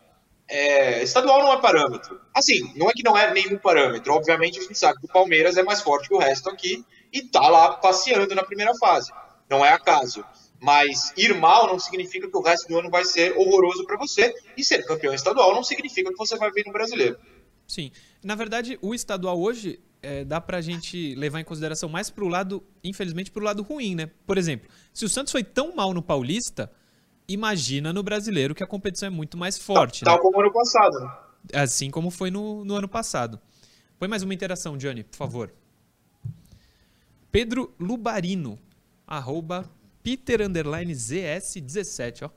É, 0.48 1.00
estadual 1.04 1.44
não 1.44 1.52
é 1.52 1.60
parâmetro. 1.60 2.20
Assim, 2.34 2.72
não 2.74 2.90
é 2.90 2.92
que 2.92 3.04
não 3.04 3.16
é 3.16 3.32
nenhum 3.32 3.56
parâmetro. 3.56 4.14
Obviamente, 4.14 4.58
a 4.58 4.62
gente 4.62 4.76
sabe 4.76 4.98
que 4.98 5.06
o 5.06 5.12
Palmeiras 5.12 5.56
é 5.56 5.62
mais 5.62 5.80
forte 5.80 6.08
que 6.08 6.14
o 6.14 6.18
resto 6.18 6.50
aqui 6.50 6.84
e 7.12 7.22
tá 7.22 7.48
lá 7.48 7.74
passeando 7.74 8.34
na 8.34 8.42
primeira 8.42 8.74
fase. 8.74 9.12
Não 9.48 9.64
é 9.64 9.70
acaso. 9.70 10.24
Mas 10.61 11.12
ir 11.16 11.35
mal 11.35 11.66
não 11.66 11.78
significa 11.78 12.28
que 12.28 12.37
o 12.37 12.40
resto 12.40 12.68
do 12.68 12.78
ano 12.78 12.90
vai 12.90 13.04
ser 13.04 13.37
horroroso 13.37 13.85
para 13.85 13.96
você. 13.96 14.35
E 14.57 14.64
ser 14.64 14.85
campeão 14.87 15.12
estadual 15.12 15.54
não 15.54 15.62
significa 15.62 16.11
que 16.11 16.16
você 16.16 16.37
vai 16.37 16.50
vir 16.50 16.64
no 16.66 16.72
brasileiro. 16.72 17.18
Sim. 17.66 17.90
Na 18.22 18.35
verdade, 18.35 18.78
o 18.80 18.94
estadual 18.94 19.40
hoje 19.40 19.80
é, 20.04 20.24
dá 20.24 20.40
pra 20.40 20.61
gente 20.61 21.14
levar 21.14 21.40
em 21.40 21.44
consideração 21.44 21.88
mais 21.88 22.11
pro 22.11 22.28
lado, 22.28 22.62
infelizmente, 22.83 23.30
pro 23.30 23.42
lado 23.42 23.62
ruim, 23.62 23.94
né? 23.94 24.11
Por 24.26 24.38
exemplo, 24.38 24.68
se 24.92 25.04
o 25.04 25.09
Santos 25.09 25.33
foi 25.33 25.42
tão 25.42 25.74
mal 25.74 25.94
no 25.94 26.02
Paulista, 26.02 26.70
imagina 27.26 27.92
no 27.92 28.02
brasileiro 28.02 28.54
que 28.54 28.62
a 28.62 28.66
competição 28.66 29.07
é 29.07 29.11
muito 29.11 29.37
mais 29.37 29.59
forte, 29.59 30.04
né? 30.04 30.11
Tal 30.11 30.20
como 30.20 30.40
ano 30.40 30.52
passado. 30.52 31.00
Né? 31.00 31.11
Assim 31.54 31.90
como 31.90 32.11
foi 32.11 32.30
no, 32.30 32.64
no 32.64 32.74
ano 32.74 32.88
passado. 32.88 33.40
Põe 33.98 34.09
mais 34.09 34.22
uma 34.22 34.35
interação, 34.35 34.76
Johnny, 34.76 35.04
por 35.04 35.16
favor. 35.16 35.54
Pedro 37.33 37.74
Lubarino, 37.80 38.59
arroba 39.06 39.70
Peter 40.02 40.42
underline 40.42 40.92
ZS17, 40.92 42.22
ó. 42.26 42.30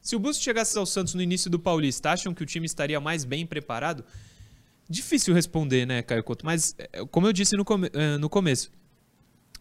Se 0.00 0.16
o 0.16 0.18
Busto 0.18 0.42
chegasse 0.42 0.76
ao 0.76 0.84
Santos 0.84 1.14
no 1.14 1.22
início 1.22 1.48
do 1.48 1.58
Paulista, 1.58 2.10
acham 2.10 2.34
que 2.34 2.42
o 2.42 2.46
time 2.46 2.66
estaria 2.66 3.00
mais 3.00 3.24
bem 3.24 3.46
preparado? 3.46 4.04
Difícil 4.88 5.32
responder, 5.32 5.86
né, 5.86 6.02
Caio 6.02 6.24
Couto? 6.24 6.44
Mas, 6.44 6.74
é, 6.78 7.04
como 7.06 7.26
eu 7.28 7.32
disse 7.32 7.56
no, 7.56 7.64
come- 7.64 7.90
eh, 7.92 8.18
no 8.18 8.28
começo, 8.28 8.70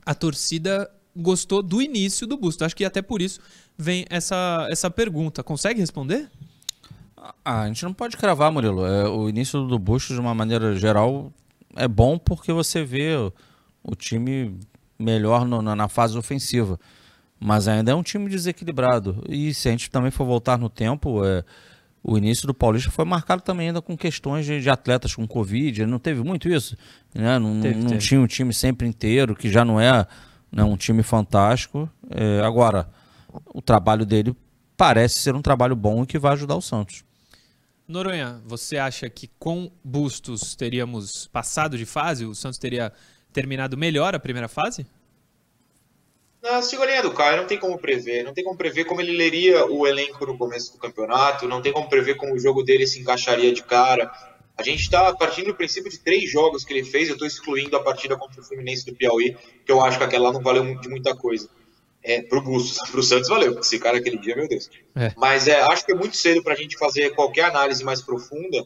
a 0.05 0.15
torcida 0.15 0.89
gostou 1.15 1.61
do 1.61 1.81
início 1.81 2.25
do 2.25 2.37
Busto. 2.37 2.65
Acho 2.65 2.75
que 2.75 2.83
até 2.83 3.01
por 3.01 3.21
isso 3.21 3.39
vem 3.77 4.05
essa, 4.09 4.67
essa 4.71 4.89
pergunta. 4.89 5.43
Consegue 5.43 5.79
responder? 5.79 6.29
Ah, 7.45 7.61
a 7.61 7.67
gente 7.67 7.83
não 7.83 7.93
pode 7.93 8.17
cravar, 8.17 8.51
Murilo. 8.51 8.83
É, 8.85 9.07
o 9.07 9.29
início 9.29 9.67
do 9.67 9.77
Busto, 9.77 10.13
de 10.13 10.19
uma 10.19 10.33
maneira 10.33 10.75
geral, 10.75 11.31
é 11.75 11.87
bom 11.87 12.17
porque 12.17 12.51
você 12.51 12.83
vê 12.83 13.13
o 13.83 13.95
time 13.95 14.57
melhor 15.01 15.45
no- 15.45 15.61
na, 15.61 15.75
na 15.75 15.87
fase 15.87 16.17
ofensiva. 16.17 16.79
Mas 17.39 17.67
ainda 17.67 17.91
é 17.91 17.95
um 17.95 18.03
time 18.03 18.29
desequilibrado. 18.29 19.23
E 19.27 19.53
se 19.53 19.67
a 19.67 19.71
gente 19.71 19.89
também 19.89 20.11
for 20.11 20.25
voltar 20.25 20.57
no 20.59 20.69
tempo, 20.69 21.25
é, 21.25 21.43
o 22.03 22.17
início 22.17 22.45
do 22.45 22.53
Paulista 22.53 22.91
foi 22.91 23.03
marcado 23.03 23.41
também 23.41 23.67
ainda 23.67 23.81
com 23.81 23.97
questões 23.97 24.45
de, 24.45 24.61
de 24.61 24.69
atletas 24.69 25.15
com 25.15 25.27
Covid. 25.27 25.85
Não 25.87 25.97
teve 25.99 26.23
muito 26.23 26.47
isso. 26.47 26.77
Né? 27.15 27.39
Não, 27.39 27.53
não- 27.55 27.61
Teve, 27.61 27.79
não 27.79 27.87
teve. 27.89 27.99
tinha 27.99 28.21
um 28.21 28.27
time 28.27 28.53
sempre 28.53 28.87
inteiro, 28.87 29.35
que 29.35 29.49
já 29.51 29.65
não 29.65 29.79
é 29.81 30.05
né, 30.51 30.63
um 30.63 30.77
time 30.77 31.01
fantástico. 31.01 31.89
É, 32.11 32.41
agora, 32.45 32.87
o 33.53 33.61
trabalho 33.61 34.05
dele 34.05 34.35
parece 34.77 35.19
ser 35.19 35.33
um 35.35 35.41
trabalho 35.41 35.75
bom 35.75 36.03
e 36.03 36.05
que 36.05 36.19
vai 36.19 36.33
ajudar 36.33 36.55
o 36.55 36.61
Santos. 36.61 37.03
Noronha, 37.87 38.39
você 38.45 38.77
acha 38.77 39.09
que 39.09 39.29
com 39.39 39.69
Bustos 39.83 40.55
teríamos 40.55 41.27
passado 41.27 41.77
de 41.77 41.85
fase? 41.85 42.25
O 42.25 42.33
Santos 42.35 42.57
teria 42.59 42.91
terminado 43.33 43.77
melhor 43.77 44.15
a 44.15 44.19
primeira 44.19 44.47
fase? 44.47 44.85
Na 46.41 46.59
segurinha 46.61 47.03
do 47.03 47.11
Caio, 47.11 47.37
não 47.37 47.45
tem 47.45 47.59
como 47.59 47.77
prever. 47.77 48.23
Não 48.23 48.33
tem 48.33 48.43
como 48.43 48.57
prever 48.57 48.85
como 48.85 48.99
ele 48.99 49.15
leria 49.15 49.65
o 49.67 49.85
elenco 49.85 50.25
no 50.25 50.37
começo 50.37 50.73
do 50.73 50.79
campeonato. 50.79 51.47
Não 51.47 51.61
tem 51.61 51.71
como 51.71 51.87
prever 51.87 52.15
como 52.15 52.33
o 52.33 52.39
jogo 52.39 52.63
dele 52.63 52.87
se 52.87 52.99
encaixaria 52.99 53.53
de 53.53 53.61
cara. 53.61 54.11
A 54.57 54.63
gente 54.63 54.81
está 54.81 55.13
partindo 55.13 55.47
do 55.47 55.55
princípio 55.55 55.91
de 55.91 55.99
três 55.99 56.29
jogos 56.29 56.65
que 56.65 56.73
ele 56.73 56.83
fez. 56.83 57.07
Eu 57.07 57.13
estou 57.13 57.27
excluindo 57.27 57.75
a 57.77 57.83
partida 57.83 58.17
contra 58.17 58.41
o 58.41 58.43
Fluminense 58.43 58.85
do 58.85 58.95
Piauí, 58.95 59.37
que 59.65 59.71
eu 59.71 59.81
acho 59.81 59.99
que 59.99 60.03
aquela 60.03 60.29
lá 60.29 60.33
não 60.33 60.41
valeu 60.41 60.79
de 60.79 60.89
muita 60.89 61.15
coisa. 61.15 61.47
É, 62.03 62.23
pro 62.23 62.41
Bustos, 62.41 62.77
pro 62.89 63.03
Santos 63.03 63.29
valeu, 63.29 63.59
esse 63.59 63.77
cara 63.77 63.99
aquele 63.99 64.17
dia, 64.17 64.35
meu 64.35 64.47
Deus. 64.47 64.67
É. 64.95 65.13
Mas 65.15 65.47
é, 65.47 65.61
acho 65.61 65.85
que 65.85 65.91
é 65.91 65.95
muito 65.95 66.17
cedo 66.17 66.41
para 66.41 66.53
a 66.53 66.57
gente 66.57 66.75
fazer 66.75 67.11
qualquer 67.11 67.45
análise 67.45 67.83
mais 67.83 68.01
profunda 68.01 68.65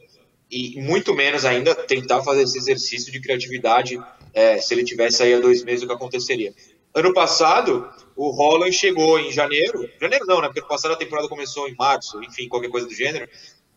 e 0.49 0.79
muito 0.81 1.13
menos 1.13 1.43
ainda 1.43 1.75
tentar 1.75 2.23
fazer 2.23 2.43
esse 2.43 2.57
exercício 2.57 3.11
de 3.11 3.19
criatividade 3.19 4.01
é, 4.35 4.59
se 4.59 4.73
ele 4.73 4.83
tivesse 4.83 5.23
aí 5.23 5.33
há 5.33 5.39
dois 5.39 5.63
meses 5.63 5.83
o 5.83 5.87
que 5.87 5.93
aconteceria. 5.93 6.53
Ano 6.93 7.13
passado, 7.13 7.89
o 8.15 8.31
Holland 8.31 8.73
chegou 8.73 9.17
em 9.17 9.31
janeiro. 9.31 9.89
Janeiro 9.99 10.25
não, 10.27 10.41
né? 10.41 10.47
Porque 10.47 10.59
ano 10.59 10.67
passado 10.67 10.93
a 10.93 10.97
temporada 10.97 11.29
começou 11.29 11.69
em 11.69 11.75
março, 11.75 12.21
enfim, 12.21 12.49
qualquer 12.49 12.69
coisa 12.69 12.85
do 12.85 12.93
gênero. 12.93 13.27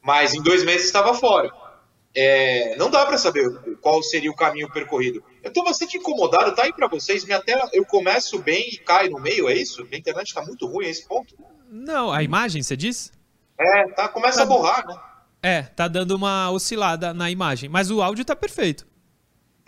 Mas 0.02 0.34
em 0.34 0.42
dois 0.42 0.64
meses 0.64 0.86
estava 0.86 1.14
fora. 1.14 1.50
É, 2.14 2.74
não 2.76 2.90
dá 2.90 3.06
para 3.06 3.16
saber 3.16 3.48
qual 3.80 4.02
seria 4.02 4.30
o 4.30 4.34
caminho 4.34 4.70
percorrido. 4.72 5.22
Eu 5.42 5.48
estou 5.48 5.62
bastante 5.62 5.96
incomodado, 5.96 6.54
tá 6.54 6.64
aí 6.64 6.72
para 6.72 6.88
vocês. 6.88 7.24
Minha 7.24 7.40
tela, 7.40 7.68
eu 7.72 7.84
começo 7.84 8.38
bem 8.40 8.68
e 8.68 8.78
cai 8.78 9.08
no 9.08 9.20
meio, 9.20 9.48
é 9.48 9.54
isso? 9.54 9.84
Minha 9.84 9.98
internet 9.98 10.26
está 10.26 10.42
muito 10.42 10.66
ruim 10.66 10.86
a 10.86 10.90
esse 10.90 11.06
ponto. 11.06 11.36
Não, 11.70 12.10
a 12.10 12.22
imagem, 12.22 12.62
você 12.62 12.76
diz? 12.76 13.12
É, 13.60 13.88
tá, 13.88 14.08
começa 14.08 14.42
a 14.42 14.46
borrar, 14.46 14.86
né? 14.86 14.96
É, 15.40 15.62
tá 15.62 15.86
dando 15.86 16.16
uma 16.16 16.50
oscilada 16.50 17.14
na 17.14 17.30
imagem, 17.30 17.68
mas 17.68 17.90
o 17.90 18.02
áudio 18.02 18.24
tá 18.24 18.34
perfeito. 18.34 18.86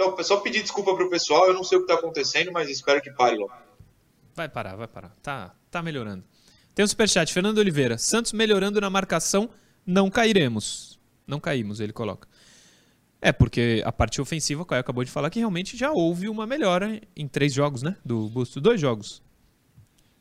Então, 0.00 0.24
só 0.24 0.38
pedir 0.38 0.62
desculpa 0.62 0.94
pro 0.94 1.10
pessoal, 1.10 1.46
eu 1.46 1.52
não 1.52 1.62
sei 1.62 1.76
o 1.76 1.82
que 1.82 1.86
tá 1.86 1.92
acontecendo, 1.92 2.50
mas 2.50 2.70
espero 2.70 3.02
que 3.02 3.10
pare 3.10 3.36
logo. 3.36 3.52
Vai 4.34 4.48
parar, 4.48 4.74
vai 4.74 4.88
parar. 4.88 5.14
Tá, 5.22 5.54
tá 5.70 5.82
melhorando. 5.82 6.24
Tem 6.74 6.82
um 6.82 6.88
superchat, 6.88 7.30
Fernando 7.30 7.58
Oliveira. 7.58 7.98
Santos 7.98 8.32
melhorando 8.32 8.80
na 8.80 8.88
marcação, 8.88 9.50
não 9.84 10.08
cairemos. 10.08 10.98
Não 11.26 11.38
caímos, 11.38 11.80
ele 11.80 11.92
coloca. 11.92 12.26
É, 13.20 13.30
porque 13.30 13.82
a 13.84 13.92
parte 13.92 14.18
ofensiva, 14.22 14.62
o 14.62 14.64
Caio 14.64 14.80
acabou 14.80 15.04
de 15.04 15.10
falar 15.10 15.28
que 15.28 15.38
realmente 15.38 15.76
já 15.76 15.92
houve 15.92 16.30
uma 16.30 16.46
melhora 16.46 16.98
em 17.14 17.28
três 17.28 17.52
jogos, 17.52 17.82
né? 17.82 17.94
Do 18.02 18.30
Busto. 18.30 18.58
Dois 18.58 18.80
jogos. 18.80 19.22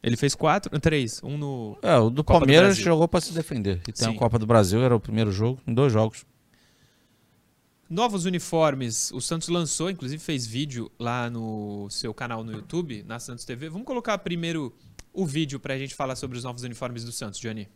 Ele 0.03 0.17
fez 0.17 0.35
quatro, 0.35 0.77
três. 0.81 1.23
Um 1.23 1.37
no. 1.37 1.77
É, 1.81 1.95
o 1.97 2.09
do 2.09 2.21
Copa 2.21 2.39
do 2.39 2.41
Palmeiras 2.41 2.67
Brasil. 2.67 2.83
jogou 2.83 3.07
para 3.07 3.21
se 3.21 3.31
defender. 3.31 3.79
E 3.87 3.93
tem 3.93 4.09
Sim. 4.09 4.15
a 4.15 4.19
Copa 4.19 4.37
do 4.37 4.45
Brasil, 4.45 4.83
era 4.83 4.93
o 4.93 4.99
primeiro 4.99 5.31
jogo, 5.31 5.61
em 5.65 5.73
dois 5.73 5.93
jogos. 5.93 6.25
Novos 7.89 8.25
uniformes. 8.25 9.11
O 9.11 9.19
Santos 9.19 9.47
lançou, 9.47 9.89
inclusive 9.89 10.21
fez 10.21 10.45
vídeo 10.45 10.91
lá 10.99 11.27
no 11.27 11.89
seu 11.89 12.13
canal 12.13 12.43
no 12.43 12.51
YouTube, 12.51 13.03
na 13.07 13.19
Santos 13.19 13.43
TV. 13.45 13.67
Vamos 13.67 13.87
colocar 13.87 14.15
primeiro 14.19 14.71
o 15.11 15.25
vídeo 15.25 15.59
pra 15.59 15.75
gente 15.75 15.95
falar 15.95 16.15
sobre 16.15 16.37
os 16.37 16.43
novos 16.43 16.61
uniformes 16.61 17.03
do 17.03 17.11
Santos, 17.11 17.39
Johnny. 17.39 17.67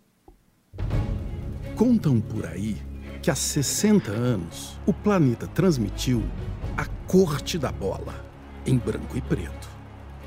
Contam 1.76 2.22
por 2.22 2.46
aí 2.46 2.80
que 3.24 3.32
há 3.32 3.36
60 3.36 4.12
anos 4.12 4.78
o 4.86 4.94
planeta 4.94 5.48
transmitiu 5.48 6.24
a 6.78 6.86
corte 7.08 7.58
da 7.58 7.72
bola 7.72 8.24
em 8.68 8.78
branco 8.78 9.18
e 9.18 9.22
preto. 9.22 9.68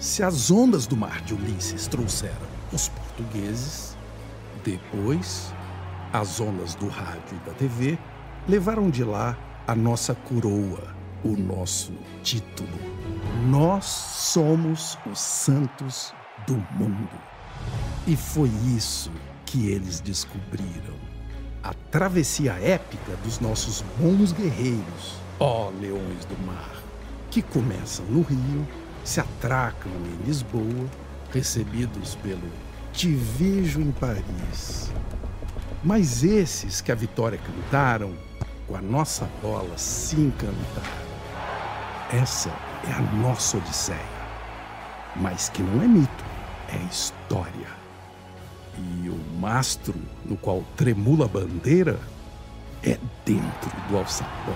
Se 0.01 0.21
as 0.21 0.51
ondas 0.51 0.89
do 0.89 0.97
mar 0.97 1.21
de 1.21 1.33
Ulisses 1.33 1.87
trouxeram 1.87 2.49
os 2.73 2.89
portugueses, 2.89 3.97
depois 4.65 5.55
as 6.13 6.41
ondas 6.41 6.75
do 6.75 6.89
rádio 6.89 7.41
e 7.41 7.47
da 7.47 7.55
TV 7.55 7.97
levaram 8.49 8.91
de 8.91 9.05
lá 9.05 9.39
a 9.67 9.75
nossa 9.75 10.15
coroa, 10.15 10.95
o 11.25 11.37
nosso 11.37 11.93
título. 12.23 12.79
Nós 13.49 13.85
somos 13.85 14.97
os 15.11 15.19
santos 15.19 16.15
do 16.47 16.55
mundo. 16.79 17.11
E 18.07 18.17
foi 18.17 18.49
isso 18.77 19.11
que 19.45 19.69
eles 19.69 19.99
descobriram. 19.99 20.95
A 21.65 21.75
travessia 21.91 22.53
épica 22.53 23.17
dos 23.25 23.41
nossos 23.41 23.83
bons 23.99 24.31
guerreiros, 24.31 25.17
ó 25.41 25.71
leões 25.81 26.25
do 26.27 26.47
mar, 26.47 26.71
que 27.29 27.43
começam 27.43 28.07
no 28.07 28.23
Rio, 28.23 28.65
se 29.03 29.19
atracam 29.19 29.91
em 29.91 30.27
Lisboa, 30.27 30.89
recebidos 31.33 32.15
pelo 32.17 32.49
Te 32.93 33.13
Vejo 33.13 33.81
em 33.81 33.91
Paris. 33.91 34.93
Mas 35.83 36.23
esses 36.23 36.81
que 36.81 36.93
a 36.93 36.95
vitória 36.95 37.39
cantaram, 37.39 38.13
com 38.67 38.77
a 38.77 38.83
nossa 38.83 39.27
bola 39.41 39.77
se 39.79 40.17
encantaram. 40.17 41.07
Essa 42.13 42.51
é 42.89 42.93
a 42.93 43.01
nossa 43.17 43.57
Odisseia. 43.59 44.17
Mas 45.17 45.49
que 45.49 45.63
não 45.63 45.83
é 45.83 45.89
mito, 45.89 46.25
é 46.69 46.85
história. 46.91 47.69
E 48.77 49.09
o 49.09 49.17
mastro 49.41 49.95
no 50.25 50.37
qual 50.37 50.63
tremula 50.77 51.25
a 51.25 51.29
bandeira 51.29 51.99
é 52.83 52.99
dentro 53.25 53.89
do 53.89 53.97
alçapão. 53.97 54.55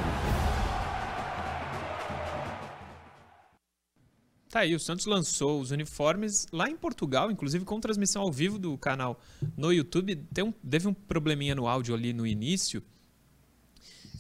Tá 4.50 4.61
aí, 4.61 4.74
o 4.74 4.80
Santos 4.80 5.06
lançou 5.06 5.61
os 5.61 5.70
uniformes 5.70 6.46
lá 6.52 6.68
em 6.68 6.76
Portugal, 6.76 7.30
inclusive 7.30 7.64
com 7.64 7.78
transmissão 7.78 8.22
ao 8.22 8.32
vivo 8.32 8.58
do 8.58 8.76
canal 8.76 9.20
no 9.56 9.72
YouTube. 9.72 10.16
Tem 10.34 10.42
um, 10.42 10.50
teve 10.50 10.88
um 10.88 10.92
probleminha 10.92 11.54
no 11.54 11.68
áudio 11.68 11.94
ali 11.94 12.12
no 12.12 12.26
início, 12.26 12.82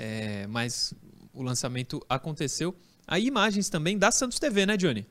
é, 0.00 0.46
mas 0.46 0.94
o 1.34 1.42
lançamento 1.42 2.00
aconteceu. 2.08 2.74
Aí 3.06 3.26
imagens 3.26 3.68
também 3.68 3.98
da 3.98 4.10
Santos 4.10 4.38
TV, 4.38 4.64
né, 4.64 4.76
Johnny? 4.76 5.06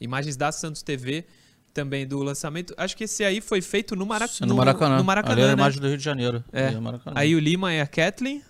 Imagens 0.00 0.36
da 0.36 0.52
Santos 0.52 0.82
TV 0.82 1.26
também 1.74 2.06
do 2.06 2.22
lançamento. 2.22 2.72
Acho 2.76 2.96
que 2.96 3.04
esse 3.04 3.24
aí 3.24 3.40
foi 3.40 3.60
feito 3.60 3.96
no, 3.96 4.06
Marac 4.06 4.40
no 4.40 4.54
Maracanã. 4.54 4.98
No 4.98 5.04
Maracanã, 5.04 5.32
Ali 5.32 5.42
é 5.42 5.44
a 5.44 5.48
né? 5.48 5.52
imagem 5.54 5.80
do 5.80 5.88
Rio 5.88 5.98
de 5.98 6.04
Janeiro. 6.04 6.44
É. 6.52 6.70
Aí 7.14 7.34
o 7.34 7.38
Lima 7.40 7.72
é 7.72 7.80
a 7.80 7.86
Kathleen, 7.86 8.42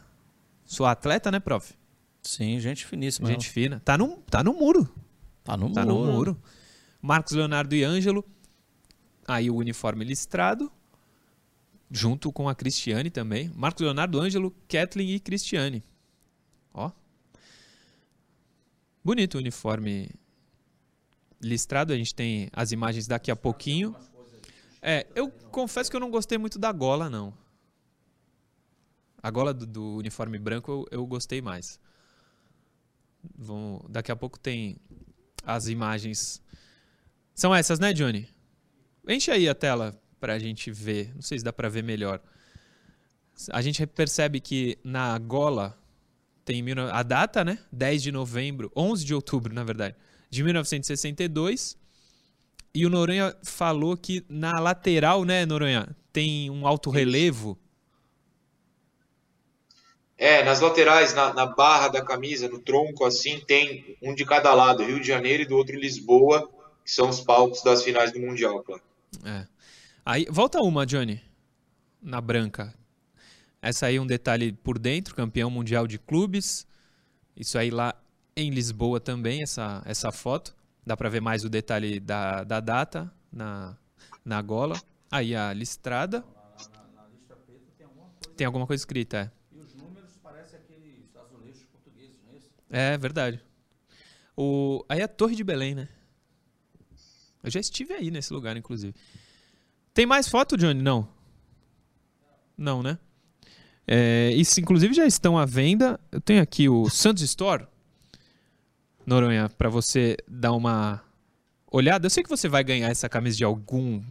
sua 0.65 0.91
atleta, 0.91 1.31
né, 1.31 1.41
prof? 1.41 1.73
Sim, 2.23 2.61
gente 2.61 2.85
finíssima. 2.87 3.27
Gente 3.29 3.49
fina. 3.49 3.81
Tá 3.85 3.97
no, 3.97 4.19
tá 4.31 4.45
no 4.45 4.53
muro. 4.53 4.89
Tá 5.43 5.57
no 5.57 5.73
Tá 5.73 5.85
muro. 5.85 6.07
no 6.07 6.13
muro. 6.13 6.43
Marcos 7.01 7.33
Leonardo 7.33 7.75
e 7.75 7.83
Ângelo. 7.83 8.25
Aí 9.27 9.51
o 9.51 9.57
uniforme 9.57 10.05
listrado. 10.05 10.71
Junto 11.91 12.33
com 12.33 12.49
a 12.49 12.55
Cristiane 12.55 13.11
também. 13.11 13.51
Marcos 13.55 13.83
Leonardo, 13.83 14.21
Ângelo, 14.21 14.55
Kathleen 14.69 15.15
e 15.15 15.21
Cristiane. 15.21 15.83
Ó. 16.73 16.93
Bonito 19.03 19.35
o 19.35 19.39
uniforme 19.39 20.09
listrado. 21.41 21.93
A 21.93 21.97
gente 21.97 22.15
tem 22.15 22.49
as 22.53 22.71
imagens 22.71 23.09
daqui 23.09 23.31
a 23.31 23.37
pouquinho. 23.37 23.97
É, 24.81 25.07
eu 25.15 25.31
confesso 25.51 25.91
que 25.91 25.97
eu 25.97 26.01
não 26.01 26.11
gostei 26.11 26.39
muito 26.39 26.59
da 26.59 26.71
gola, 26.71 27.11
não. 27.11 27.35
A 29.23 29.31
gola 29.31 29.53
do, 29.53 29.67
do 29.67 29.97
uniforme 29.97 30.39
branco 30.39 30.71
eu, 30.71 30.87
eu 30.91 31.07
gostei 31.07 31.43
mais. 31.43 31.81
Vão, 33.37 33.85
daqui 33.89 34.13
a 34.13 34.17
pouco 34.17 34.39
tem 34.39 34.77
as 35.45 35.67
imagens. 35.67 36.41
São 37.35 37.55
essas, 37.55 37.79
né, 37.79 37.93
Johnny? 37.93 38.29
Enche 39.07 39.31
aí 39.31 39.49
a 39.49 39.55
tela 39.55 40.01
pra 40.21 40.39
gente 40.39 40.71
ver. 40.71 41.13
Não 41.15 41.23
sei 41.23 41.39
se 41.39 41.45
dá 41.45 41.53
pra 41.53 41.69
ver 41.69 41.83
melhor. 41.83 42.21
A 43.51 43.63
gente 43.63 43.85
percebe 43.87 44.39
que 44.39 44.79
na 44.85 45.19
gola 45.19 45.77
tem 46.45 46.63
a 46.93 47.03
data, 47.03 47.45
né? 47.45 47.59
10 47.73 48.03
de 48.03 48.13
novembro, 48.13 48.71
11 48.77 49.05
de 49.05 49.15
outubro, 49.15 49.55
na 49.55 49.65
verdade, 49.65 49.97
de 50.29 50.43
1962. 50.43 51.79
E 52.75 52.87
o 52.87 52.91
Noronha 52.91 53.35
falou 53.43 53.97
que 53.97 54.25
na 54.29 54.59
lateral, 54.61 55.25
né, 55.25 55.47
Noronha, 55.47 55.89
tem 56.13 56.51
um 56.51 56.67
alto 56.67 56.91
relevo. 56.91 57.59
É, 60.17 60.45
nas 60.45 60.61
laterais, 60.61 61.15
na, 61.15 61.33
na 61.33 61.47
barra 61.47 61.89
da 61.89 62.05
camisa, 62.05 62.47
no 62.49 62.59
tronco, 62.59 63.05
assim, 63.05 63.41
tem 63.41 63.97
um 64.03 64.15
de 64.15 64.25
cada 64.27 64.53
lado, 64.53 64.85
Rio 64.85 65.01
de 65.01 65.07
Janeiro 65.07 65.45
e 65.45 65.47
do 65.47 65.57
outro 65.57 65.75
Lisboa, 65.75 66.49
que 66.85 66.93
são 66.93 67.09
os 67.09 67.21
palcos 67.21 67.63
das 67.63 67.83
finais 67.83 68.13
do 68.13 68.21
Mundial, 68.21 68.63
claro. 68.63 68.83
É. 69.25 69.47
Aí, 70.05 70.27
volta 70.31 70.61
uma, 70.61 70.87
Johnny. 70.87 71.21
Na 72.01 72.21
branca. 72.21 72.75
Essa 73.61 73.87
aí 73.87 73.97
é 73.97 74.01
um 74.01 74.07
detalhe 74.07 74.53
por 74.53 74.79
dentro, 74.79 75.15
campeão 75.15 75.51
mundial 75.51 75.87
de 75.87 75.99
clubes. 75.99 76.67
Isso 77.37 77.59
aí 77.59 77.71
lá 77.71 77.95
em 78.35 78.51
Lisboa 78.51 78.99
também, 78.99 79.43
essa, 79.43 79.83
essa 79.85 80.11
foto. 80.11 80.57
Dá 80.85 80.97
pra 80.97 81.11
ver 81.11 81.21
mais 81.21 81.45
o 81.45 81.51
detalhe 81.51 82.01
da, 82.01 82.43
da 82.43 82.59
data 82.61 83.13
na, 83.31 83.77
na 84.25 84.41
gola. 84.41 84.81
Aí 85.11 85.37
a 85.37 85.53
listrada. 85.53 86.25
Tem 88.37 88.47
alguma 88.47 88.67
coisa 88.67 88.81
escrita, 88.81 89.19
é. 89.19 89.31
E 89.55 89.61
os 89.61 89.75
números 89.75 90.17
parecem 90.23 90.59
aqueles 90.59 91.15
azulejos 91.15 91.63
portugueses, 91.65 92.19
não 92.25 92.33
é 92.33 92.37
isso? 92.37 92.51
É 92.71 92.97
verdade. 92.97 93.41
O... 94.35 94.83
Aí 94.89 95.03
a 95.03 95.09
Torre 95.09 95.37
de 95.37 95.45
Belém, 95.45 95.75
né? 95.75 95.89
Eu 97.43 97.51
já 97.51 97.61
estive 97.61 97.93
aí 97.93 98.11
nesse 98.11 98.33
lugar, 98.33 98.57
inclusive. 98.57 98.95
Tem 100.01 100.07
mais 100.07 100.27
foto, 100.31 100.57
Johnny? 100.57 100.81
Não. 100.81 101.07
Não, 102.57 102.83
né? 102.83 102.99
É, 103.87 104.33
isso, 104.35 104.59
inclusive, 104.59 104.95
já 104.95 105.05
estão 105.05 105.37
à 105.37 105.45
venda. 105.45 106.01
Eu 106.11 106.23
tenho 106.23 106.41
aqui 106.43 106.71
o 106.71 106.89
Santos 106.89 107.23
Store. 107.23 107.67
Noronha, 109.05 109.51
para 109.51 109.69
você 109.69 110.17
dar 110.27 110.53
uma 110.53 111.03
olhada. 111.71 112.07
Eu 112.07 112.11
sei 112.11 112.23
que 112.23 112.31
você 112.31 112.49
vai 112.49 112.65
ganhar 112.65 112.89
essa 112.89 113.11
camisa 113.11 113.37
de 113.37 113.45
algum 113.45 114.03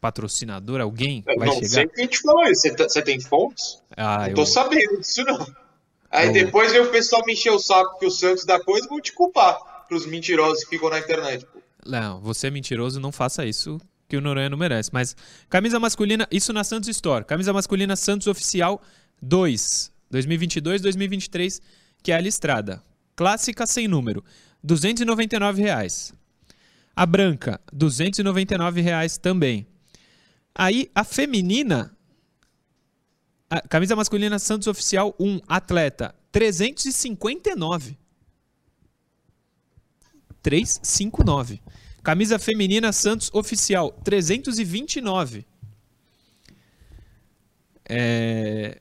patrocinador, 0.00 0.80
alguém 0.80 1.22
Eu 1.26 1.36
vai 1.38 1.46
não 1.48 1.54
chegar. 1.56 1.68
sei 1.68 1.88
quem 1.88 2.06
te 2.06 2.20
falou 2.22 2.44
isso. 2.44 2.62
Você, 2.62 2.74
tá- 2.74 2.88
você 2.88 3.02
tem 3.02 3.20
fontes? 3.20 3.82
Ah, 3.94 4.20
não 4.20 4.28
eu... 4.28 4.34
tô 4.36 4.46
sabendo 4.46 4.98
disso, 4.98 5.22
não. 5.24 5.46
Aí 6.10 6.28
Eu- 6.28 6.32
depois 6.32 6.72
vem 6.72 6.80
o 6.80 6.90
pessoal 6.90 7.22
me 7.26 7.34
encher 7.34 7.50
o 7.50 7.58
saco 7.58 7.98
que 7.98 8.06
o 8.06 8.10
Santos 8.10 8.46
dá 8.46 8.58
coisa 8.64 8.86
e 8.86 8.88
vão 8.88 8.98
te 8.98 9.12
culpar 9.12 9.84
pros 9.88 10.06
mentirosos 10.06 10.64
que 10.64 10.70
ficam 10.70 10.88
na 10.88 11.00
internet. 11.00 11.44
pô. 11.44 11.58
Não, 11.84 12.18
você 12.22 12.46
é 12.46 12.50
mentiroso, 12.50 12.98
não 12.98 13.12
faça 13.12 13.44
isso 13.44 13.78
que 14.14 14.18
o 14.18 14.20
Noronha 14.20 14.48
não 14.48 14.56
merece. 14.56 14.90
Mas 14.92 15.16
camisa 15.48 15.80
masculina, 15.80 16.28
isso 16.30 16.52
na 16.52 16.62
Santos 16.62 16.88
Store. 16.88 17.24
Camisa 17.24 17.52
masculina 17.52 17.96
Santos 17.96 18.28
Oficial 18.28 18.80
2, 19.20 19.92
2022-2023, 20.12 21.60
que 22.02 22.12
é 22.12 22.16
a 22.16 22.20
listrada. 22.20 22.82
Clássica 23.16 23.66
sem 23.66 23.88
número, 23.88 24.24
299 24.62 25.62
reais. 25.62 26.12
A 26.94 27.04
branca, 27.04 27.60
299 27.72 28.80
reais 28.80 29.18
também. 29.18 29.66
Aí 30.54 30.88
a 30.94 31.02
feminina, 31.02 31.96
a 33.50 33.60
camisa 33.62 33.96
masculina 33.96 34.38
Santos 34.38 34.68
Oficial 34.68 35.12
1, 35.18 35.40
atleta, 35.48 36.14
359. 36.30 37.98
359. 40.40 41.60
Camisa 42.04 42.38
feminina 42.38 42.92
Santos 42.92 43.30
Oficial, 43.32 43.90
329. 44.04 45.46
É... 47.88 48.78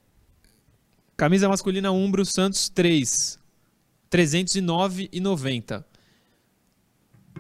Camisa 1.16 1.48
masculina 1.48 1.90
Umbro 1.90 2.26
Santos 2.26 2.68
3, 2.68 3.40
309,90. 4.12 5.86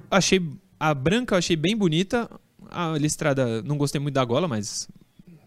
Achei 0.09 0.41
a 0.79 0.93
branca 0.93 1.35
achei 1.35 1.57
bem 1.57 1.75
bonita. 1.75 2.29
A 2.71 2.97
listrada 2.97 3.61
não 3.63 3.77
gostei 3.77 3.99
muito 3.99 4.15
da 4.15 4.23
gola, 4.23 4.47
mas 4.47 4.87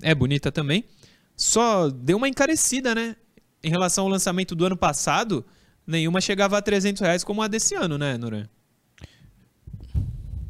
é 0.02 0.14
bonita 0.14 0.52
também. 0.52 0.84
Só 1.34 1.88
deu 1.88 2.18
uma 2.18 2.28
encarecida, 2.28 2.94
né? 2.94 3.16
Em 3.64 3.70
relação 3.70 4.04
ao 4.04 4.10
lançamento 4.10 4.54
do 4.54 4.66
ano 4.66 4.76
passado, 4.76 5.46
nenhuma 5.86 6.20
chegava 6.20 6.58
a 6.58 6.62
300 6.62 7.00
reais 7.00 7.24
como 7.24 7.40
a 7.40 7.48
desse 7.48 7.74
ano, 7.74 7.96
né, 7.96 8.18
Noran? 8.18 8.46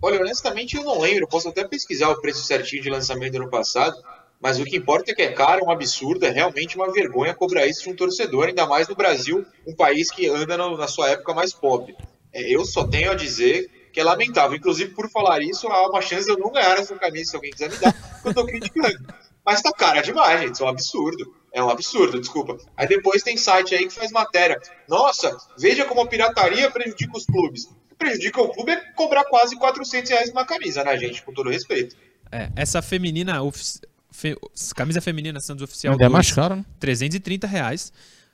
Olha, 0.03 0.21
honestamente 0.21 0.77
eu 0.77 0.85
não 0.85 1.01
lembro. 1.01 1.27
Posso 1.29 1.49
até 1.49 1.67
pesquisar 1.67 2.11
o 2.11 2.21
preço 2.21 2.45
certinho 2.45 2.83
de 2.83 2.91
lançamento 2.91 3.33
do 3.33 3.43
ano 3.43 3.51
passado. 3.51 3.97
Mas 4.41 4.61
o 4.61 4.65
que 4.65 4.77
importa 4.77 5.11
é 5.11 5.15
que 5.15 5.23
é 5.23 5.33
caro, 5.33 5.63
é 5.63 5.65
um 5.65 5.71
absurdo, 5.71 6.27
é 6.27 6.31
realmente 6.31 6.77
uma 6.77 6.93
vergonha 6.93 7.35
cobrar 7.35 7.67
isso 7.67 7.85
de 7.85 7.89
um 7.91 7.97
torcedor, 7.97 8.49
ainda 8.49 8.67
mais 8.67 8.87
no 8.87 8.95
Brasil, 8.95 9.45
um 9.67 9.75
país 9.75 10.11
que 10.11 10.29
anda 10.29 10.59
no- 10.59 10.77
na 10.77 10.87
sua 10.87 11.09
época 11.09 11.33
mais 11.33 11.55
pobre. 11.55 11.97
É, 12.35 12.43
eu 12.55 12.63
só 12.67 12.87
tenho 12.87 13.11
a 13.11 13.15
dizer 13.15 13.67
que 13.95 13.99
é 13.99 14.05
lamentável. 14.05 14.55
Inclusive, 14.57 14.95
por 14.95 15.09
falar 15.11 15.41
isso, 15.41 15.67
há 15.69 15.89
uma 15.89 16.03
chance 16.03 16.27
de 16.27 16.33
eu 16.33 16.39
não 16.39 16.53
ganhar 16.53 16.77
essa 16.79 16.95
camisa 16.97 17.31
se 17.31 17.37
alguém 17.37 17.51
quiser 17.51 17.71
me 17.71 17.79
dar, 17.79 17.93
porque 17.95 18.29
eu 18.29 18.35
tô 18.35 18.45
criticando. 18.45 18.99
Mas 19.45 19.63
tá 19.63 19.73
cara 19.73 20.03
demais, 20.03 20.41
gente. 20.41 20.53
Isso 20.55 20.63
é 20.63 20.67
um 20.67 20.71
absurdo. 20.71 21.35
É 21.55 21.63
um 21.63 21.71
absurdo, 21.71 22.21
desculpa. 22.21 22.59
Aí 22.77 22.87
depois 22.87 23.23
tem 23.23 23.39
site 23.39 23.75
aí 23.75 23.87
que 23.89 23.95
faz 23.95 24.13
matéria. 24.13 24.61
Nossa, 24.87 25.35
veja 25.59 25.87
como 25.87 26.03
a 26.03 26.07
pirataria 26.07 26.71
prejudica 26.71 27.17
os 27.17 27.25
clubes. 27.25 27.67
Prejudica 27.99 28.41
o 28.41 28.49
clube 28.53 28.73
é 28.73 28.77
cobrar 28.93 29.25
quase 29.25 29.57
400 29.57 30.11
reais 30.11 30.31
uma 30.31 30.45
camisa, 30.45 30.85
né, 30.85 30.97
gente? 30.99 31.23
Com 31.23 31.33
todo 31.33 31.51
respeito. 31.51 31.97
É, 32.31 32.51
essa 32.57 32.83
feminina, 32.83 33.43
ofici- 33.43 33.81
fe- 34.11 34.37
camisa 34.75 35.01
feminina 35.01 35.41
Santos 35.41 35.63
Oficial 35.63 35.93
Ainda 35.93 36.05
é 36.05 36.09
2, 36.09 36.13
mais 36.13 36.33
caro, 36.33 36.57
né? 36.57 36.65
330 36.81 37.47
reais. 37.47 37.93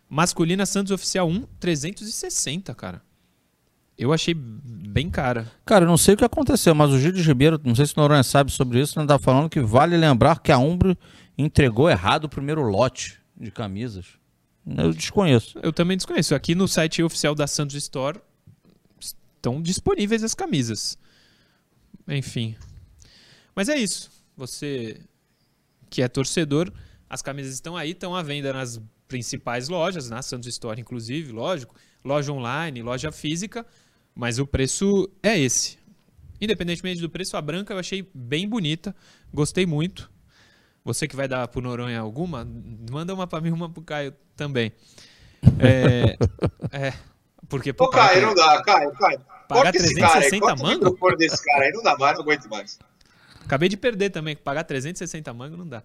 Masculina 0.09 0.67
Santos 0.67 0.91
Oficial 0.91 1.29
1, 1.29 1.43
360, 1.61 2.75
cara. 2.75 3.01
eu 3.97 4.13
achei 4.13 4.35
bem 4.35 5.09
cara. 5.09 5.51
Cara, 5.65 5.85
eu 5.85 5.89
não 5.89 5.97
sei 5.97 6.15
o 6.15 6.17
que 6.17 6.25
aconteceu, 6.25 6.75
mas 6.75 6.91
o 6.91 6.99
Gil 6.99 7.13
de 7.13 7.23
Ribeiro, 7.23 7.61
não 7.63 7.75
sei 7.75 7.87
se 7.87 7.95
o 7.97 8.01
Noronha 8.01 8.23
sabe 8.23 8.51
sobre 8.51 8.81
isso, 8.81 8.99
não 8.99 9.07
tá 9.07 9.19
falando 9.19 9.49
que 9.49 9.61
vale 9.61 9.97
lembrar 9.97 10.41
que 10.41 10.51
a 10.51 10.59
Umbro 10.59 10.97
entregou 11.39 11.89
errado 11.89 12.25
o 12.25 12.29
primeiro 12.29 12.63
lote 12.63 13.19
de 13.37 13.51
camisas. 13.51 14.07
Eu 14.67 14.93
desconheço. 14.93 15.59
Eu 15.63 15.73
também 15.73 15.97
desconheço. 15.97 16.35
Aqui 16.35 16.55
no 16.55 16.67
site 16.69 17.03
oficial 17.03 17.35
da 17.35 17.47
Santos 17.47 17.77
Store 17.77 18.19
estão 19.43 19.61
disponíveis 19.61 20.22
as 20.22 20.34
camisas. 20.34 20.97
Enfim. 22.07 22.55
Mas 23.55 23.68
é 23.68 23.76
isso. 23.76 24.09
Você 24.36 25.01
que 25.90 26.01
é 26.01 26.09
torcedor, 26.09 26.72
as 27.11 27.20
camisas 27.20 27.53
estão 27.53 27.76
aí, 27.76 27.90
estão 27.90 28.16
à 28.16 28.22
venda 28.22 28.53
nas 28.53 28.80
principais 29.07 29.68
lojas, 29.68 30.09
na 30.09 30.22
Santos 30.22 30.49
Store, 30.49 30.80
inclusive, 30.80 31.32
lógico. 31.32 31.74
Loja 32.03 32.32
online, 32.32 32.82
loja 32.82 33.12
física, 33.12 33.66
mas 34.14 34.38
o 34.38 34.47
preço 34.47 35.11
é 35.22 35.38
esse. 35.38 35.78
Independentemente 36.40 37.01
do 37.01 37.11
preço, 37.11 37.36
a 37.36 37.43
branca 37.43 37.74
eu 37.74 37.78
achei 37.78 38.09
bem 38.14 38.49
bonita, 38.49 38.97
gostei 39.32 39.66
muito. 39.66 40.11
Você 40.84 41.07
que 41.07 41.14
vai 41.14 41.28
dar 41.28 41.47
pro 41.49 41.61
Noronha 41.61 42.01
alguma, 42.01 42.49
manda 42.90 43.12
uma 43.12 43.26
para 43.26 43.40
mim, 43.40 43.51
uma 43.51 43.68
pro 43.68 43.82
Caio 43.82 44.14
também. 44.34 44.72
É, 45.59 46.16
é 46.72 46.95
porque 47.49 47.74
Ô, 47.78 47.88
Caio, 47.88 48.22
não 48.22 48.34
dá, 48.34 48.62
Caio, 48.62 48.93
Caio. 48.93 49.20
Pagar 49.49 49.72
Corta 49.72 49.78
esse 49.78 49.95
cara 49.95 50.14
aí, 50.20 50.30
360 50.30 50.97
corta 50.99 51.14
o 51.14 51.18
desse 51.18 51.45
cara 51.45 51.64
aí, 51.64 51.72
não 51.72 51.82
dá 51.82 51.97
mais, 51.99 52.14
não 52.16 52.22
aguento 52.24 52.49
mais. 52.49 52.78
Acabei 53.45 53.68
de 53.68 53.76
perder 53.76 54.11
também, 54.11 54.36
pagar 54.36 54.64
360 54.64 55.32
mangos 55.34 55.59
não 55.59 55.66
dá. 55.68 55.82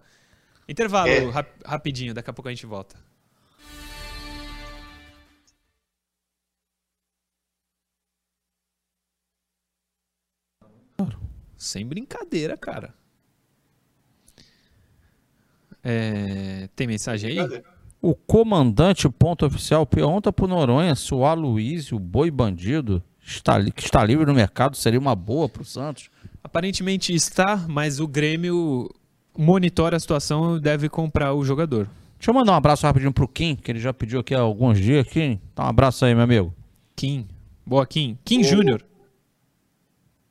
Intervalo 0.68 1.08
É. 1.08 1.30
rap- 1.30 1.62
rapidinho, 1.66 2.14
daqui 2.14 2.30
a 2.30 2.32
pouco 2.32 2.48
a 2.48 2.52
gente 2.52 2.66
volta. 2.66 2.96
Sem 11.56 11.84
brincadeira, 11.86 12.56
cara. 12.56 12.94
É, 15.82 16.68
Tem 16.76 16.86
mensagem 16.86 17.38
aí? 17.40 17.62
O 18.00 18.14
comandante 18.14 19.08
ponto 19.08 19.44
oficial 19.44 19.84
pergunta 19.84 20.32
pro 20.32 20.46
Noronha 20.46 20.94
se 20.94 21.12
o 21.12 21.24
Aloysio, 21.24 21.96
o 21.96 22.00
boi 22.00 22.30
bandido, 22.30 23.02
está, 23.36 23.62
que 23.70 23.82
está 23.84 24.04
livre 24.04 24.26
no 24.26 24.34
mercado, 24.34 24.76
seria 24.76 24.98
uma 24.98 25.14
boa 25.14 25.48
pro 25.48 25.64
Santos. 25.64 26.10
Aparentemente 26.42 27.14
está, 27.14 27.56
mas 27.68 28.00
o 28.00 28.06
Grêmio 28.08 28.88
monitora 29.36 29.96
a 29.96 30.00
situação 30.00 30.56
e 30.56 30.60
deve 30.60 30.88
comprar 30.88 31.34
o 31.34 31.44
jogador. 31.44 31.88
Deixa 32.18 32.30
eu 32.30 32.34
mandar 32.34 32.52
um 32.52 32.56
abraço 32.56 32.84
rapidinho 32.86 33.12
pro 33.12 33.28
Kim, 33.28 33.54
que 33.54 33.70
ele 33.70 33.78
já 33.78 33.92
pediu 33.92 34.20
aqui 34.20 34.34
há 34.34 34.40
alguns 34.40 34.80
dias. 34.80 35.06
Kim, 35.06 35.40
dá 35.54 35.64
um 35.64 35.68
abraço 35.68 36.04
aí, 36.04 36.14
meu 36.14 36.24
amigo. 36.24 36.54
Kim. 36.96 37.28
Boa, 37.64 37.86
Kim. 37.86 38.18
Kim 38.24 38.40
O- 38.40 38.44
Júnior. 38.44 38.84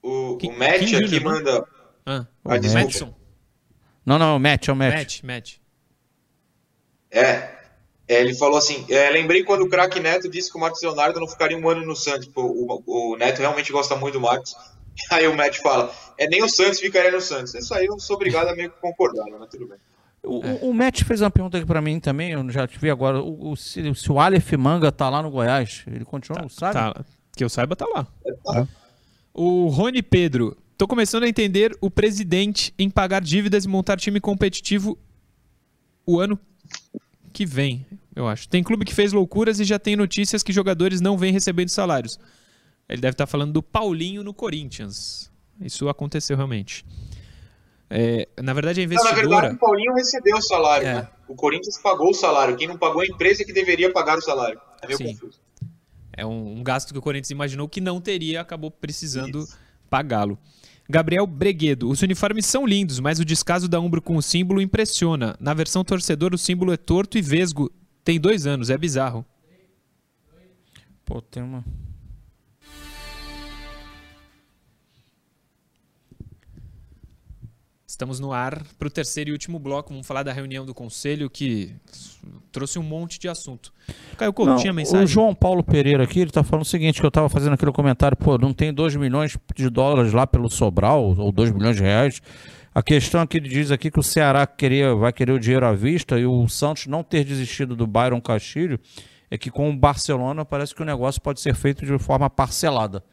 O, 0.01 0.37
Kim- 0.37 0.49
o 0.51 0.59
Matt 0.59 0.79
Kim 0.79 0.95
aqui 0.95 1.19
né? 1.19 1.19
manda. 1.19 1.65
Ah, 2.05 2.25
Ah, 2.45 2.57
desculpa. 2.57 2.79
Madison. 2.85 3.13
Não, 4.05 4.17
não, 4.19 4.33
é 4.33 4.35
o 4.35 4.39
Matt, 4.39 4.67
é 4.67 4.71
o 4.71 4.75
Matt. 4.75 4.93
Matt, 4.95 5.23
Matt. 5.23 5.53
É, 7.11 7.56
é, 8.07 8.21
ele 8.21 8.33
falou 8.35 8.57
assim: 8.57 8.85
é, 8.89 9.09
lembrei 9.09 9.43
quando 9.43 9.61
o 9.63 9.69
craque 9.69 9.99
Neto 9.99 10.29
disse 10.29 10.49
que 10.51 10.57
o 10.57 10.61
Marcos 10.61 10.81
Leonardo 10.81 11.19
não 11.19 11.27
ficaria 11.27 11.57
um 11.57 11.69
ano 11.69 11.85
no 11.85 11.95
Santos. 11.95 12.27
Pô, 12.27 12.43
o, 12.43 12.83
o 13.13 13.17
Neto 13.17 13.39
realmente 13.39 13.71
gosta 13.71 13.95
muito 13.95 14.13
do 14.13 14.21
Marcos. 14.21 14.55
Aí 15.11 15.27
o 15.27 15.35
Matt 15.35 15.57
fala: 15.57 15.93
é, 16.17 16.27
nem 16.27 16.43
o 16.43 16.49
Santos 16.49 16.79
ficaria 16.79 17.11
no 17.11 17.21
Santos. 17.21 17.53
Isso 17.53 17.73
aí 17.73 17.85
eu 17.85 17.99
sou 17.99 18.15
obrigado 18.15 18.47
a 18.47 18.55
meio 18.55 18.71
que 18.71 18.79
concordar, 18.81 19.25
né? 19.25 19.35
mas 19.39 19.49
tudo 19.49 19.67
bem. 19.67 19.77
O, 20.23 20.37
o- 20.39 20.69
o 20.69 20.73
Matt 20.73 21.03
fez 21.03 21.21
uma 21.21 21.29
pergunta 21.29 21.57
aqui 21.57 21.65
pra 21.67 21.81
mim 21.81 21.99
também, 21.99 22.31
eu 22.31 22.49
já 22.49 22.67
te 22.67 22.79
vi 22.79 22.89
agora. 22.89 23.21
O, 23.21 23.51
o- 23.51 23.55
se, 23.55 23.93
se 23.93 24.11
o 24.11 24.19
Aleph 24.19 24.53
Manga 24.53 24.91
tá 24.91 25.09
lá 25.09 25.21
no 25.21 25.29
Goiás, 25.29 25.83
ele 25.87 26.03
continua, 26.03 26.47
sabe? 26.49 26.73
Tá, 26.73 27.05
que 27.35 27.43
eu 27.43 27.49
saiba, 27.49 27.75
tá 27.75 27.85
lá. 27.85 28.07
É. 28.55 28.67
O 29.33 29.67
Rony 29.67 30.01
Pedro. 30.01 30.57
Tô 30.75 30.87
começando 30.87 31.23
a 31.23 31.27
entender 31.29 31.75
o 31.81 31.89
presidente 31.89 32.71
em 32.77 32.89
pagar 32.89 33.21
dívidas 33.21 33.65
e 33.65 33.67
montar 33.67 33.97
time 33.97 34.19
competitivo 34.19 34.97
o 36.05 36.19
ano 36.19 36.39
que 37.33 37.45
vem, 37.45 37.85
eu 38.15 38.27
acho. 38.27 38.47
Tem 38.49 38.63
clube 38.63 38.85
que 38.85 38.93
fez 38.93 39.13
loucuras 39.13 39.59
e 39.59 39.63
já 39.63 39.77
tem 39.77 39.95
notícias 39.95 40.41
que 40.43 40.51
jogadores 40.51 41.01
não 41.01 41.17
vêm 41.17 41.31
recebendo 41.31 41.69
salários. 41.69 42.19
Ele 42.89 43.01
deve 43.01 43.13
estar 43.13 43.27
falando 43.27 43.51
do 43.53 43.61
Paulinho 43.61 44.23
no 44.23 44.33
Corinthians. 44.33 45.31
Isso 45.61 45.89
aconteceu 45.89 46.35
realmente. 46.37 46.85
É, 47.89 48.27
na 48.41 48.53
verdade, 48.53 48.81
a 48.81 48.83
Não, 48.83 48.89
na 48.89 48.95
investidora. 48.95 49.29
verdade, 49.29 49.55
o 49.55 49.59
Paulinho 49.59 49.93
recebeu 49.93 50.35
o 50.37 50.41
salário, 50.41 50.87
É. 50.87 50.93
né? 50.95 51.07
O 51.27 51.35
Corinthians 51.35 51.77
pagou 51.77 52.09
o 52.09 52.13
salário. 52.13 52.55
Quem 52.57 52.67
não 52.67 52.77
pagou 52.77 53.01
é 53.01 53.05
a 53.05 53.09
empresa 53.09 53.43
que 53.43 53.53
deveria 53.53 53.91
pagar 53.91 54.17
o 54.17 54.21
salário. 54.21 54.59
É 54.81 54.87
meio 54.87 54.97
Sim. 54.97 55.05
confuso. 55.13 55.39
É 56.13 56.25
um, 56.25 56.57
um 56.59 56.63
gasto 56.63 56.91
que 56.93 56.99
o 56.99 57.01
Corinthians 57.01 57.29
imaginou 57.29 57.67
que 57.69 57.79
não 57.79 58.01
teria, 58.01 58.41
acabou 58.41 58.71
precisando 58.71 59.45
pagá-lo. 59.89 60.37
Gabriel 60.89 61.27
Breguedo. 61.27 61.89
Os 61.89 62.01
uniformes 62.01 62.45
são 62.45 62.65
lindos, 62.65 62.99
mas 62.99 63.19
o 63.19 63.25
descaso 63.25 63.67
da 63.67 63.79
Umbro 63.79 64.01
com 64.01 64.15
o 64.15 64.21
símbolo 64.21 64.61
impressiona. 64.61 65.35
Na 65.39 65.53
versão 65.53 65.83
torcedor, 65.83 66.33
o 66.33 66.37
símbolo 66.37 66.71
é 66.71 66.77
torto 66.77 67.17
e 67.17 67.21
vesgo. 67.21 67.71
Tem 68.03 68.19
dois 68.19 68.47
anos, 68.47 68.69
é 68.69 68.77
bizarro. 68.77 69.25
Pô, 71.03 71.21
tem 71.21 71.43
uma. 71.43 71.63
Estamos 77.97 78.19
no 78.19 78.31
ar 78.31 78.61
para 78.77 78.87
o 78.87 78.91
terceiro 78.91 79.31
e 79.31 79.33
último 79.33 79.57
bloco. 79.57 79.89
Vamos 79.89 80.05
falar 80.05 80.21
da 80.21 80.31
reunião 80.31 80.63
do 80.63 80.71
conselho 80.71 81.31
que 81.31 81.73
trouxe 82.51 82.77
um 82.77 82.83
monte 82.83 83.17
de 83.17 83.27
assunto. 83.27 83.73
Caio 84.15 84.31
Couto, 84.31 84.51
Não, 84.51 84.57
tinha 84.59 84.71
mensagem? 84.71 85.03
O 85.03 85.07
João 85.07 85.33
Paulo 85.33 85.63
Pereira 85.63 86.03
aqui, 86.03 86.19
ele 86.19 86.29
tá 86.29 86.43
falando 86.43 86.61
o 86.63 86.67
seguinte, 86.67 87.01
que 87.01 87.05
eu 87.07 87.09
tava 87.09 87.27
fazendo 87.27 87.53
aquele 87.53 87.71
comentário, 87.71 88.15
pô, 88.15 88.37
não 88.37 88.53
tem 88.53 88.71
2 88.71 88.95
milhões 88.97 89.35
de 89.55 89.67
dólares 89.67 90.13
lá 90.13 90.27
pelo 90.27 90.47
Sobral, 90.47 91.15
ou 91.17 91.31
2 91.31 91.49
milhões 91.49 91.75
de 91.75 91.81
reais. 91.81 92.21
A 92.71 92.83
questão 92.83 93.19
é 93.21 93.25
que 93.25 93.37
ele 93.37 93.49
diz 93.49 93.71
aqui 93.71 93.89
que 93.89 93.99
o 93.99 94.03
Ceará 94.03 94.45
queria, 94.45 94.93
vai 94.93 95.11
querer 95.11 95.31
o 95.31 95.39
dinheiro 95.39 95.65
à 95.65 95.73
vista 95.73 96.19
e 96.19 96.25
o 96.27 96.47
Santos 96.47 96.85
não 96.85 97.01
ter 97.03 97.23
desistido 97.23 97.75
do 97.75 97.87
Byron 97.87 98.21
Castilho, 98.21 98.79
é 99.31 99.39
que 99.39 99.49
com 99.49 99.71
o 99.71 99.75
Barcelona 99.75 100.45
parece 100.45 100.75
que 100.75 100.83
o 100.83 100.85
negócio 100.85 101.19
pode 101.19 101.41
ser 101.41 101.55
feito 101.55 101.83
de 101.83 101.97
forma 101.97 102.29
parcelada. 102.29 103.03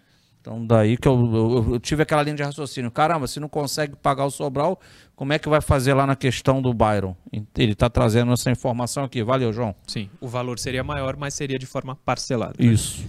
Então 0.44 0.66
daí 0.66 0.98
que 0.98 1.08
eu, 1.08 1.14
eu- 1.34 1.72
eu 1.72 1.80
tive 1.80 2.02
aquela 2.02 2.22
linha 2.22 2.36
de 2.36 2.42
raciocínio. 2.42 2.90
Caramba, 2.90 3.26
se 3.26 3.40
não 3.40 3.48
consegue 3.48 3.96
pagar 3.96 4.26
o 4.26 4.30
Sobral, 4.30 4.78
como 5.16 5.32
é 5.32 5.38
que 5.38 5.48
vai 5.48 5.62
fazer 5.62 5.94
lá 5.94 6.06
na 6.06 6.14
questão 6.14 6.60
do 6.60 6.74
Byron? 6.74 7.16
Ele 7.56 7.72
está 7.72 7.88
trazendo 7.88 8.30
essa 8.30 8.50
informação 8.50 9.04
aqui. 9.04 9.22
Valeu, 9.22 9.54
João. 9.54 9.74
Sim, 9.86 10.10
o 10.20 10.28
valor 10.28 10.58
seria 10.58 10.84
maior, 10.84 11.16
mas 11.16 11.32
seria 11.32 11.58
de 11.58 11.64
forma 11.64 11.96
parcelada. 11.96 12.52
né? 12.58 12.66
Isso. 12.66 13.06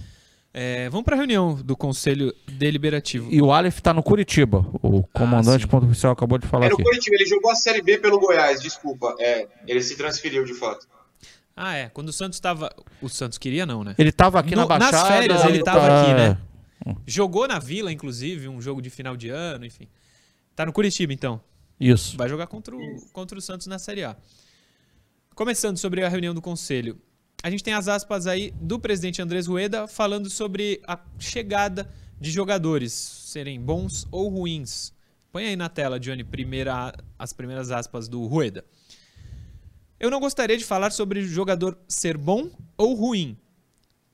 É, 0.54 0.88
vamos 0.88 1.04
para 1.04 1.14
a 1.14 1.18
reunião 1.18 1.54
do 1.54 1.76
conselho 1.76 2.32
deliberativo. 2.50 3.28
E 3.30 3.42
o 3.42 3.52
Aleph 3.52 3.80
tá 3.80 3.92
no 3.92 4.02
Curitiba. 4.02 4.64
O 4.82 5.02
comandante 5.12 5.64
sim. 5.64 5.68
ponto 5.68 5.84
oficial 5.84 6.12
acabou 6.14 6.38
de 6.38 6.46
falar 6.46 6.64
É 6.64 6.68
no 6.70 6.74
aqui. 6.76 6.82
Coritiba, 6.84 7.16
ele 7.16 7.26
jogou 7.26 7.50
a 7.50 7.54
Série 7.54 7.82
B 7.82 7.98
pelo 7.98 8.18
Goiás, 8.18 8.62
desculpa. 8.62 9.14
É, 9.20 9.46
ele 9.66 9.82
se 9.82 9.94
transferiu 9.98 10.42
de 10.46 10.54
fato. 10.54 10.86
Ah, 11.54 11.74
é. 11.74 11.88
Quando 11.90 12.08
o 12.08 12.12
Santos 12.12 12.36
estava. 12.36 12.70
O 13.02 13.08
Santos 13.08 13.36
queria, 13.38 13.64
não, 13.66 13.82
né? 13.84 13.94
Ele 13.98 14.12
tava 14.12 14.38
aqui 14.40 14.54
No- 14.54 14.66
na 14.66 14.78
nas 14.78 14.90
Baixada. 14.90 15.08
férias 15.14 15.44
ele 15.44 15.62
tava 15.62 15.80
tá- 15.86 16.02
aqui, 16.02 16.14
né? 16.14 16.38
Jogou 17.06 17.48
na 17.48 17.58
Vila, 17.58 17.92
inclusive, 17.92 18.48
um 18.48 18.60
jogo 18.60 18.80
de 18.80 18.90
final 18.90 19.16
de 19.16 19.28
ano, 19.28 19.64
enfim. 19.64 19.88
Tá 20.54 20.64
no 20.64 20.72
Curitiba, 20.72 21.12
então. 21.12 21.40
Isso. 21.78 22.16
Vai 22.16 22.28
jogar 22.28 22.46
contra 22.46 22.74
o, 22.74 22.80
contra 23.12 23.38
o 23.38 23.40
Santos 23.40 23.66
na 23.66 23.78
Série 23.78 24.04
A. 24.04 24.16
Começando 25.34 25.76
sobre 25.76 26.02
a 26.02 26.08
reunião 26.08 26.34
do 26.34 26.40
conselho. 26.40 26.98
A 27.42 27.50
gente 27.50 27.62
tem 27.62 27.74
as 27.74 27.88
aspas 27.88 28.26
aí 28.26 28.52
do 28.60 28.78
presidente 28.78 29.20
Andrés 29.20 29.46
Rueda 29.46 29.86
falando 29.86 30.30
sobre 30.30 30.80
a 30.86 30.98
chegada 31.18 31.88
de 32.18 32.30
jogadores 32.30 32.92
serem 32.92 33.60
bons 33.60 34.06
ou 34.10 34.28
ruins. 34.28 34.92
Põe 35.30 35.48
aí 35.48 35.56
na 35.56 35.68
tela, 35.68 36.00
Johnny, 36.00 36.24
primeira, 36.24 36.94
as 37.18 37.32
primeiras 37.32 37.70
aspas 37.70 38.08
do 38.08 38.24
Rueda. 38.26 38.64
Eu 40.00 40.10
não 40.10 40.20
gostaria 40.20 40.56
de 40.56 40.64
falar 40.64 40.90
sobre 40.90 41.20
o 41.20 41.26
jogador 41.26 41.78
ser 41.86 42.16
bom 42.16 42.50
ou 42.76 42.94
ruim. 42.94 43.36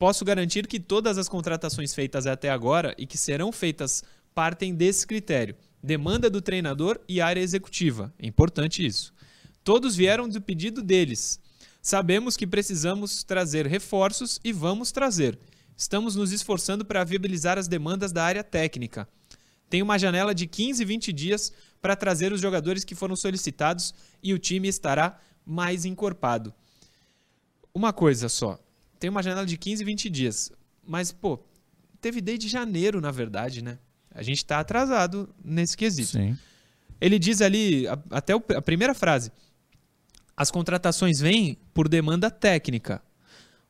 Posso 0.03 0.25
garantir 0.25 0.67
que 0.67 0.81
todas 0.81 1.17
as 1.17 1.29
contratações 1.29 1.95
feitas 1.95 2.27
até 2.27 2.51
agora 2.51 2.93
e 2.99 3.07
que 3.07 3.17
serão 3.17 3.53
feitas 3.53 4.03
partem 4.35 4.75
desse 4.75 5.07
critério: 5.07 5.55
demanda 5.81 6.29
do 6.29 6.43
treinador 6.43 6.99
e 7.09 7.21
área 7.21 7.41
executiva. 7.41 8.13
É 8.19 8.27
importante 8.27 8.85
isso. 8.85 9.15
Todos 9.63 9.95
vieram 9.95 10.29
do 10.29 10.41
pedido 10.41 10.83
deles. 10.83 11.39
Sabemos 11.81 12.37
que 12.37 12.49
precisamos 12.49 13.23
trazer 13.23 13.65
reforços 13.69 14.41
e 14.43 14.53
vamos 14.53 14.91
trazer. 14.91 15.39
Estamos 15.77 16.17
nos 16.17 16.33
esforçando 16.33 16.85
para 16.85 17.05
viabilizar 17.05 17.57
as 17.57 17.69
demandas 17.69 18.11
da 18.11 18.25
área 18.25 18.43
técnica. 18.43 19.09
Tem 19.71 19.83
uma 19.83 20.01
janela 20.01 20.35
de 20.35 20.49
15, 20.49 20.85
20 20.85 21.13
dias 21.13 21.53
para 21.81 21.95
trazer 21.95 22.33
os 22.33 22.41
jogadores 22.41 22.83
que 22.83 22.97
foram 22.97 23.15
solicitados 23.15 23.95
e 24.21 24.35
o 24.35 24.39
time 24.41 24.67
estará 24.67 25.21
mais 25.47 25.85
encorpado. 25.85 26.53
Uma 27.73 27.93
coisa 27.93 28.29
só, 28.29 28.59
tem 29.03 29.11
uma 29.11 29.21
janela 29.21 29.45
de 29.45 29.57
15, 29.57 29.83
20 29.83 30.09
dias, 30.09 30.53
mas 30.87 31.11
pô, 31.11 31.41
teve 32.01 32.21
desde 32.21 32.47
janeiro, 32.47 33.01
na 33.01 33.11
verdade, 33.11 33.61
né? 33.61 33.79
A 34.15 34.23
gente 34.23 34.37
está 34.39 34.61
atrasado 34.61 35.29
nesse 35.45 35.77
quesito. 35.77 36.11
Sim. 36.13 36.39
Ele 37.01 37.19
diz 37.19 37.41
ali, 37.41 37.89
a- 37.89 37.99
até 38.13 38.37
o- 38.37 38.43
a 38.57 38.63
primeira 38.63 38.95
frase: 38.95 39.33
as 40.37 40.53
contratações 40.53 41.19
vêm 41.19 41.59
por 41.75 41.89
demanda 41.89 42.31
técnica. 42.31 43.03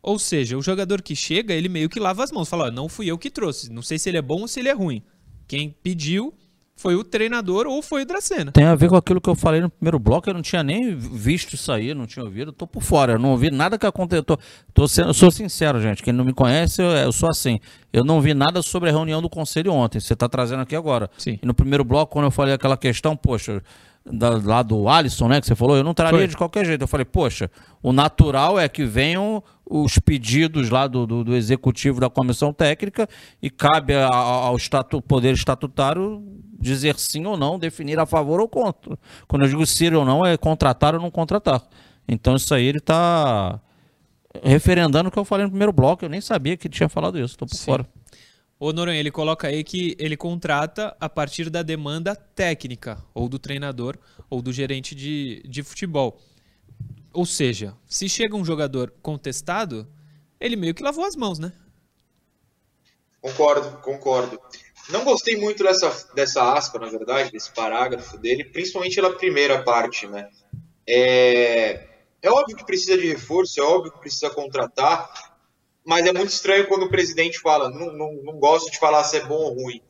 Ou 0.03 0.19
seja, 0.19 0.59
o 0.59 0.63
jogador 0.63 1.01
que 1.01 1.17
chega, 1.17 1.55
ele 1.55 1.69
meio 1.71 1.89
que 1.89 1.99
lava 1.99 2.23
as 2.23 2.31
mãos, 2.31 2.49
fala: 2.49 2.67
ó, 2.67 2.71
não 2.71 2.87
fui 2.89 3.07
eu 3.07 3.17
que 3.17 3.31
trouxe, 3.31 3.73
não 3.73 3.81
sei 3.81 3.99
se 3.99 4.11
ele 4.11 4.19
é 4.19 4.23
bom 4.23 4.43
ou 4.43 4.49
se 4.49 4.61
ele 4.61 4.69
é 4.69 4.73
ruim. 4.75 5.03
Quem 5.49 5.71
pediu 5.83 6.35
foi 6.83 6.97
o 6.97 7.05
treinador 7.05 7.69
ou 7.69 7.81
foi 7.81 8.03
o 8.03 8.05
Dracena. 8.05 8.51
Tem 8.51 8.65
a 8.65 8.75
ver 8.75 8.89
com 8.89 8.97
aquilo 8.97 9.21
que 9.21 9.31
eu 9.31 9.37
falei 9.37 9.61
no 9.61 9.71
primeiro 9.71 10.01
bloco, 10.01 10.29
eu 10.29 10.35
não 10.35 10.43
tinha 10.43 10.65
nem 10.65 10.97
visto 10.97 11.55
isso 11.55 11.71
aí, 11.71 11.95
não 11.95 12.07
tinha 12.07 12.25
ouvido, 12.25 12.51
tô 12.51 12.67
por 12.67 12.83
fora, 12.83 13.13
eu 13.13 13.19
não 13.21 13.31
ouvi 13.31 13.53
nada 13.53 13.79
que 13.79 13.87
aconteceu. 13.87 14.25
Tô, 14.25 14.37
tô 14.75 14.89
sendo, 14.89 15.11
eu 15.11 15.15
sou 15.15 15.31
sincero, 15.31 15.81
gente, 15.81 16.03
quem 16.03 16.13
não 16.13 16.25
me 16.25 16.33
conhece, 16.33 16.83
eu, 16.83 16.91
eu, 16.91 17.13
sou 17.13 17.31
assim. 17.31 17.61
Eu 17.93 18.05
não 18.05 18.21
vi 18.21 18.35
nada 18.35 18.63
sobre 18.63 18.89
a 18.89 18.93
reunião 18.93 19.23
do 19.23 19.31
conselho 19.31 19.73
ontem, 19.73 20.01
você 20.01 20.13
está 20.13 20.29
trazendo 20.29 20.63
aqui 20.63 20.75
agora. 20.75 21.09
Sim. 21.17 21.39
E 21.41 21.47
no 21.47 21.55
primeiro 21.55 21.85
bloco, 21.85 22.13
quando 22.13 22.25
eu 22.25 22.33
falei 22.33 22.53
aquela 22.53 22.77
questão, 22.77 23.17
poxa, 23.17 23.63
da, 24.05 24.31
lá 24.43 24.63
do 24.63 24.89
Alisson, 24.89 25.29
né, 25.29 25.41
que 25.41 25.47
você 25.47 25.55
falou, 25.55 25.77
eu 25.77 25.85
não 25.85 25.95
traria 25.95 26.19
Foi. 26.19 26.27
de 26.29 26.37
qualquer 26.37 26.65
jeito. 26.67 26.83
Eu 26.83 26.89
falei, 26.89 27.05
poxa, 27.05 27.51
o 27.83 27.93
natural 27.93 28.59
é 28.59 28.69
que 28.69 28.85
venham 28.85 29.43
os 29.65 29.99
pedidos 29.99 30.71
lá 30.71 30.87
do, 30.87 31.07
do, 31.07 31.25
do 31.25 31.35
executivo 31.37 32.01
da 32.01 32.11
comissão 32.11 32.53
técnica 32.53 33.09
e 33.41 33.49
cabe 33.49 33.95
a- 33.95 34.09
ao 34.13 34.57
estatu, 34.57 35.01
poder 35.01 35.33
estatutário 35.35 36.23
dizer 36.59 36.99
sim 36.99 37.25
ou 37.27 37.37
não, 37.37 37.59
definir 37.59 37.99
a 37.99 38.07
favor 38.07 38.41
ou 38.41 38.49
contra. 38.49 38.99
Quando 39.27 39.43
eu 39.43 39.49
digo 39.49 39.65
sim 39.67 39.93
ou 39.95 40.05
não, 40.05 40.25
é 40.25 40.37
contratar 40.37 40.95
ou 40.95 41.01
não 41.01 41.11
contratar. 41.11 41.63
Então 42.09 42.37
isso 42.37 42.53
aí 42.55 42.65
ele 42.67 42.79
está 42.79 43.61
referendando 44.43 45.09
o 45.09 45.13
que 45.13 45.19
eu 45.19 45.25
falei 45.25 45.45
no 45.45 45.51
primeiro 45.51 45.73
bloco. 45.73 46.05
Eu 46.05 46.09
nem 46.09 46.21
sabia 46.21 46.57
que 46.57 46.67
ele 46.67 46.75
tinha 46.75 46.89
falado 46.89 47.17
isso, 47.19 47.35
estou 47.35 47.47
por 47.49 47.57
Sim. 47.57 47.65
fora. 47.65 47.87
O 48.65 48.73
Noronha, 48.73 49.01
ele 49.01 49.11
coloca 49.11 49.49
aí 49.49 49.65
que 49.65 49.97
ele 49.99 50.17
contrata 50.17 50.97
a 51.01 51.09
partir 51.09 51.51
da 51.51 51.65
demanda 51.65 52.15
técnica, 52.15 53.05
ou 53.13 53.29
do 53.29 53.37
treinador, 53.37 53.99
ou 54.31 54.41
do 54.41 54.53
gerente 54.53 54.95
de, 54.95 55.43
de 55.45 55.65
futebol. 55.65 56.21
Ou 57.13 57.27
seja, 57.27 57.75
se 57.89 58.09
chega 58.09 58.37
um 58.37 58.45
jogador 58.45 58.95
contestado, 59.03 59.89
ele 60.39 60.55
meio 60.55 60.75
que 60.75 60.83
lavou 60.85 61.05
as 61.05 61.17
mãos, 61.17 61.41
né? 61.41 61.53
Concordo, 63.21 63.79
concordo. 63.79 64.41
Não 64.91 65.03
gostei 65.03 65.37
muito 65.37 65.65
dessa, 65.65 66.15
dessa 66.15 66.53
aspa, 66.53 66.79
na 66.79 66.89
verdade, 66.89 67.33
desse 67.33 67.51
parágrafo 67.51 68.17
dele, 68.17 68.45
principalmente 68.45 68.95
pela 68.95 69.17
primeira 69.17 69.61
parte, 69.65 70.07
né? 70.07 70.31
É, 70.87 71.85
é 72.23 72.31
óbvio 72.31 72.57
que 72.57 72.65
precisa 72.65 72.97
de 72.97 73.09
reforço, 73.09 73.59
é 73.59 73.65
óbvio 73.65 73.91
que 73.91 73.99
precisa 73.99 74.31
contratar, 74.31 75.32
mas 75.85 76.07
é 76.07 76.13
muito 76.13 76.31
estranho 76.31 76.67
quando 76.69 76.85
o 76.85 76.89
presidente 76.89 77.41
fala, 77.41 77.71
não, 77.71 77.93
não, 77.93 78.13
não 78.23 78.39
gosto 78.39 78.71
de 78.71 78.79
falar 78.79 79.05
se 79.05 79.17
é 79.17 79.25
bom 79.25 79.35
ou 79.35 79.55
ruim. 79.55 79.81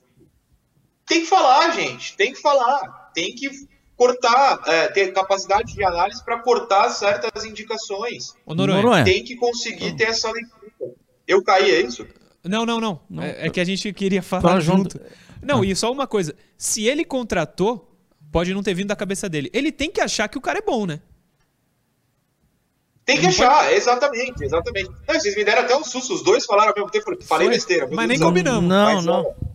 Tem 1.07 1.21
que 1.21 1.27
falar, 1.27 1.73
gente, 1.73 2.17
tem 2.17 2.33
que 2.33 2.41
falar, 2.41 3.11
tem 3.15 3.35
que 3.35 3.51
cortar, 3.97 4.61
é, 4.67 4.89
ter 4.89 5.13
capacidade 5.13 5.75
de 5.75 5.85
análise 5.85 6.25
para 6.25 6.39
cortar 6.41 6.89
certas 6.91 7.45
indicações. 7.45 8.35
Ô, 8.47 8.55
Noronha. 8.55 9.05
Tem 9.05 9.23
que 9.23 9.37
conseguir 9.37 9.95
ter 9.97 10.05
essa 10.05 10.31
leitura. 10.31 10.73
Eu 11.27 11.43
caí, 11.43 11.71
é 11.71 11.81
isso? 11.81 12.07
Não, 12.45 12.67
não, 12.67 12.81
não. 12.81 13.01
Não. 13.09 13.23
É, 13.23 13.47
é 13.47 13.51
que 13.51 13.61
a 13.61 13.65
gente 13.65 13.93
queria 13.93 14.23
falar 14.23 14.43
Fala 14.43 14.61
junto. 14.61 14.99
junto. 14.99 15.01
Não, 15.43 15.65
e 15.65 15.75
só 15.77 15.91
uma 15.93 16.07
coisa. 16.07 16.35
Se 16.57 16.87
ele 16.87 17.05
contratou, 17.05 17.97
pode 18.31 18.53
não 18.55 18.63
ter 18.63 18.75
vindo 18.75 18.89
da 18.89 18.97
cabeça 18.97 19.29
dele. 19.29 19.51
Ele 19.53 19.71
tem 19.71 19.91
que 19.91 20.01
achar 20.01 20.29
que 20.29 20.39
o 20.39 20.41
cara 20.41 20.59
é 20.59 20.63
bom, 20.63 20.87
né? 20.87 21.01
Tem 23.05 23.19
que 23.19 23.27
achar, 23.27 23.73
exatamente, 23.73 24.45
exatamente. 24.45 24.91
Não, 25.09 25.15
vocês 25.15 25.35
me 25.37 25.45
deram 25.45 25.63
até 25.63 25.77
um 25.77 25.83
susto, 25.85 26.15
os 26.15 26.23
dois 26.23 26.45
falaram 26.45 26.71
ao 26.71 26.75
mesmo 26.75 26.91
tempo, 26.91 27.05
falei 27.25 27.49
Foi, 27.49 27.55
besteira. 27.57 27.89
mas 27.91 28.09
nem 28.09 28.19
combinamos. 28.19 28.69
Não, 28.69 28.95
Mas, 28.95 29.05
não. 29.05 29.23
ó, 29.23 29.53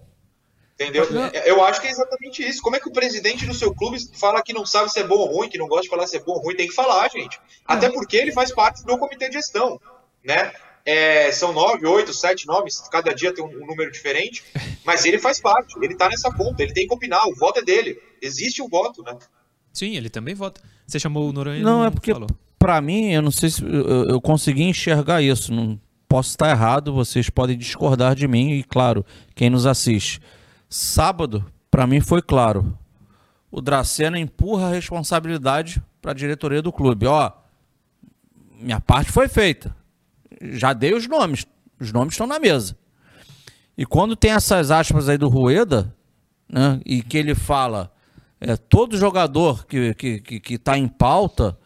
Entendeu? 0.80 1.08
Eu 1.44 1.64
acho 1.64 1.82
que 1.82 1.88
é 1.88 1.90
exatamente 1.90 2.48
isso. 2.48 2.62
Como 2.62 2.76
é 2.76 2.80
que 2.80 2.88
o 2.88 2.92
presidente 2.92 3.48
do 3.48 3.54
seu 3.54 3.74
clube 3.74 3.98
fala 4.14 4.44
que 4.44 4.54
não 4.54 4.64
sabe 4.64 4.92
se 4.92 5.00
é 5.00 5.04
bom 5.04 5.16
ou 5.16 5.26
ruim, 5.26 5.50
que 5.50 5.58
não 5.58 5.68
gosta 5.68 5.84
de 5.84 5.90
falar 5.90 6.06
se 6.06 6.18
é 6.18 6.20
bom 6.20 6.34
ou 6.34 6.42
ruim? 6.44 6.56
Tem 6.56 6.68
que 6.68 6.74
falar, 6.76 7.10
gente. 7.10 7.40
Até 7.66 7.90
porque 7.90 8.16
ele 8.16 8.32
faz 8.32 8.52
parte 8.54 8.86
do 8.86 8.96
comitê 8.98 9.28
de 9.28 9.34
gestão, 9.36 9.82
né? 10.24 10.52
É, 10.86 11.32
são 11.32 11.52
nove, 11.52 11.86
oito, 11.88 12.14
sete 12.14 12.46
nomes, 12.46 12.80
cada 12.92 13.14
dia 13.14 13.34
tem 13.34 13.44
um, 13.44 13.48
um 13.48 13.66
número 13.66 13.92
diferente, 13.92 14.44
mas 14.86 15.04
ele 15.04 15.18
faz 15.18 15.42
parte, 15.42 15.74
ele 15.82 15.96
tá 15.96 16.08
nessa 16.08 16.32
conta, 16.32 16.62
ele 16.64 16.74
tem 16.74 16.88
que 16.88 16.94
opinar, 16.94 17.28
o 17.28 17.36
voto 17.36 17.60
é 17.60 17.64
dele. 17.64 18.00
Existe 18.22 18.62
o 18.62 18.70
voto, 18.70 19.02
né? 19.02 19.18
Sim, 19.74 19.98
ele 19.98 20.10
também 20.12 20.36
vota. 20.36 20.62
Você 20.86 21.00
chamou 21.00 21.28
o 21.28 21.34
Noronha 21.34 21.60
e 21.60 21.64
Não, 21.64 21.84
é 21.84 21.90
porque, 21.90 22.14
falou. 22.14 22.30
Pra 22.58 22.82
mim, 22.82 23.12
eu 23.12 23.22
não 23.22 23.32
sei 23.32 23.50
se 23.50 23.64
eu, 23.64 24.06
eu 24.06 24.22
consegui 24.22 24.64
enxergar 24.64 25.22
isso. 25.22 25.54
Não 25.54 25.80
posso 26.08 26.30
estar 26.30 26.50
errado, 26.50 26.94
vocês 26.94 27.30
podem 27.30 27.58
discordar 27.58 28.16
de 28.16 28.28
mim 28.28 28.52
e, 28.52 28.64
claro, 28.64 29.06
quem 29.36 29.50
nos 29.50 29.66
assiste. 29.66 30.22
Sábado, 30.70 31.46
pra 31.70 31.88
mim, 31.88 32.00
foi 32.00 32.22
claro. 32.22 32.78
O 33.52 33.62
Dracena 33.62 34.20
empurra 34.20 34.68
a 34.68 34.72
responsabilidade 34.72 35.82
pra 36.02 36.14
diretoria 36.14 36.62
do 36.62 36.72
clube. 36.72 37.06
Ó, 37.08 37.32
minha 38.60 38.80
parte 38.80 39.12
foi 39.12 39.28
feita. 39.28 39.76
Já 40.42 40.74
dei 40.74 40.94
os 40.94 41.08
nomes. 41.08 41.46
Os 41.80 41.92
nomes 41.92 42.14
estão 42.14 42.28
na 42.28 42.40
mesa. 42.40 42.78
E 43.78 43.86
quando 43.86 44.16
tem 44.16 44.32
essas 44.32 44.72
aspas 44.72 45.08
aí 45.08 45.18
do 45.18 45.30
Rueda, 45.30 45.94
né, 46.50 46.82
e 46.86 47.02
que 47.02 47.18
ele 47.18 47.36
fala, 47.36 47.92
é, 48.42 48.56
todo 48.58 48.98
jogador 48.98 49.66
que 49.66 49.78
está 49.78 49.94
que, 49.96 50.20
que, 50.20 50.40
que 50.40 50.58
tá 50.58 50.78
em 50.78 50.88
pauta, 50.88 51.58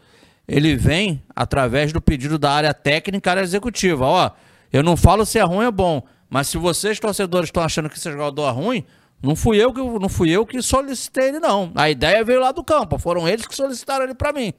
ele 0.51 0.75
vem 0.75 1.23
através 1.33 1.93
do 1.93 2.01
pedido 2.01 2.37
da 2.37 2.51
área 2.51 2.73
técnica 2.73 3.31
área 3.31 3.41
executiva. 3.41 4.05
Ó, 4.05 4.31
eu 4.71 4.83
não 4.83 4.97
falo 4.97 5.25
se 5.25 5.39
é 5.39 5.43
ruim 5.43 5.65
ou 5.65 5.71
bom, 5.71 6.03
mas 6.29 6.47
se 6.49 6.57
vocês, 6.57 6.99
torcedores, 6.99 7.47
estão 7.47 7.63
achando 7.63 7.89
que 7.89 7.97
esse 7.97 8.11
jogador 8.11 8.49
é 8.49 8.51
ruim, 8.51 8.85
não 9.23 9.33
fui 9.33 9.63
eu 9.63 9.73
que 9.73 9.79
não 9.79 10.09
fui 10.09 10.29
eu 10.29 10.45
que 10.45 10.61
solicitei 10.61 11.29
ele, 11.29 11.39
não. 11.39 11.71
A 11.73 11.89
ideia 11.89 12.21
veio 12.25 12.41
lá 12.41 12.51
do 12.51 12.65
campo, 12.65 12.99
foram 12.99 13.29
eles 13.29 13.47
que 13.47 13.55
solicitaram 13.55 14.03
ele 14.03 14.13
para 14.13 14.33
mim. 14.33 14.53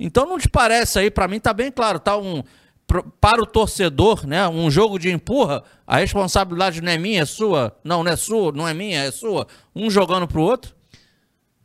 Então 0.00 0.26
não 0.26 0.38
te 0.38 0.48
parece 0.48 0.98
aí, 0.98 1.10
para 1.10 1.28
mim 1.28 1.38
tá 1.38 1.52
bem 1.52 1.70
claro, 1.70 1.98
tá 1.98 2.16
um 2.16 2.42
para 3.20 3.40
o 3.40 3.46
torcedor, 3.46 4.26
né, 4.26 4.46
um 4.46 4.70
jogo 4.70 4.98
de 4.98 5.10
empurra, 5.10 5.62
a 5.86 5.96
responsabilidade 5.96 6.82
não 6.82 6.92
é 6.92 6.98
minha, 6.98 7.22
é 7.22 7.24
sua, 7.24 7.74
não, 7.82 8.04
não 8.04 8.12
é 8.12 8.16
sua, 8.16 8.52
não 8.52 8.68
é 8.68 8.74
minha, 8.74 9.04
é 9.04 9.10
sua, 9.10 9.46
um 9.74 9.90
jogando 9.90 10.28
pro 10.28 10.42
outro. 10.42 10.73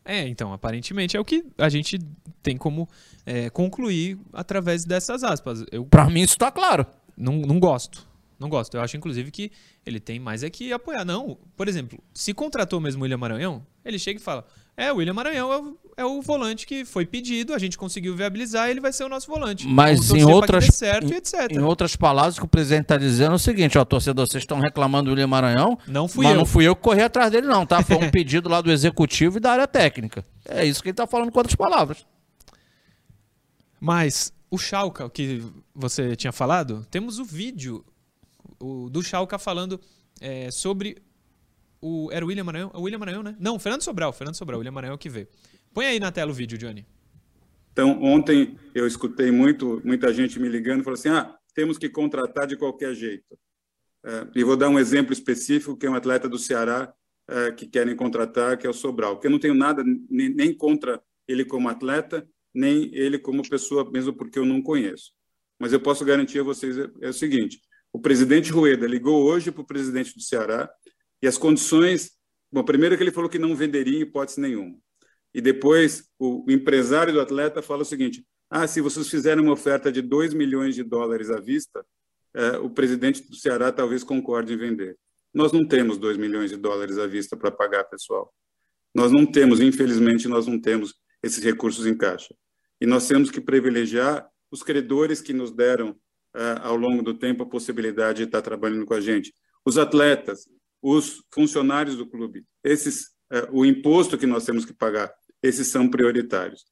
É, 0.10 0.28
então, 0.28 0.52
aparentemente 0.52 1.16
é 1.16 1.20
o 1.20 1.24
que 1.24 1.46
a 1.56 1.70
gente 1.70 2.00
tem 2.42 2.58
como 2.58 2.90
é, 3.24 3.48
concluir 3.52 4.18
através 4.34 4.84
dessas 4.84 5.24
aspas. 5.24 5.64
Eu 5.72 5.86
Para 5.86 6.10
mim 6.10 6.22
isso 6.22 6.36
tá 6.36 6.52
claro. 6.52 6.84
não, 7.16 7.34
não 7.38 7.60
gosto. 7.60 8.10
Não 8.40 8.50
gosto. 8.50 8.76
Eu 8.76 8.82
acho, 8.82 8.98
inclusive, 8.98 9.30
que 9.30 9.52
ele 9.86 10.00
tem 10.00 10.20
mais 10.20 10.42
é 10.42 10.50
que 10.50 10.74
apoiar. 10.74 11.06
Não, 11.06 11.38
por 11.56 11.68
exemplo, 11.68 12.02
se 12.12 12.34
contratou 12.34 12.80
mesmo 12.80 13.02
o 13.02 13.04
William 13.04 13.18
Maranhão, 13.18 13.64
ele 13.86 14.00
chega 14.00 14.20
e 14.20 14.24
fala: 14.24 14.48
É, 14.80 14.94
o 14.94 14.96
William 14.96 15.14
Maranhão 15.14 15.52
é 15.52 15.58
o, 15.58 15.78
é 15.98 16.06
o 16.06 16.22
volante 16.22 16.66
que 16.66 16.86
foi 16.86 17.06
pedido, 17.06 17.54
a 17.54 17.60
gente 17.60 17.78
conseguiu 17.78 18.16
viabilizar, 18.16 18.70
ele 18.70 18.80
vai 18.80 18.94
ser 18.94 19.04
o 19.04 19.10
nosso 19.10 19.28
volante. 19.28 19.68
Mas 19.68 20.10
em 20.10 20.24
outras, 20.24 20.68
certo 20.68 21.12
em, 21.14 21.58
em 21.58 21.60
outras 21.60 21.98
palavras, 21.98 22.38
o 22.38 22.40
que 22.40 22.46
o 22.46 22.48
presidente 22.48 22.84
está 22.84 22.96
dizendo 22.96 23.34
é 23.34 23.36
o 23.36 23.40
seguinte, 23.40 23.78
ó, 23.78 23.84
torcedor, 23.84 24.26
vocês 24.26 24.42
estão 24.42 24.58
reclamando 24.58 25.10
do 25.10 25.12
William 25.12 25.28
Maranhão, 25.28 25.78
Não 25.86 26.08
fui 26.08 26.24
mas 26.24 26.32
eu. 26.32 26.40
não 26.40 26.46
fui 26.46 26.66
eu 26.66 26.78
que 26.78 26.82
corri 26.82 27.02
atrás 27.02 27.30
dele 27.30 27.46
não, 27.46 27.66
tá? 27.66 27.84
Foi 27.84 27.98
um 27.98 28.08
pedido 28.10 28.48
lá 28.48 28.62
do 28.62 28.72
executivo 28.72 29.36
e 29.36 29.42
da 29.42 29.52
área 29.52 29.68
técnica. 29.68 30.26
É 30.46 30.64
isso 30.66 30.82
que 30.82 30.88
ele 30.88 30.94
está 30.94 31.06
falando 31.06 31.30
com 31.30 31.40
outras 31.40 31.56
palavras. 31.56 32.06
Mas 33.82 34.32
o 34.50 34.58
Schalke, 34.58 35.04
o 35.04 35.10
que 35.10 35.44
você 35.76 36.16
tinha 36.16 36.32
falado, 36.32 36.88
temos 36.90 37.20
o 37.20 37.26
vídeo 37.26 37.84
o, 38.58 38.90
do 38.90 39.04
Schalke 39.04 39.38
falando 39.38 39.78
é, 40.22 40.50
sobre 40.52 40.96
o. 41.82 42.10
Era 42.12 42.26
o 42.26 42.28
William 42.28 42.44
Maranhão? 42.44 42.72
É 42.74 42.78
o 42.78 42.82
William 42.82 43.00
Maranhão, 43.00 43.24
né? 43.24 43.36
Não, 43.40 43.56
o 43.56 43.60
Fernando 43.60 43.82
Sobral. 43.82 44.14
Fernando 44.14 44.36
Sobral, 44.36 44.58
o 44.58 44.60
William 44.60 44.72
Maranhão 44.72 44.94
é 44.94 44.96
o 44.96 45.00
que 45.00 45.10
veio. 45.10 45.28
Põe 45.74 45.86
aí 45.86 46.00
na 46.00 46.12
tela 46.12 46.32
o 46.32 46.34
vídeo, 46.34 46.58
Johnny. 46.58 46.86
Então, 47.72 48.02
ontem 48.04 48.58
eu 48.74 48.86
escutei 48.86 49.32
muito, 49.32 49.82
muita 49.86 50.14
gente 50.14 50.40
me 50.40 50.50
ligando, 50.50 50.84
falou 50.84 50.98
assim, 50.98 51.10
ah, 51.10 51.34
temos 51.54 51.78
que 51.78 51.88
contratar 51.88 52.46
de 52.48 52.58
qualquer 52.58 52.94
jeito. 52.94 53.38
É, 54.04 54.28
e 54.36 54.44
vou 54.44 54.58
dar 54.58 54.70
um 54.70 54.80
exemplo 54.80 55.14
específico, 55.14 55.78
que 55.78 55.86
é 55.86 55.90
um 55.90 55.96
atleta 55.96 56.28
do 56.28 56.38
Ceará 56.38 56.94
é, 57.28 57.52
que 57.52 57.68
querem 57.68 57.96
contratar, 57.96 58.58
que 58.58 58.66
é 58.66 58.70
o 58.70 58.74
Sobral, 58.74 59.20
que 59.20 59.28
eu 59.28 59.32
não 59.32 59.40
tenho 59.40 59.54
nada 59.54 59.84
nem, 60.10 60.30
nem 60.30 60.54
contra 60.54 61.02
ele 61.28 61.46
como 61.46 61.70
atleta, 61.70 62.28
nem 62.54 62.90
ele 62.94 63.20
como 63.20 63.48
pessoa, 63.48 63.90
mesmo 63.92 64.14
porque 64.14 64.40
eu 64.40 64.46
não 64.46 64.62
conheço. 64.62 65.12
Mas 65.60 65.72
eu 65.72 65.80
posso 65.80 66.04
garantir 66.04 66.40
a 66.40 66.44
vocês 66.44 66.78
é, 66.78 66.90
é 67.02 67.10
o 67.10 67.14
seguinte, 67.14 67.62
o 67.92 68.00
presidente 68.00 68.52
Rueda 68.52 68.88
ligou 68.88 69.24
hoje 69.24 69.52
para 69.52 69.62
o 69.62 69.68
presidente 69.68 70.16
do 70.16 70.22
Ceará 70.22 70.70
e 71.22 71.28
as 71.28 71.38
condições... 71.38 72.12
Bom, 72.52 72.64
primeiro 72.64 72.98
que 72.98 73.04
ele 73.04 73.12
falou 73.12 73.30
que 73.30 73.38
não 73.38 73.56
venderia 73.56 74.00
em 74.00 74.02
hipótese 74.02 74.42
nenhuma. 74.42 74.76
E 75.34 75.42
depois 75.42 76.10
o 76.18 76.44
empresário 76.50 77.14
do 77.14 77.22
atleta 77.22 77.62
fala 77.62 77.84
o 77.84 77.86
seguinte: 77.86 78.26
ah, 78.50 78.68
se 78.68 78.82
vocês 78.82 79.08
fizerem 79.08 79.44
uma 79.44 79.54
oferta 79.54 79.92
de 79.92 80.02
2 80.02 80.34
milhões 80.34 80.74
de 80.74 80.84
dólares 80.84 81.30
à 81.30 81.40
vista, 81.40 81.86
eh, 82.34 82.58
o 82.58 82.70
presidente 82.70 83.28
do 83.28 83.36
Ceará 83.36 83.72
talvez 83.72 84.04
concorde 84.04 84.54
em 84.54 84.58
vender. 84.58 84.98
Nós 85.34 85.52
não 85.52 85.68
temos 85.68 85.98
2 85.98 86.18
milhões 86.18 86.50
de 86.50 86.58
dólares 86.58 86.98
à 86.98 87.06
vista 87.06 87.38
para 87.38 87.52
pagar, 87.52 87.84
pessoal. 87.84 88.34
Nós 88.94 89.12
não 89.12 89.26
temos, 89.26 89.60
infelizmente, 89.60 90.28
nós 90.28 90.48
não 90.48 90.60
temos 90.60 90.96
esses 91.22 91.44
recursos 91.44 91.86
em 91.86 91.96
caixa. 91.96 92.34
E 92.82 92.86
nós 92.88 93.08
temos 93.08 93.30
que 93.30 93.40
privilegiar 93.40 94.28
os 94.50 94.64
credores 94.64 95.22
que 95.22 95.34
nos 95.34 95.52
deram, 95.52 95.96
eh, 96.36 96.60
ao 96.62 96.76
longo 96.76 97.04
do 97.04 97.14
tempo, 97.14 97.44
a 97.44 97.50
possibilidade 97.50 98.20
de 98.20 98.24
estar 98.24 98.42
trabalhando 98.42 98.86
com 98.86 98.96
a 98.96 99.02
gente. 99.02 99.32
Os 99.64 99.78
atletas, 99.78 100.48
os 100.82 101.24
funcionários 101.34 101.96
do 101.98 102.08
clube, 102.08 102.46
esses, 102.64 103.10
eh, 103.32 103.48
o 103.52 103.66
imposto 103.66 104.18
que 104.18 104.26
nós 104.26 104.46
temos 104.46 104.66
que 104.66 104.74
pagar, 104.74 105.14
esses 105.44 105.68
são 105.68 105.90
prioritários. 105.90 106.66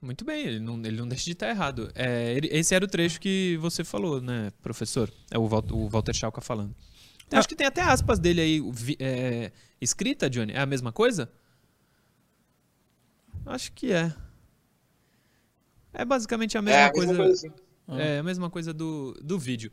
Muito 0.00 0.24
bem, 0.24 0.44
ele 0.46 0.58
não, 0.60 0.76
ele 0.84 0.96
não 0.96 1.06
deixa 1.06 1.24
de 1.26 1.32
estar 1.32 1.48
errado. 1.48 1.90
É, 1.94 2.34
ele- 2.34 2.48
esse 2.50 2.74
era 2.74 2.84
o 2.84 2.88
trecho 2.88 3.20
que 3.20 3.56
você 3.60 3.84
falou, 3.84 4.20
né, 4.20 4.50
professor? 4.60 5.08
É 5.30 5.38
o, 5.38 5.46
Val- 5.46 5.64
o 5.70 5.88
Walter 5.88 6.12
Schalka 6.12 6.40
falando. 6.40 6.74
Eu 7.30 7.38
Acho 7.38 7.48
que 7.48 7.54
tem 7.56 7.66
até 7.66 7.80
aspas 7.80 8.18
dele 8.18 8.40
aí 8.40 8.60
é, 8.98 9.52
escrita, 9.80 10.28
Johnny. 10.28 10.52
É 10.52 10.58
a 10.60 10.66
mesma 10.66 10.92
coisa? 10.92 11.30
Acho 13.46 13.72
que 13.72 13.92
é. 13.92 14.12
É 15.94 16.04
basicamente 16.04 16.56
a 16.58 16.62
mesma 16.62 16.80
É, 16.80 16.84
a 16.84 16.92
coisa. 16.92 17.12
mesma 17.12 17.24
coisa. 17.24 17.54
É 18.02 18.18
a 18.18 18.22
mesma 18.22 18.50
coisa 18.50 18.72
do, 18.72 19.12
do 19.22 19.38
vídeo. 19.38 19.70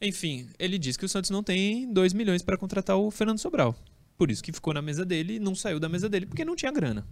Enfim, 0.00 0.48
ele 0.58 0.78
diz 0.78 0.96
que 0.96 1.04
o 1.04 1.08
Santos 1.08 1.30
não 1.30 1.42
tem 1.42 1.92
2 1.92 2.12
milhões 2.12 2.42
para 2.42 2.56
contratar 2.56 2.96
o 2.96 3.10
Fernando 3.10 3.38
Sobral. 3.38 3.74
Por 4.16 4.30
isso 4.30 4.42
que 4.42 4.52
ficou 4.52 4.72
na 4.72 4.82
mesa 4.82 5.04
dele 5.04 5.34
e 5.34 5.38
não 5.38 5.54
saiu 5.54 5.80
da 5.80 5.88
mesa 5.88 6.08
dele 6.08 6.26
porque 6.26 6.44
não 6.44 6.54
tinha 6.54 6.70
grana. 6.70 7.06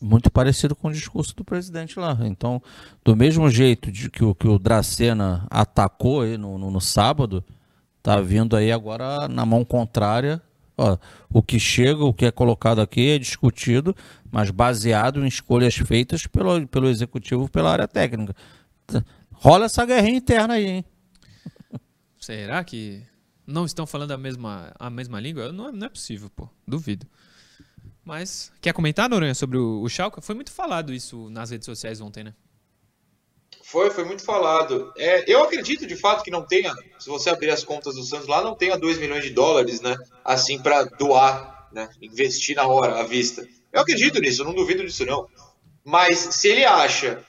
Muito 0.00 0.30
parecido 0.30 0.76
com 0.76 0.88
o 0.88 0.92
discurso 0.92 1.34
do 1.34 1.44
presidente 1.44 1.98
lá. 1.98 2.18
Então, 2.22 2.62
do 3.04 3.16
mesmo 3.16 3.48
jeito 3.48 3.90
de 3.90 4.10
que 4.10 4.24
o, 4.24 4.34
que 4.34 4.46
o 4.46 4.58
Dracena 4.58 5.46
atacou 5.50 6.26
no, 6.38 6.58
no, 6.58 6.70
no 6.70 6.80
sábado, 6.80 7.42
tá 8.02 8.20
vindo 8.20 8.54
aí 8.54 8.70
agora 8.70 9.26
na 9.28 9.46
mão 9.46 9.64
contrária. 9.64 10.40
Ó, 10.76 10.98
o 11.30 11.42
que 11.42 11.58
chega, 11.58 12.04
o 12.04 12.12
que 12.12 12.26
é 12.26 12.30
colocado 12.30 12.82
aqui 12.82 13.08
é 13.08 13.18
discutido, 13.18 13.96
mas 14.30 14.50
baseado 14.50 15.24
em 15.24 15.26
escolhas 15.26 15.74
feitas 15.74 16.26
pelo, 16.26 16.66
pelo 16.68 16.88
executivo, 16.88 17.48
pela 17.48 17.72
área 17.72 17.88
técnica. 17.88 18.36
Rola 19.38 19.66
essa 19.66 19.84
guerrinha 19.84 20.16
interna 20.16 20.54
aí, 20.54 20.66
hein? 20.66 20.84
Será 22.18 22.64
que 22.64 23.02
não 23.46 23.64
estão 23.64 23.86
falando 23.86 24.10
a 24.12 24.18
mesma, 24.18 24.72
a 24.78 24.90
mesma 24.90 25.20
língua? 25.20 25.52
Não 25.52 25.68
é, 25.68 25.72
não 25.72 25.86
é 25.86 25.90
possível, 25.90 26.28
pô. 26.30 26.48
Duvido. 26.66 27.06
Mas, 28.04 28.52
quer 28.60 28.72
comentar, 28.72 29.08
Noronha, 29.08 29.34
sobre 29.34 29.58
o, 29.58 29.82
o 29.82 29.88
Schalke? 29.88 30.20
Foi 30.20 30.34
muito 30.34 30.52
falado 30.52 30.92
isso 30.92 31.28
nas 31.30 31.50
redes 31.50 31.66
sociais 31.66 32.00
ontem, 32.00 32.24
né? 32.24 32.34
Foi, 33.62 33.90
foi 33.90 34.04
muito 34.04 34.24
falado. 34.24 34.92
É, 34.96 35.30
eu 35.30 35.42
acredito 35.42 35.86
de 35.86 35.96
fato 35.96 36.22
que 36.22 36.30
não 36.30 36.46
tenha, 36.46 36.72
se 36.98 37.08
você 37.08 37.30
abrir 37.30 37.50
as 37.50 37.64
contas 37.64 37.96
do 37.96 38.04
Santos 38.04 38.28
lá, 38.28 38.42
não 38.42 38.54
tenha 38.54 38.78
2 38.78 38.98
milhões 38.98 39.24
de 39.24 39.30
dólares, 39.30 39.80
né? 39.80 39.96
Assim, 40.24 40.58
para 40.60 40.84
doar, 40.84 41.68
né? 41.72 41.88
Investir 42.00 42.54
na 42.54 42.66
hora, 42.66 43.00
à 43.00 43.02
vista. 43.02 43.46
Eu 43.72 43.80
acredito 43.80 44.20
nisso, 44.20 44.42
eu 44.42 44.46
não 44.46 44.54
duvido 44.54 44.84
disso, 44.86 45.04
não. 45.04 45.28
Mas 45.84 46.18
se 46.18 46.48
ele 46.48 46.64
acha 46.64 47.24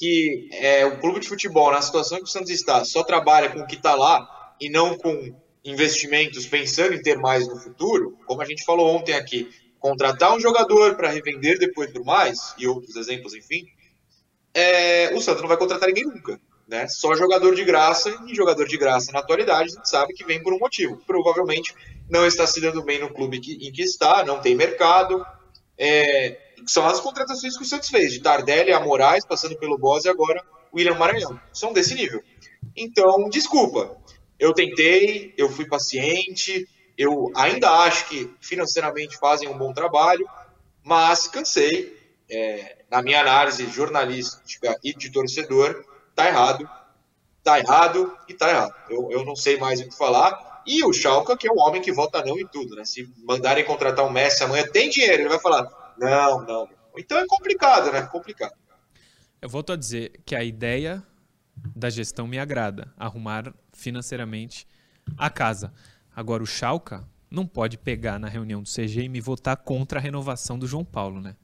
que 0.00 0.48
é, 0.52 0.86
o 0.86 0.98
clube 0.98 1.20
de 1.20 1.28
futebol, 1.28 1.70
na 1.70 1.82
situação 1.82 2.16
que 2.16 2.24
o 2.24 2.26
Santos 2.26 2.48
está, 2.48 2.82
só 2.86 3.04
trabalha 3.04 3.50
com 3.50 3.60
o 3.60 3.66
que 3.66 3.76
está 3.76 3.94
lá 3.94 4.54
e 4.58 4.70
não 4.70 4.96
com 4.96 5.34
investimentos 5.62 6.46
pensando 6.46 6.94
em 6.94 7.02
ter 7.02 7.18
mais 7.18 7.46
no 7.46 7.60
futuro, 7.60 8.16
como 8.26 8.40
a 8.40 8.46
gente 8.46 8.64
falou 8.64 8.96
ontem 8.96 9.12
aqui, 9.12 9.50
contratar 9.78 10.34
um 10.34 10.40
jogador 10.40 10.94
para 10.94 11.10
revender 11.10 11.58
depois 11.58 11.92
por 11.92 12.02
mais, 12.02 12.54
e 12.56 12.66
outros 12.66 12.96
exemplos, 12.96 13.34
enfim, 13.34 13.66
é, 14.54 15.12
o 15.14 15.20
Santos 15.20 15.42
não 15.42 15.48
vai 15.48 15.58
contratar 15.58 15.88
ninguém 15.88 16.06
nunca. 16.06 16.40
Né? 16.66 16.88
Só 16.88 17.14
jogador 17.14 17.54
de 17.54 17.64
graça, 17.64 18.08
e 18.26 18.34
jogador 18.34 18.66
de 18.66 18.78
graça 18.78 19.12
na 19.12 19.18
atualidade, 19.18 19.70
a 19.70 19.76
gente 19.76 19.90
sabe 19.90 20.14
que 20.14 20.24
vem 20.24 20.42
por 20.42 20.54
um 20.54 20.58
motivo. 20.58 20.96
Provavelmente 21.06 21.74
não 22.08 22.24
está 22.24 22.46
se 22.46 22.58
dando 22.58 22.82
bem 22.82 23.00
no 23.00 23.12
clube 23.12 23.38
que- 23.38 23.58
em 23.60 23.70
que 23.70 23.82
está, 23.82 24.24
não 24.24 24.40
tem 24.40 24.54
mercado. 24.54 25.22
É, 25.76 26.49
são 26.66 26.86
as 26.86 27.00
contratações 27.00 27.56
que 27.56 27.62
o 27.62 27.66
Santos 27.66 27.88
fez, 27.88 28.12
de 28.12 28.20
Tardelli 28.20 28.72
a 28.72 28.80
Moraes, 28.80 29.24
passando 29.24 29.56
pelo 29.56 29.78
Boss 29.78 30.04
e 30.04 30.08
agora 30.08 30.42
William 30.74 30.94
Maranhão. 30.94 31.40
São 31.52 31.72
desse 31.72 31.94
nível. 31.94 32.22
Então, 32.76 33.28
desculpa. 33.28 33.96
Eu 34.38 34.54
tentei, 34.54 35.34
eu 35.36 35.50
fui 35.50 35.66
paciente, 35.66 36.66
eu 36.96 37.30
ainda 37.34 37.70
acho 37.70 38.08
que 38.08 38.30
financeiramente 38.40 39.18
fazem 39.18 39.48
um 39.48 39.56
bom 39.56 39.72
trabalho, 39.72 40.26
mas 40.82 41.28
cansei. 41.28 41.98
É, 42.32 42.84
na 42.90 43.02
minha 43.02 43.20
análise 43.20 43.66
jornalística 43.68 44.78
e 44.84 44.94
de 44.94 45.10
torcedor, 45.10 45.84
tá 46.14 46.28
errado, 46.28 46.68
tá 47.42 47.58
errado 47.58 48.16
e 48.28 48.34
tá 48.34 48.48
errado. 48.48 48.74
Eu, 48.88 49.10
eu 49.10 49.24
não 49.24 49.34
sei 49.34 49.56
mais 49.56 49.80
o 49.80 49.88
que 49.88 49.96
falar. 49.96 50.62
E 50.66 50.84
o 50.84 50.92
Schalke, 50.92 51.36
que 51.36 51.48
é 51.48 51.50
um 51.50 51.58
homem 51.58 51.82
que 51.82 51.92
vota 51.92 52.22
não 52.24 52.38
em 52.38 52.46
tudo, 52.46 52.76
né? 52.76 52.84
Se 52.84 53.08
mandarem 53.24 53.64
contratar 53.64 54.04
um 54.04 54.10
Messi 54.10 54.44
amanhã, 54.44 54.64
tem 54.66 54.90
dinheiro, 54.90 55.22
ele 55.22 55.28
vai 55.28 55.40
falar, 55.40 55.68
não, 56.08 56.44
não. 56.44 56.68
Então 56.98 57.18
é 57.18 57.26
complicado, 57.26 57.92
né? 57.92 58.02
Complicado. 58.02 58.54
Eu 59.40 59.48
volto 59.48 59.72
a 59.72 59.76
dizer 59.76 60.20
que 60.24 60.34
a 60.34 60.42
ideia 60.42 61.02
da 61.76 61.90
gestão 61.90 62.26
me 62.26 62.38
agrada, 62.38 62.92
arrumar 62.96 63.54
financeiramente 63.72 64.66
a 65.16 65.30
casa. 65.30 65.72
Agora 66.14 66.42
o 66.42 66.46
Schalke 66.46 67.00
não 67.30 67.46
pode 67.46 67.78
pegar 67.78 68.18
na 68.18 68.28
reunião 68.28 68.62
do 68.62 68.68
CG 68.68 69.02
e 69.02 69.08
me 69.08 69.20
votar 69.20 69.56
contra 69.58 69.98
a 69.98 70.02
renovação 70.02 70.58
do 70.58 70.66
João 70.66 70.84
Paulo, 70.84 71.20
né? 71.20 71.36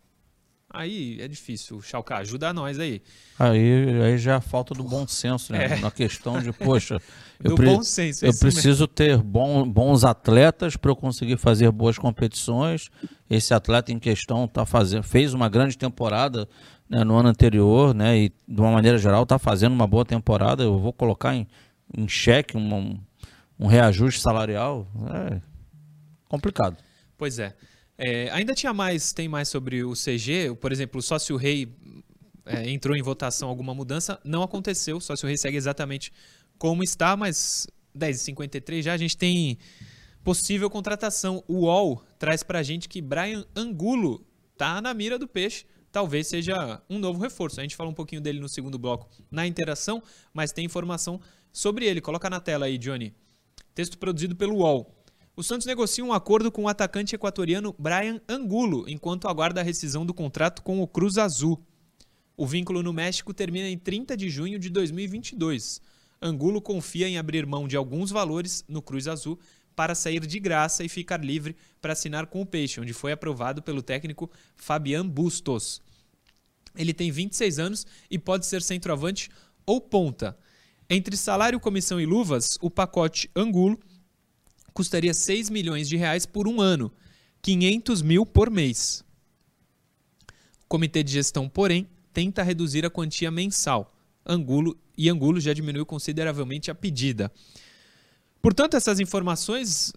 Aí 0.76 1.18
é 1.20 1.26
difícil. 1.28 1.80
Schalke, 1.80 2.12
ajuda 2.12 2.52
nós 2.52 2.78
aí. 2.78 3.02
Aí, 3.38 4.02
aí 4.02 4.18
já 4.18 4.32
é 4.32 4.34
a 4.36 4.40
falta 4.40 4.74
do 4.74 4.82
bom 4.84 5.06
senso, 5.06 5.52
né? 5.52 5.76
Na 5.76 5.90
questão 5.90 6.40
de, 6.40 6.52
poxa, 6.52 6.98
eu, 7.42 7.52
É. 7.52 7.54
Pre- 7.56 7.66
bom 7.66 7.82
senso, 7.82 8.24
é 8.24 8.28
eu 8.28 8.32
mesmo. 8.32 8.40
preciso 8.50 8.86
ter 8.86 9.16
bom- 9.18 9.66
bons 9.66 10.04
atletas 10.04 10.76
para 10.76 10.90
eu 10.90 10.96
conseguir 10.96 11.36
fazer 11.38 11.70
boas 11.70 11.96
competições. 11.98 12.90
Esse 13.28 13.54
atleta 13.54 13.90
em 13.90 13.98
questão 13.98 14.46
tá 14.46 14.66
fazendo, 14.66 15.02
fez 15.02 15.32
uma 15.34 15.48
grande 15.48 15.78
temporada 15.78 16.48
né, 16.88 17.02
no 17.04 17.16
ano 17.16 17.28
anterior, 17.30 17.94
né? 17.94 18.16
E 18.18 18.28
de 18.46 18.60
uma 18.60 18.70
maneira 18.72 18.98
geral 18.98 19.22
está 19.22 19.38
fazendo 19.38 19.72
uma 19.72 19.86
boa 19.86 20.04
temporada. 20.04 20.62
Eu 20.62 20.78
vou 20.78 20.92
colocar 20.92 21.34
em, 21.34 21.46
em 21.96 22.06
xeque 22.06 22.56
um, 22.56 22.98
um 23.58 23.66
reajuste 23.66 24.20
salarial. 24.20 24.86
É 25.32 25.40
complicado. 26.28 26.76
Pois 27.16 27.38
é. 27.38 27.54
É, 27.98 28.30
ainda 28.30 28.54
tinha 28.54 28.72
mais, 28.72 29.12
tem 29.12 29.28
mais 29.28 29.48
sobre 29.48 29.82
o 29.82 29.92
CG. 29.92 30.54
Por 30.60 30.70
exemplo, 30.72 30.98
o 30.98 31.02
sócio 31.02 31.36
rei 31.36 31.74
é, 32.44 32.70
entrou 32.70 32.96
em 32.96 33.02
votação 33.02 33.48
alguma 33.48 33.74
mudança. 33.74 34.20
Não 34.24 34.42
aconteceu. 34.42 34.98
O 34.98 35.00
sócio 35.00 35.26
rei 35.26 35.36
segue 35.36 35.56
exatamente 35.56 36.12
como 36.58 36.82
está, 36.82 37.16
mas 37.16 37.66
10h53 37.96 38.82
já 38.82 38.92
a 38.92 38.96
gente 38.96 39.16
tem 39.16 39.58
possível 40.22 40.68
contratação. 40.68 41.42
O 41.48 41.66
UOL 41.66 42.02
traz 42.18 42.42
pra 42.42 42.62
gente 42.62 42.88
que 42.88 43.00
Brian 43.00 43.44
Angulo 43.54 44.26
tá 44.56 44.80
na 44.80 44.92
mira 44.92 45.18
do 45.18 45.26
peixe. 45.26 45.64
Talvez 45.90 46.26
seja 46.26 46.82
um 46.90 46.98
novo 46.98 47.20
reforço. 47.20 47.58
A 47.58 47.62
gente 47.62 47.76
fala 47.76 47.88
um 47.88 47.94
pouquinho 47.94 48.20
dele 48.20 48.38
no 48.38 48.48
segundo 48.48 48.78
bloco 48.78 49.08
na 49.30 49.46
interação, 49.46 50.02
mas 50.34 50.52
tem 50.52 50.64
informação 50.64 51.20
sobre 51.52 51.86
ele. 51.86 52.00
Coloca 52.02 52.28
na 52.28 52.38
tela 52.38 52.66
aí, 52.66 52.76
Johnny. 52.76 53.14
Texto 53.74 53.96
produzido 53.96 54.36
pelo 54.36 54.56
UOL. 54.56 54.94
O 55.38 55.42
Santos 55.42 55.66
negocia 55.66 56.02
um 56.02 56.14
acordo 56.14 56.50
com 56.50 56.62
o 56.62 56.68
atacante 56.68 57.14
equatoriano 57.14 57.74
Brian 57.78 58.18
Angulo, 58.26 58.88
enquanto 58.88 59.28
aguarda 59.28 59.60
a 59.60 59.64
rescisão 59.64 60.06
do 60.06 60.14
contrato 60.14 60.62
com 60.62 60.80
o 60.80 60.88
Cruz 60.88 61.18
Azul. 61.18 61.62
O 62.34 62.46
vínculo 62.46 62.82
no 62.82 62.90
México 62.90 63.34
termina 63.34 63.68
em 63.68 63.76
30 63.76 64.16
de 64.16 64.30
junho 64.30 64.58
de 64.58 64.70
2022. 64.70 65.82
Angulo 66.22 66.62
confia 66.62 67.06
em 67.06 67.18
abrir 67.18 67.44
mão 67.44 67.68
de 67.68 67.76
alguns 67.76 68.10
valores 68.10 68.64
no 68.66 68.80
Cruz 68.80 69.06
Azul 69.06 69.38
para 69.74 69.94
sair 69.94 70.26
de 70.26 70.40
graça 70.40 70.82
e 70.82 70.88
ficar 70.88 71.22
livre 71.22 71.54
para 71.82 71.92
assinar 71.92 72.28
com 72.28 72.40
o 72.40 72.46
Peixe, 72.46 72.80
onde 72.80 72.94
foi 72.94 73.12
aprovado 73.12 73.60
pelo 73.60 73.82
técnico 73.82 74.30
Fabian 74.56 75.06
Bustos. 75.06 75.82
Ele 76.74 76.94
tem 76.94 77.10
26 77.10 77.58
anos 77.58 77.86
e 78.10 78.18
pode 78.18 78.46
ser 78.46 78.62
centroavante 78.62 79.28
ou 79.66 79.82
ponta. 79.82 80.34
Entre 80.88 81.14
salário, 81.14 81.60
comissão 81.60 82.00
e 82.00 82.06
luvas, 82.06 82.56
o 82.62 82.70
pacote 82.70 83.30
Angulo 83.36 83.78
custaria 84.76 85.14
6 85.14 85.48
milhões 85.48 85.88
de 85.88 85.96
reais 85.96 86.26
por 86.26 86.46
um 86.46 86.60
ano, 86.60 86.92
500 87.40 88.02
mil 88.02 88.26
por 88.26 88.50
mês. 88.50 89.02
O 90.64 90.68
comitê 90.68 91.02
de 91.02 91.12
gestão, 91.12 91.48
porém, 91.48 91.88
tenta 92.12 92.42
reduzir 92.42 92.84
a 92.84 92.90
quantia 92.90 93.30
mensal. 93.30 93.94
Angulo 94.24 94.76
e 94.98 95.08
Angulo 95.08 95.40
já 95.40 95.54
diminuiu 95.54 95.86
consideravelmente 95.86 96.70
a 96.70 96.74
pedida. 96.74 97.32
Portanto, 98.42 98.76
essas 98.76 99.00
informações 99.00 99.94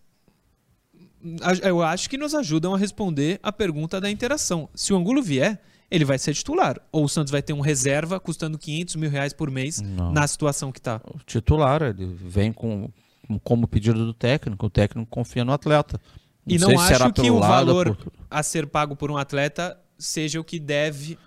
eu 1.64 1.82
acho 1.84 2.10
que 2.10 2.18
nos 2.18 2.34
ajudam 2.34 2.74
a 2.74 2.78
responder 2.78 3.38
a 3.44 3.52
pergunta 3.52 4.00
da 4.00 4.10
interação. 4.10 4.70
Se 4.74 4.94
o 4.94 4.96
Angulo 4.96 5.22
vier, 5.22 5.62
ele 5.92 6.06
vai 6.06 6.18
ser 6.18 6.34
titular. 6.34 6.80
Ou 6.90 7.04
o 7.04 7.10
Santos 7.10 7.32
vai 7.32 7.42
ter 7.42 7.52
um 7.52 7.60
reserva 7.60 8.18
custando 8.18 8.58
500 8.58 8.96
mil 8.96 9.10
reais 9.10 9.34
por 9.34 9.52
mês 9.52 9.82
Não. 9.82 10.14
na 10.14 10.26
situação 10.26 10.72
que 10.72 10.80
está. 10.80 11.02
O 11.14 11.20
titular, 11.26 11.82
ele 11.82 12.06
vem 12.06 12.54
com, 12.54 12.90
como 13.38 13.68
pedido 13.68 14.06
do 14.06 14.14
técnico, 14.14 14.66
o 14.66 14.70
técnico 14.70 15.08
confia 15.12 15.44
no 15.46 15.52
atleta. 15.52 16.00
E 16.48 16.58
não 16.58 16.70
se 16.78 16.88
será 16.88 17.06
acho 17.06 17.14
que 17.14 17.30
o 17.30 17.40
valor 17.40 17.96
por- 17.96 18.12
a 18.32 18.42
ser 18.42 18.66
pago 18.66 18.96
por 18.96 19.12
um 19.12 19.18
atleta 19.18 19.78
seja 19.98 20.40
o 20.40 20.44
que 20.44 20.60
deve 20.60 21.18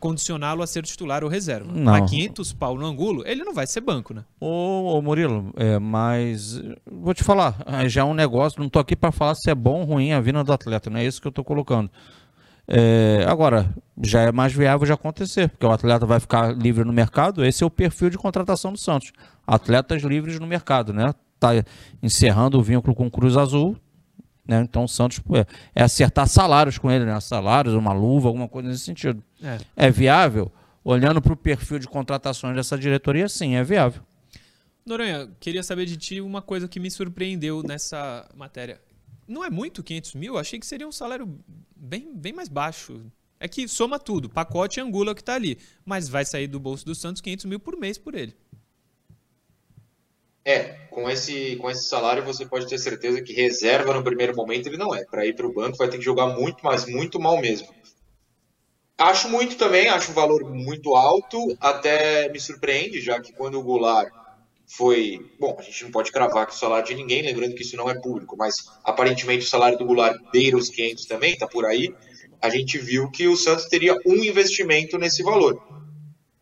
condicioná-lo 0.00 0.62
a 0.64 0.66
ser 0.66 0.82
titular 0.84 1.22
ou 1.22 1.30
reserva. 1.30 1.70
Não. 1.72 1.94
A 1.94 2.00
500 2.04 2.52
pau 2.52 2.76
no 2.76 2.84
Angulo, 2.84 3.22
ele 3.24 3.44
não 3.44 3.54
vai 3.54 3.68
ser 3.68 3.80
banco, 3.80 4.12
né? 4.12 4.24
Ô, 4.40 4.96
ô, 4.98 5.00
Murilo, 5.02 5.52
é, 5.56 5.78
mas 5.78 6.60
vou 6.90 7.14
te 7.14 7.22
falar, 7.22 7.62
ah, 7.64 7.86
já 7.86 8.00
é 8.00 8.04
um 8.04 8.12
negócio, 8.14 8.60
não 8.60 8.68
tô 8.68 8.80
aqui 8.80 8.96
para 8.96 9.12
falar 9.12 9.36
se 9.36 9.48
é 9.48 9.54
bom 9.54 9.80
ou 9.82 9.84
ruim 9.86 10.10
a 10.12 10.20
vinda 10.20 10.42
do 10.42 10.52
atleta, 10.52 10.90
não 10.90 10.98
é 10.98 11.04
isso 11.06 11.22
que 11.22 11.28
eu 11.28 11.32
tô 11.32 11.44
colocando. 11.44 11.88
É, 12.66 13.24
agora, 13.28 13.72
já 14.02 14.22
é 14.22 14.32
mais 14.32 14.52
viável 14.52 14.86
de 14.86 14.92
acontecer, 14.92 15.48
porque 15.50 15.66
o 15.66 15.70
atleta 15.70 16.06
vai 16.06 16.18
ficar 16.18 16.52
livre 16.56 16.84
no 16.84 16.92
mercado, 16.92 17.44
esse 17.44 17.62
é 17.62 17.66
o 17.66 17.70
perfil 17.70 18.10
de 18.10 18.18
contratação 18.18 18.72
do 18.72 18.78
Santos. 18.78 19.12
Atletas 19.46 20.02
livres 20.02 20.40
no 20.40 20.46
mercado, 20.46 20.92
né? 20.92 21.14
Tá 21.42 21.64
encerrando 22.00 22.56
o 22.56 22.62
vínculo 22.62 22.94
com 22.94 23.08
o 23.08 23.10
Cruz 23.10 23.36
Azul, 23.36 23.76
Né? 24.46 24.60
Então 24.60 24.84
o 24.84 24.88
Santos 24.88 25.20
é, 25.34 25.46
é, 25.74 25.82
acertar 25.82 26.28
salários 26.28 26.78
com 26.78 26.88
ele, 26.88 27.04
né? 27.04 27.18
salários, 27.18 27.74
uma 27.74 27.92
luva, 27.92 28.28
alguma 28.28 28.46
coisa 28.46 28.68
nesse 28.68 28.84
sentido. 28.84 29.20
É, 29.42 29.58
é 29.88 29.90
viável? 29.90 30.52
Olhando 30.84 31.20
para 31.20 31.32
o 31.32 31.36
perfil 31.36 31.80
de 31.80 31.88
contratações 31.88 32.54
dessa 32.54 32.78
diretoria, 32.78 33.28
sim, 33.28 33.56
é 33.56 33.64
viável. 33.64 34.02
Noronha, 34.86 35.28
queria 35.40 35.62
saber 35.64 35.86
de 35.86 35.96
ti 35.96 36.20
uma 36.20 36.40
coisa 36.40 36.68
que 36.68 36.78
me 36.78 36.90
surpreendeu 36.90 37.62
nessa 37.62 38.28
matéria. 38.36 38.80
Não 39.26 39.44
é 39.44 39.50
muito 39.50 39.82
500 39.82 40.14
mil? 40.14 40.38
Achei 40.38 40.58
que 40.58 40.66
seria 40.66 40.86
um 40.86 40.92
salário 40.92 41.38
bem, 41.74 42.14
bem 42.14 42.32
mais 42.32 42.48
baixo. 42.48 43.00
É 43.38 43.48
que 43.48 43.66
soma 43.66 43.98
tudo, 43.98 44.28
pacote 44.28 44.80
Angula 44.80 45.14
que 45.14 45.22
está 45.22 45.34
ali. 45.34 45.58
Mas 45.84 46.08
vai 46.08 46.24
sair 46.24 46.46
do 46.46 46.60
bolso 46.60 46.84
do 46.84 46.94
Santos 46.94 47.20
500 47.20 47.46
mil 47.46 47.58
por 47.58 47.76
mês 47.76 47.98
por 47.98 48.14
ele. 48.14 48.36
É, 50.44 50.86
com 50.90 51.08
esse, 51.08 51.56
com 51.56 51.70
esse 51.70 51.86
salário 51.88 52.24
você 52.24 52.44
pode 52.44 52.66
ter 52.66 52.78
certeza 52.78 53.22
que 53.22 53.32
reserva 53.32 53.94
no 53.94 54.02
primeiro 54.02 54.34
momento 54.34 54.66
ele 54.66 54.76
não 54.76 54.94
é. 54.94 55.04
Para 55.04 55.24
ir 55.24 55.34
para 55.34 55.46
o 55.46 55.52
banco 55.52 55.76
vai 55.76 55.88
ter 55.88 55.98
que 55.98 56.04
jogar 56.04 56.26
muito, 56.26 56.64
mas 56.64 56.84
muito 56.84 57.20
mal 57.20 57.40
mesmo. 57.40 57.68
Acho 58.98 59.28
muito 59.28 59.56
também, 59.56 59.88
acho 59.88 60.10
um 60.10 60.14
valor 60.14 60.44
muito 60.52 60.94
alto, 60.94 61.56
até 61.60 62.28
me 62.30 62.38
surpreende, 62.38 63.00
já 63.00 63.20
que 63.20 63.32
quando 63.32 63.58
o 63.58 63.62
Goulart 63.62 64.12
foi. 64.66 65.18
Bom, 65.40 65.56
a 65.58 65.62
gente 65.62 65.84
não 65.84 65.90
pode 65.90 66.12
cravar 66.12 66.46
que 66.46 66.54
o 66.54 66.58
salário 66.58 66.86
de 66.86 66.94
ninguém, 66.94 67.22
lembrando 67.22 67.54
que 67.54 67.62
isso 67.62 67.76
não 67.76 67.90
é 67.90 67.94
público, 68.00 68.36
mas 68.36 68.54
aparentemente 68.84 69.44
o 69.44 69.48
salário 69.48 69.78
do 69.78 69.84
Goulart 69.84 70.16
beira 70.32 70.56
os 70.56 70.68
500 70.68 71.06
também, 71.06 71.36
tá 71.36 71.46
por 71.46 71.64
aí. 71.66 71.94
A 72.40 72.48
gente 72.48 72.78
viu 72.78 73.10
que 73.10 73.28
o 73.28 73.36
Santos 73.36 73.66
teria 73.66 73.96
um 74.06 74.16
investimento 74.16 74.98
nesse 74.98 75.22
valor. 75.22 75.81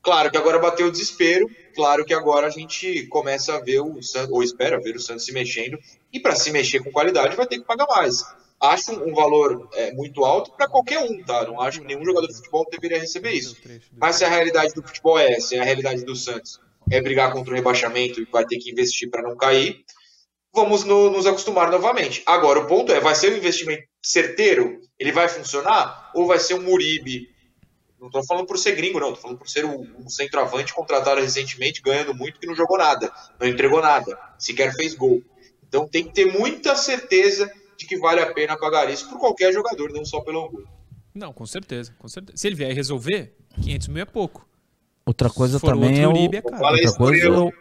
Claro 0.02 0.30
que 0.30 0.38
agora 0.38 0.58
bateu 0.58 0.86
o 0.86 0.90
desespero, 0.90 1.46
claro 1.74 2.04
que 2.04 2.14
agora 2.14 2.46
a 2.46 2.50
gente 2.50 3.06
começa 3.08 3.54
a 3.54 3.60
ver 3.60 3.80
o 3.80 4.02
Santos, 4.02 4.30
ou 4.30 4.42
espera 4.42 4.80
ver 4.80 4.96
o 4.96 5.00
Santos 5.00 5.26
se 5.26 5.32
mexendo, 5.32 5.78
e 6.12 6.18
para 6.18 6.34
se 6.34 6.50
mexer 6.50 6.82
com 6.82 6.90
qualidade 6.90 7.36
vai 7.36 7.46
ter 7.46 7.58
que 7.58 7.66
pagar 7.66 7.86
mais. 7.86 8.24
Acho 8.58 8.92
um 8.92 9.14
valor 9.14 9.68
é, 9.74 9.92
muito 9.92 10.24
alto 10.24 10.52
para 10.52 10.68
qualquer 10.68 11.00
um, 11.00 11.22
tá? 11.22 11.44
Não 11.44 11.60
acho 11.60 11.80
que 11.80 11.86
nenhum 11.86 12.04
jogador 12.04 12.26
de 12.26 12.36
futebol 12.36 12.66
deveria 12.70 12.98
receber 12.98 13.32
isso. 13.32 13.56
Mas 13.96 14.16
se 14.16 14.24
a 14.24 14.28
realidade 14.28 14.74
do 14.74 14.82
futebol 14.82 15.18
é 15.18 15.32
essa, 15.32 15.54
é 15.54 15.60
a 15.60 15.64
realidade 15.64 16.04
do 16.04 16.16
Santos 16.16 16.60
é 16.90 17.00
brigar 17.00 17.32
contra 17.32 17.52
o 17.52 17.56
rebaixamento 17.56 18.20
e 18.20 18.24
vai 18.24 18.44
ter 18.44 18.58
que 18.58 18.70
investir 18.70 19.08
para 19.10 19.22
não 19.22 19.36
cair, 19.36 19.84
vamos 20.52 20.84
no, 20.84 21.10
nos 21.10 21.26
acostumar 21.26 21.70
novamente. 21.70 22.22
Agora, 22.26 22.60
o 22.60 22.66
ponto 22.66 22.92
é, 22.92 23.00
vai 23.00 23.14
ser 23.14 23.32
um 23.32 23.36
investimento 23.36 23.84
certeiro? 24.02 24.80
Ele 24.98 25.12
vai 25.12 25.28
funcionar? 25.28 26.10
Ou 26.14 26.26
vai 26.26 26.38
ser 26.38 26.54
um 26.54 26.62
Muribe 26.62 27.28
não 28.00 28.06
estou 28.06 28.24
falando 28.24 28.46
por 28.46 28.58
ser 28.58 28.74
gringo, 28.74 28.98
não. 28.98 29.08
Estou 29.08 29.22
falando 29.22 29.38
por 29.38 29.48
ser 29.48 29.66
um, 29.66 29.86
um, 29.98 30.08
centroavante 30.08 30.72
contratado 30.72 31.20
recentemente, 31.20 31.82
ganhando 31.82 32.14
muito, 32.14 32.40
que 32.40 32.46
não 32.46 32.54
jogou 32.54 32.78
nada, 32.78 33.12
não 33.38 33.46
entregou 33.46 33.82
nada, 33.82 34.18
sequer 34.38 34.74
fez 34.74 34.94
gol. 34.94 35.22
Então 35.68 35.86
tem 35.86 36.04
que 36.04 36.14
ter 36.14 36.32
muita 36.32 36.74
certeza 36.74 37.50
de 37.76 37.86
que 37.86 37.98
vale 37.98 38.20
a 38.20 38.32
pena 38.32 38.58
pagar 38.58 38.90
isso 38.90 39.08
por 39.08 39.18
qualquer 39.18 39.52
jogador, 39.52 39.92
não 39.92 40.04
só 40.04 40.20
pelo 40.20 40.46
Angulo. 40.46 40.66
Não, 41.14 41.32
com 41.32 41.44
certeza, 41.44 41.94
com 41.98 42.08
certeza. 42.08 42.38
Se 42.38 42.46
ele 42.46 42.56
vier 42.56 42.74
resolver, 42.74 43.36
500 43.62 43.88
mil 43.88 44.02
é 44.02 44.06
pouco. 44.06 44.48
Outra 45.04 45.28
coisa 45.28 45.60
também 45.60 46.00
é 46.00 46.08
o... 46.08 46.10
Uribe, 46.10 46.38
é 46.38 46.42
Outra 46.42 46.92
coisa 46.94 47.26
é 47.26 47.30
o... 47.30 47.52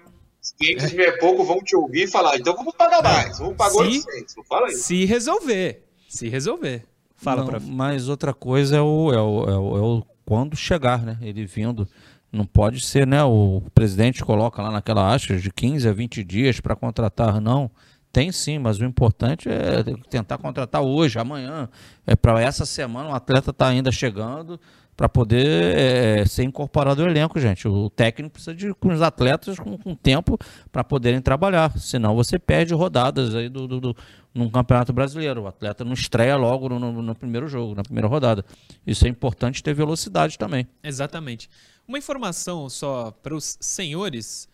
500 0.58 0.94
mil 0.94 1.06
é 1.06 1.18
pouco, 1.18 1.44
vão 1.44 1.60
te 1.60 1.76
ouvir 1.76 2.04
e 2.04 2.08
falar, 2.08 2.38
então 2.38 2.56
vamos 2.56 2.74
pagar 2.76 3.04
mais, 3.04 3.40
vamos 3.40 3.58
pagar 3.58 3.76
800, 3.76 4.36
não 4.38 4.44
fala 4.46 4.70
isso. 4.70 4.84
Se 4.84 5.04
resolver, 5.04 5.84
se 6.08 6.30
resolver. 6.30 6.86
Fala, 7.16 7.44
não, 7.44 7.60
Mas 7.60 8.08
outra 8.08 8.34
coisa 8.34 8.78
é 8.78 8.82
o, 8.82 9.12
é 9.12 9.22
o, 9.22 9.44
é 9.44 9.58
o, 9.58 9.78
é 9.78 9.82
o 9.82 10.06
quando 10.30 10.56
chegar, 10.56 11.02
né? 11.02 11.18
Ele 11.24 11.44
vindo. 11.44 11.88
Não 12.32 12.46
pode 12.46 12.82
ser, 12.82 13.08
né? 13.08 13.24
O 13.24 13.64
presidente 13.74 14.24
coloca 14.24 14.62
lá 14.62 14.70
naquela 14.70 15.12
acha 15.12 15.36
de 15.36 15.52
15 15.52 15.90
a 15.90 15.92
20 15.92 16.24
dias 16.24 16.60
para 16.60 16.76
contratar, 16.76 17.42
não. 17.42 17.72
Tem 18.14 18.32
sim, 18.32 18.60
mas 18.60 18.80
o 18.80 18.86
importante 18.86 19.50
é 19.50 19.84
tentar 20.08 20.38
contratar 20.38 20.84
hoje, 20.84 21.18
amanhã. 21.18 21.68
É 22.06 22.16
para 22.16 22.40
essa 22.40 22.64
semana 22.64 23.10
o 23.10 23.16
atleta 23.16 23.52
tá 23.52 23.68
ainda 23.68 23.92
chegando 23.92 24.60
para 25.00 25.08
poder 25.08 25.78
é, 25.78 26.26
ser 26.26 26.44
incorporado 26.44 27.02
ao 27.02 27.08
elenco, 27.08 27.40
gente. 27.40 27.66
O 27.70 27.90
técnico 27.90 28.34
precisa 28.34 28.54
de 28.54 28.74
com 28.74 28.90
os 28.90 29.02
atletas 29.02 29.58
com, 29.58 29.78
com 29.78 29.96
tempo 29.96 30.38
para 30.74 30.84
poderem 30.84 31.22
trabalhar. 31.22 31.72
Senão 31.80 32.14
você 32.14 32.38
perde 32.38 32.74
rodadas 32.74 33.34
aí 33.34 33.48
do, 33.48 33.66
do, 33.66 33.80
do 33.80 33.96
num 34.36 34.50
campeonato 34.50 34.92
brasileiro. 34.92 35.44
O 35.44 35.48
atleta 35.48 35.86
não 35.86 35.94
estreia 35.94 36.36
logo 36.36 36.68
no, 36.68 36.78
no, 36.78 37.02
no, 37.02 37.16
primeiro 37.16 37.48
jogo, 37.48 37.76
na 37.76 37.82
primeira 37.82 38.10
rodada. 38.10 38.44
Isso 38.86 39.06
é 39.06 39.08
importante 39.08 39.64
ter 39.64 39.74
velocidade 39.74 40.38
também. 40.38 40.68
Exatamente. 40.84 41.50
Uma 41.88 41.98
informação 41.98 42.70
só 42.70 43.10
para 43.24 43.34
os 43.34 43.58
senhores. 43.62 44.50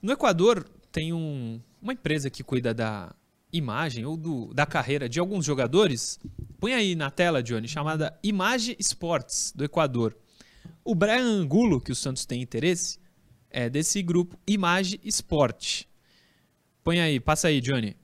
No 0.00 0.12
Equador 0.12 0.64
tem 0.92 1.12
um, 1.12 1.60
uma 1.82 1.94
empresa 1.94 2.30
que 2.30 2.44
cuida 2.44 2.72
da 2.72 3.12
imagem 3.56 4.04
ou 4.04 4.16
do, 4.16 4.52
da 4.52 4.66
carreira 4.66 5.08
de 5.08 5.20
alguns 5.20 5.44
jogadores. 5.44 6.18
Põe 6.58 6.74
aí 6.74 6.94
na 6.94 7.10
tela, 7.10 7.42
Johnny, 7.42 7.68
chamada 7.68 8.18
Image 8.22 8.76
Sports 8.80 9.52
do 9.54 9.64
Equador. 9.64 10.16
O 10.84 10.94
Brian 10.94 11.24
Angulo, 11.24 11.80
que 11.80 11.92
o 11.92 11.94
Santos 11.94 12.26
tem 12.26 12.42
interesse, 12.42 12.98
é 13.48 13.70
desse 13.70 14.02
grupo 14.02 14.36
Image 14.46 15.00
Sport. 15.04 15.84
Põe 16.82 17.00
aí, 17.00 17.20
passa 17.20 17.48
aí, 17.48 17.60
Johnny. 17.60 17.96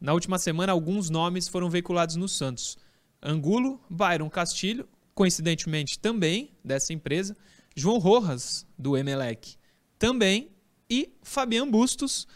Na 0.00 0.14
última 0.14 0.38
semana, 0.38 0.72
alguns 0.72 1.10
nomes 1.10 1.46
foram 1.46 1.68
veiculados 1.68 2.16
no 2.16 2.26
Santos. 2.26 2.78
Angulo, 3.22 3.78
Byron 3.90 4.30
Castilho, 4.30 4.88
coincidentemente 5.14 5.98
também 5.98 6.50
dessa 6.64 6.94
empresa, 6.94 7.36
João 7.76 7.98
Rojas, 7.98 8.66
do 8.78 8.96
Emelec, 8.96 9.56
também, 9.98 10.50
e 10.88 11.12
Fabian 11.22 11.70
Bustos, 11.70 12.26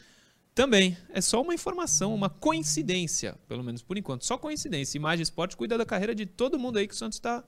também. 0.54 0.96
É 1.10 1.20
só 1.20 1.42
uma 1.42 1.54
informação, 1.54 2.14
uma 2.14 2.30
coincidência, 2.30 3.36
pelo 3.48 3.64
menos 3.64 3.82
por 3.82 3.98
enquanto. 3.98 4.24
Só 4.24 4.38
coincidência. 4.38 4.96
Imagem 4.96 5.22
Esporte 5.22 5.56
cuida 5.56 5.76
da 5.76 5.84
carreira 5.84 6.14
de 6.14 6.24
todo 6.24 6.58
mundo 6.58 6.78
aí 6.78 6.86
que 6.86 6.94
o 6.94 6.96
Santos 6.96 7.18
está 7.18 7.42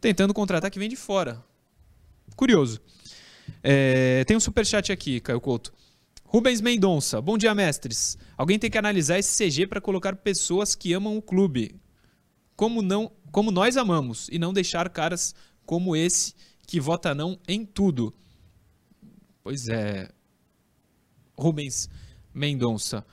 tentando 0.00 0.34
contratar 0.34 0.70
que 0.70 0.78
vem 0.78 0.88
de 0.88 0.96
fora. 0.96 1.42
Curioso. 2.34 2.80
É, 3.62 4.24
tem 4.24 4.36
um 4.36 4.40
superchat 4.40 4.90
aqui, 4.92 5.20
Caio 5.20 5.40
Couto. 5.40 5.72
Rubens 6.24 6.60
Mendonça. 6.60 7.20
Bom 7.22 7.38
dia, 7.38 7.54
mestres. 7.54 8.18
Alguém 8.36 8.58
tem 8.58 8.70
que 8.70 8.76
analisar 8.76 9.18
esse 9.18 9.36
CG 9.36 9.66
para 9.66 9.80
colocar 9.80 10.14
pessoas 10.16 10.74
que 10.74 10.92
amam 10.92 11.16
o 11.16 11.22
clube. 11.22 11.80
Como, 12.54 12.82
não, 12.82 13.10
como 13.30 13.50
nós 13.50 13.76
amamos. 13.76 14.28
E 14.30 14.38
não 14.38 14.52
deixar 14.52 14.90
caras 14.90 15.34
como 15.64 15.96
esse 15.96 16.34
que 16.66 16.80
vota 16.80 17.14
não 17.14 17.38
em 17.48 17.64
tudo. 17.64 18.12
Pois 19.42 19.68
é. 19.68 20.10
Rubens 21.38 21.88
Mendonça. 22.38 23.04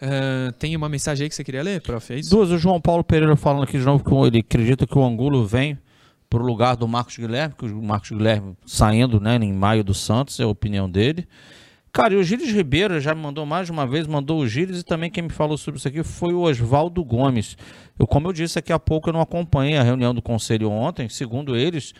Uh, 0.00 0.50
tem 0.52 0.74
uma 0.74 0.88
mensagem 0.88 1.24
aí 1.24 1.28
que 1.28 1.34
você 1.34 1.44
queria 1.44 1.62
ler, 1.62 1.82
prof? 1.82 2.12
É 2.12 2.18
isso? 2.18 2.30
Duas. 2.30 2.50
O 2.50 2.58
João 2.58 2.80
Paulo 2.80 3.04
Pereira 3.04 3.36
falando 3.36 3.64
aqui 3.64 3.78
de 3.78 3.84
novo 3.84 4.02
que 4.02 4.14
ele 4.26 4.38
acredita 4.38 4.86
que 4.86 4.98
o 4.98 5.04
Angulo 5.04 5.46
vem 5.46 5.78
para 6.28 6.42
o 6.42 6.46
lugar 6.46 6.76
do 6.76 6.88
Marcos 6.88 7.16
Guilherme, 7.16 7.54
que 7.58 7.66
o 7.66 7.82
Marcos 7.82 8.10
Guilherme 8.10 8.56
saindo 8.64 9.20
né, 9.20 9.36
em 9.36 9.52
maio 9.52 9.84
do 9.84 9.92
Santos, 9.92 10.40
é 10.40 10.44
a 10.44 10.48
opinião 10.48 10.88
dele. 10.88 11.28
Cara, 11.92 12.14
e 12.14 12.16
o 12.16 12.22
Gilles 12.22 12.52
Ribeiro 12.52 13.00
já 13.00 13.12
me 13.16 13.20
mandou 13.20 13.44
mais 13.44 13.68
uma 13.68 13.84
vez, 13.84 14.06
mandou 14.06 14.38
o 14.40 14.46
Gilles 14.46 14.78
e 14.78 14.84
também 14.84 15.10
quem 15.10 15.24
me 15.24 15.30
falou 15.30 15.58
sobre 15.58 15.78
isso 15.78 15.88
aqui 15.88 16.04
foi 16.04 16.32
o 16.32 16.42
Oswaldo 16.42 17.04
Gomes. 17.04 17.58
Eu, 17.98 18.06
como 18.06 18.28
eu 18.28 18.32
disse 18.32 18.60
aqui 18.60 18.72
há 18.72 18.78
pouco, 18.78 19.08
eu 19.08 19.12
não 19.12 19.20
acompanhei 19.20 19.76
a 19.76 19.82
reunião 19.82 20.14
do 20.14 20.22
conselho 20.22 20.70
ontem. 20.70 21.08
Segundo 21.08 21.56
eles, 21.56 21.92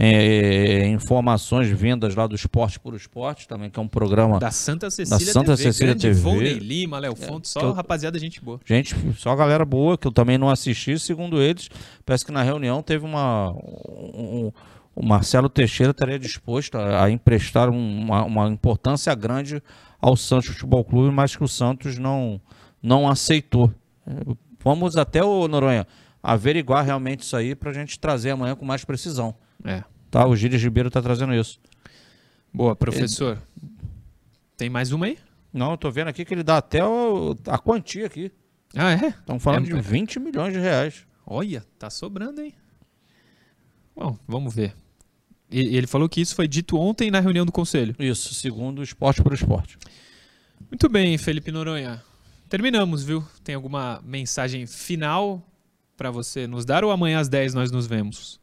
é, 0.00 0.86
informações 0.86 1.66
vindas 1.66 2.14
lá 2.14 2.24
do 2.28 2.36
Esporte 2.36 2.78
por 2.78 2.94
Esporte, 2.94 3.48
também, 3.48 3.68
que 3.68 3.80
é 3.80 3.82
um 3.82 3.88
programa 3.88 4.38
da 4.38 4.52
Santa 4.52 4.88
Cecília 4.92 5.26
da 5.26 5.32
Santa 5.32 5.56
TV, 5.56 5.72
Cecília 5.72 5.96
TV. 5.96 6.20
Volney 6.20 6.54
Lima, 6.54 7.00
Léo 7.00 7.16
Fonte, 7.16 7.48
é, 7.48 7.48
só 7.50 7.60
eu, 7.62 7.72
rapaziada, 7.72 8.16
gente 8.16 8.40
boa. 8.40 8.60
Gente, 8.64 8.94
só 9.16 9.34
galera 9.34 9.64
boa, 9.64 9.98
que 9.98 10.06
eu 10.06 10.12
também 10.12 10.38
não 10.38 10.48
assisti. 10.48 10.96
Segundo 11.00 11.42
eles, 11.42 11.68
parece 12.06 12.24
que 12.24 12.30
na 12.30 12.44
reunião 12.44 12.80
teve 12.80 13.04
uma. 13.04 13.50
Um, 13.50 14.52
o 14.94 15.04
Marcelo 15.04 15.48
Teixeira 15.48 15.90
estaria 15.90 16.18
disposto 16.18 16.76
a, 16.76 17.06
a 17.06 17.10
emprestar 17.10 17.68
uma, 17.68 18.22
uma, 18.22 18.48
importância 18.48 19.12
grande 19.16 19.60
ao 20.00 20.16
Santos 20.16 20.50
Futebol 20.50 20.84
Clube, 20.84 21.12
mas 21.12 21.34
que 21.34 21.42
o 21.42 21.48
Santos 21.48 21.98
não, 21.98 22.40
não 22.80 23.08
aceitou. 23.08 23.74
Vamos 24.62 24.96
até 24.96 25.24
o 25.24 25.48
Noronha 25.48 25.88
averiguar 26.22 26.84
realmente 26.84 27.24
isso 27.24 27.36
aí 27.36 27.56
para 27.56 27.70
a 27.70 27.74
gente 27.74 27.98
trazer 27.98 28.30
amanhã 28.30 28.54
com 28.54 28.64
mais 28.64 28.84
precisão. 28.84 29.34
É. 29.64 29.82
Tá, 30.10 30.26
o 30.26 30.34
Gírias 30.34 30.62
Ribeiro 30.62 30.90
tá 30.90 31.02
trazendo 31.02 31.34
isso. 31.34 31.60
Boa, 32.52 32.74
professor. 32.74 33.38
Tem 34.56 34.70
mais 34.70 34.92
uma 34.92 35.06
aí? 35.06 35.18
Não, 35.52 35.72
eu 35.72 35.76
tô 35.76 35.90
vendo 35.90 36.08
aqui 36.08 36.24
que 36.24 36.34
ele 36.34 36.42
dá 36.42 36.58
até 36.58 36.84
o, 36.84 37.36
a 37.46 37.58
quantia 37.58 38.06
aqui. 38.06 38.32
Ah, 38.74 38.92
é? 38.92 39.08
Estão 39.08 39.38
falando 39.38 39.70
é, 39.70 39.74
de 39.74 39.80
20 39.80 40.20
milhões 40.20 40.52
de 40.52 40.58
reais. 40.58 41.06
Olha, 41.26 41.64
tá 41.78 41.90
sobrando, 41.90 42.40
hein? 42.40 42.54
Bom, 43.94 44.18
vamos 44.26 44.54
ver. 44.54 44.74
E 45.50 45.76
ele 45.76 45.86
falou 45.86 46.08
que 46.08 46.20
isso 46.20 46.34
foi 46.34 46.46
dito 46.46 46.76
ontem 46.76 47.10
na 47.10 47.20
reunião 47.20 47.46
do 47.46 47.52
conselho. 47.52 47.94
Isso, 47.98 48.34
segundo 48.34 48.80
o 48.80 48.82
Esporte 48.82 49.22
por 49.22 49.32
Esporte. 49.32 49.78
Muito 50.70 50.88
bem, 50.88 51.16
Felipe 51.16 51.50
Noronha. 51.50 52.02
Terminamos, 52.48 53.02
viu? 53.02 53.24
Tem 53.42 53.54
alguma 53.54 54.00
mensagem 54.04 54.66
final 54.66 55.42
para 55.96 56.10
você 56.10 56.46
nos 56.46 56.64
dar 56.64 56.84
ou 56.84 56.90
amanhã 56.90 57.18
às 57.18 57.28
10 57.28 57.54
nós 57.54 57.70
nos 57.70 57.86
vemos? 57.86 58.37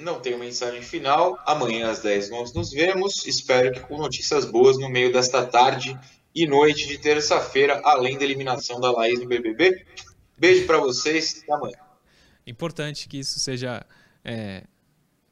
Não 0.00 0.20
tenho 0.20 0.38
mensagem 0.38 0.82
final. 0.82 1.38
Amanhã 1.46 1.90
às 1.90 2.00
10 2.00 2.30
nós 2.30 2.52
nos 2.52 2.70
vemos. 2.70 3.26
Espero 3.26 3.72
que 3.72 3.80
com 3.80 3.98
notícias 3.98 4.44
boas 4.44 4.78
no 4.78 4.88
meio 4.88 5.12
desta 5.12 5.44
tarde 5.46 5.98
e 6.34 6.46
noite 6.46 6.86
de 6.86 6.98
terça-feira, 6.98 7.80
além 7.84 8.16
da 8.16 8.24
eliminação 8.24 8.80
da 8.80 8.90
Laís 8.90 9.20
no 9.20 9.26
BBB. 9.26 9.84
Beijo 10.38 10.66
para 10.66 10.78
vocês, 10.78 11.42
até 11.42 11.52
amanhã. 11.52 11.76
Importante 12.46 13.08
que 13.08 13.18
isso 13.18 13.38
seja 13.38 13.84
é, 14.24 14.64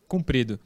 cumprido. 0.07 0.61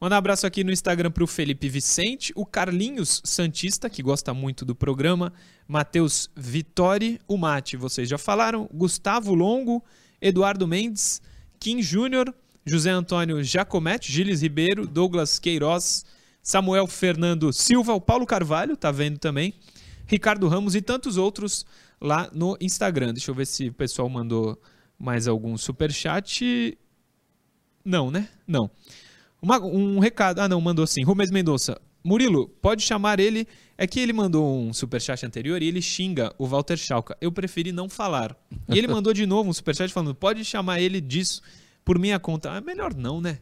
Mandar 0.00 0.16
um 0.16 0.18
abraço 0.18 0.46
aqui 0.46 0.62
no 0.62 0.70
Instagram 0.70 1.10
para 1.10 1.24
o 1.24 1.26
Felipe 1.26 1.68
Vicente, 1.68 2.32
o 2.36 2.44
Carlinhos 2.44 3.22
Santista, 3.24 3.88
que 3.88 4.02
gosta 4.02 4.34
muito 4.34 4.62
do 4.62 4.74
programa, 4.74 5.32
Matheus 5.66 6.30
Vitori, 6.36 7.18
o 7.26 7.38
Mate, 7.38 7.78
vocês 7.78 8.06
já 8.06 8.18
falaram, 8.18 8.68
Gustavo 8.74 9.34
Longo, 9.34 9.82
Eduardo 10.20 10.68
Mendes, 10.68 11.22
Kim 11.58 11.80
Júnior, 11.80 12.34
José 12.66 12.90
Antônio 12.90 13.44
Jacomete, 13.44 14.10
Gilles 14.10 14.42
Ribeiro, 14.42 14.88
Douglas 14.88 15.38
Queiroz, 15.38 16.04
Samuel 16.42 16.88
Fernando 16.88 17.52
Silva, 17.52 17.94
o 17.94 18.00
Paulo 18.00 18.26
Carvalho, 18.26 18.76
tá 18.76 18.90
vendo 18.90 19.18
também, 19.18 19.54
Ricardo 20.04 20.48
Ramos 20.48 20.74
e 20.74 20.82
tantos 20.82 21.16
outros 21.16 21.64
lá 22.00 22.28
no 22.32 22.56
Instagram. 22.60 23.12
Deixa 23.12 23.30
eu 23.30 23.34
ver 23.36 23.46
se 23.46 23.68
o 23.68 23.72
pessoal 23.72 24.08
mandou 24.08 24.60
mais 24.98 25.28
algum 25.28 25.56
superchat. 25.56 26.76
Não, 27.84 28.10
né? 28.10 28.28
Não. 28.46 28.68
Uma, 29.40 29.60
um 29.60 30.00
recado. 30.00 30.40
Ah, 30.40 30.48
não, 30.48 30.60
mandou 30.60 30.86
sim. 30.88 31.04
Rubens 31.04 31.30
Mendonça. 31.30 31.80
Murilo, 32.02 32.48
pode 32.48 32.82
chamar 32.82 33.20
ele. 33.20 33.46
É 33.78 33.86
que 33.86 34.00
ele 34.00 34.12
mandou 34.12 34.58
um 34.58 34.72
superchat 34.72 35.24
anterior 35.24 35.62
e 35.62 35.68
ele 35.68 35.82
xinga 35.82 36.34
o 36.38 36.46
Walter 36.46 36.76
Schalka. 36.76 37.16
Eu 37.20 37.30
preferi 37.30 37.72
não 37.72 37.88
falar. 37.88 38.36
E 38.68 38.78
ele 38.78 38.86
mandou 38.88 39.12
de 39.12 39.26
novo 39.26 39.50
um 39.50 39.52
superchat 39.52 39.92
falando: 39.92 40.14
pode 40.14 40.44
chamar 40.44 40.80
ele 40.80 41.00
disso 41.00 41.42
por 41.86 41.98
minha 41.98 42.18
conta. 42.20 42.50
É 42.50 42.60
melhor 42.60 42.92
não, 42.94 43.20
né? 43.22 43.38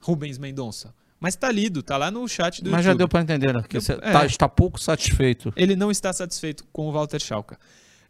Rubens 0.00 0.38
Mendonça. 0.38 0.92
Mas 1.20 1.36
tá 1.36 1.52
lido, 1.52 1.84
tá 1.84 1.96
lá 1.96 2.10
no 2.10 2.26
chat 2.26 2.64
do 2.64 2.70
Mas 2.70 2.80
YouTube. 2.80 2.92
já 2.94 2.98
deu 2.98 3.08
para 3.08 3.20
entender, 3.22 3.54
né? 3.54 3.62
Que 3.68 3.80
você 3.80 3.92
É. 3.92 3.96
tá- 4.10 4.26
está 4.26 4.48
pouco 4.48 4.80
satisfeito. 4.80 5.52
Ele 5.54 5.76
não 5.76 5.88
está 5.92 6.12
satisfeito 6.12 6.64
com 6.72 6.88
o 6.88 6.92
Walter 6.92 7.20
Schalka. 7.20 7.60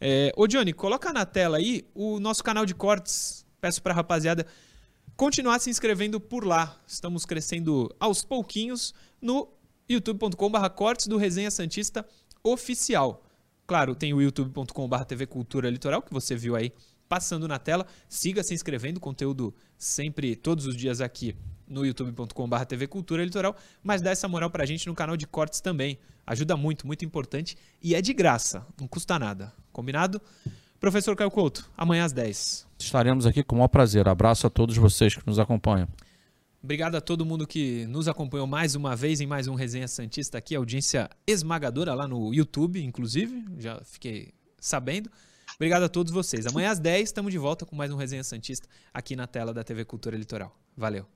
É, 0.00 0.32
ô 0.34 0.46
Johnny, 0.46 0.72
coloca 0.72 1.12
na 1.12 1.26
tela 1.26 1.58
aí 1.58 1.84
o 1.94 2.18
nosso 2.18 2.42
canal 2.42 2.64
de 2.64 2.74
cortes. 2.74 3.44
Peço 3.60 3.82
pra 3.82 3.92
rapaziada 3.92 4.46
continuar 5.16 5.58
se 5.58 5.68
inscrevendo 5.68 6.18
por 6.18 6.44
lá. 6.46 6.80
Estamos 6.86 7.26
crescendo 7.26 7.94
aos 8.00 8.24
pouquinhos 8.24 8.94
no 9.20 9.46
youtube.com.br 9.88 10.68
cortes 10.70 11.06
do 11.06 11.18
Resenha 11.18 11.50
Santista 11.50 12.06
Oficial. 12.42 13.22
Claro, 13.66 13.94
tem 13.94 14.14
o 14.14 14.22
youtube.com.br 14.22 15.04
TV 15.04 15.26
Cultura 15.26 15.68
Litoral, 15.68 16.00
que 16.00 16.12
você 16.12 16.34
viu 16.34 16.56
aí 16.56 16.72
passando 17.12 17.46
na 17.46 17.58
tela. 17.58 17.86
Siga 18.08 18.42
se 18.42 18.54
inscrevendo, 18.54 18.98
conteúdo 18.98 19.54
sempre, 19.76 20.34
todos 20.34 20.64
os 20.64 20.74
dias 20.74 21.02
aqui 21.02 21.36
no 21.68 21.84
youtube.com.br 21.84 22.64
TV 22.66 22.86
Cultura 22.86 23.22
Litoral, 23.22 23.54
mas 23.82 24.00
dá 24.00 24.10
essa 24.10 24.26
moral 24.26 24.48
pra 24.48 24.64
gente 24.64 24.86
no 24.86 24.94
canal 24.94 25.14
de 25.14 25.26
cortes 25.26 25.60
também. 25.60 25.98
Ajuda 26.26 26.56
muito, 26.56 26.86
muito 26.86 27.04
importante 27.04 27.54
e 27.82 27.94
é 27.94 28.00
de 28.00 28.14
graça, 28.14 28.66
não 28.80 28.88
custa 28.88 29.18
nada. 29.18 29.52
Combinado? 29.70 30.22
Professor 30.80 31.14
Caio 31.14 31.30
Couto, 31.30 31.70
amanhã 31.76 32.06
às 32.06 32.14
10. 32.14 32.66
Estaremos 32.78 33.26
aqui 33.26 33.42
com 33.42 33.56
o 33.56 33.58
maior 33.58 33.68
prazer. 33.68 34.08
Abraço 34.08 34.46
a 34.46 34.50
todos 34.50 34.74
vocês 34.78 35.14
que 35.14 35.26
nos 35.26 35.38
acompanham. 35.38 35.88
Obrigado 36.62 36.94
a 36.94 37.00
todo 37.02 37.26
mundo 37.26 37.46
que 37.46 37.84
nos 37.88 38.08
acompanhou 38.08 38.46
mais 38.46 38.74
uma 38.74 38.96
vez 38.96 39.20
em 39.20 39.26
mais 39.26 39.48
um 39.48 39.54
Resenha 39.54 39.86
Santista 39.86 40.38
aqui, 40.38 40.54
audiência 40.54 41.10
esmagadora 41.26 41.92
lá 41.92 42.08
no 42.08 42.32
YouTube, 42.32 42.82
inclusive, 42.82 43.44
já 43.58 43.82
fiquei 43.84 44.32
sabendo. 44.58 45.10
Obrigado 45.62 45.84
a 45.84 45.88
todos 45.88 46.12
vocês. 46.12 46.44
Amanhã 46.44 46.72
às 46.72 46.80
10 46.80 47.04
estamos 47.04 47.30
de 47.30 47.38
volta 47.38 47.64
com 47.64 47.76
mais 47.76 47.92
um 47.92 47.96
Resenha 47.96 48.24
Santista 48.24 48.68
aqui 48.92 49.14
na 49.14 49.28
tela 49.28 49.54
da 49.54 49.62
TV 49.62 49.84
Cultura 49.84 50.16
Litoral. 50.16 50.52
Valeu. 50.76 51.06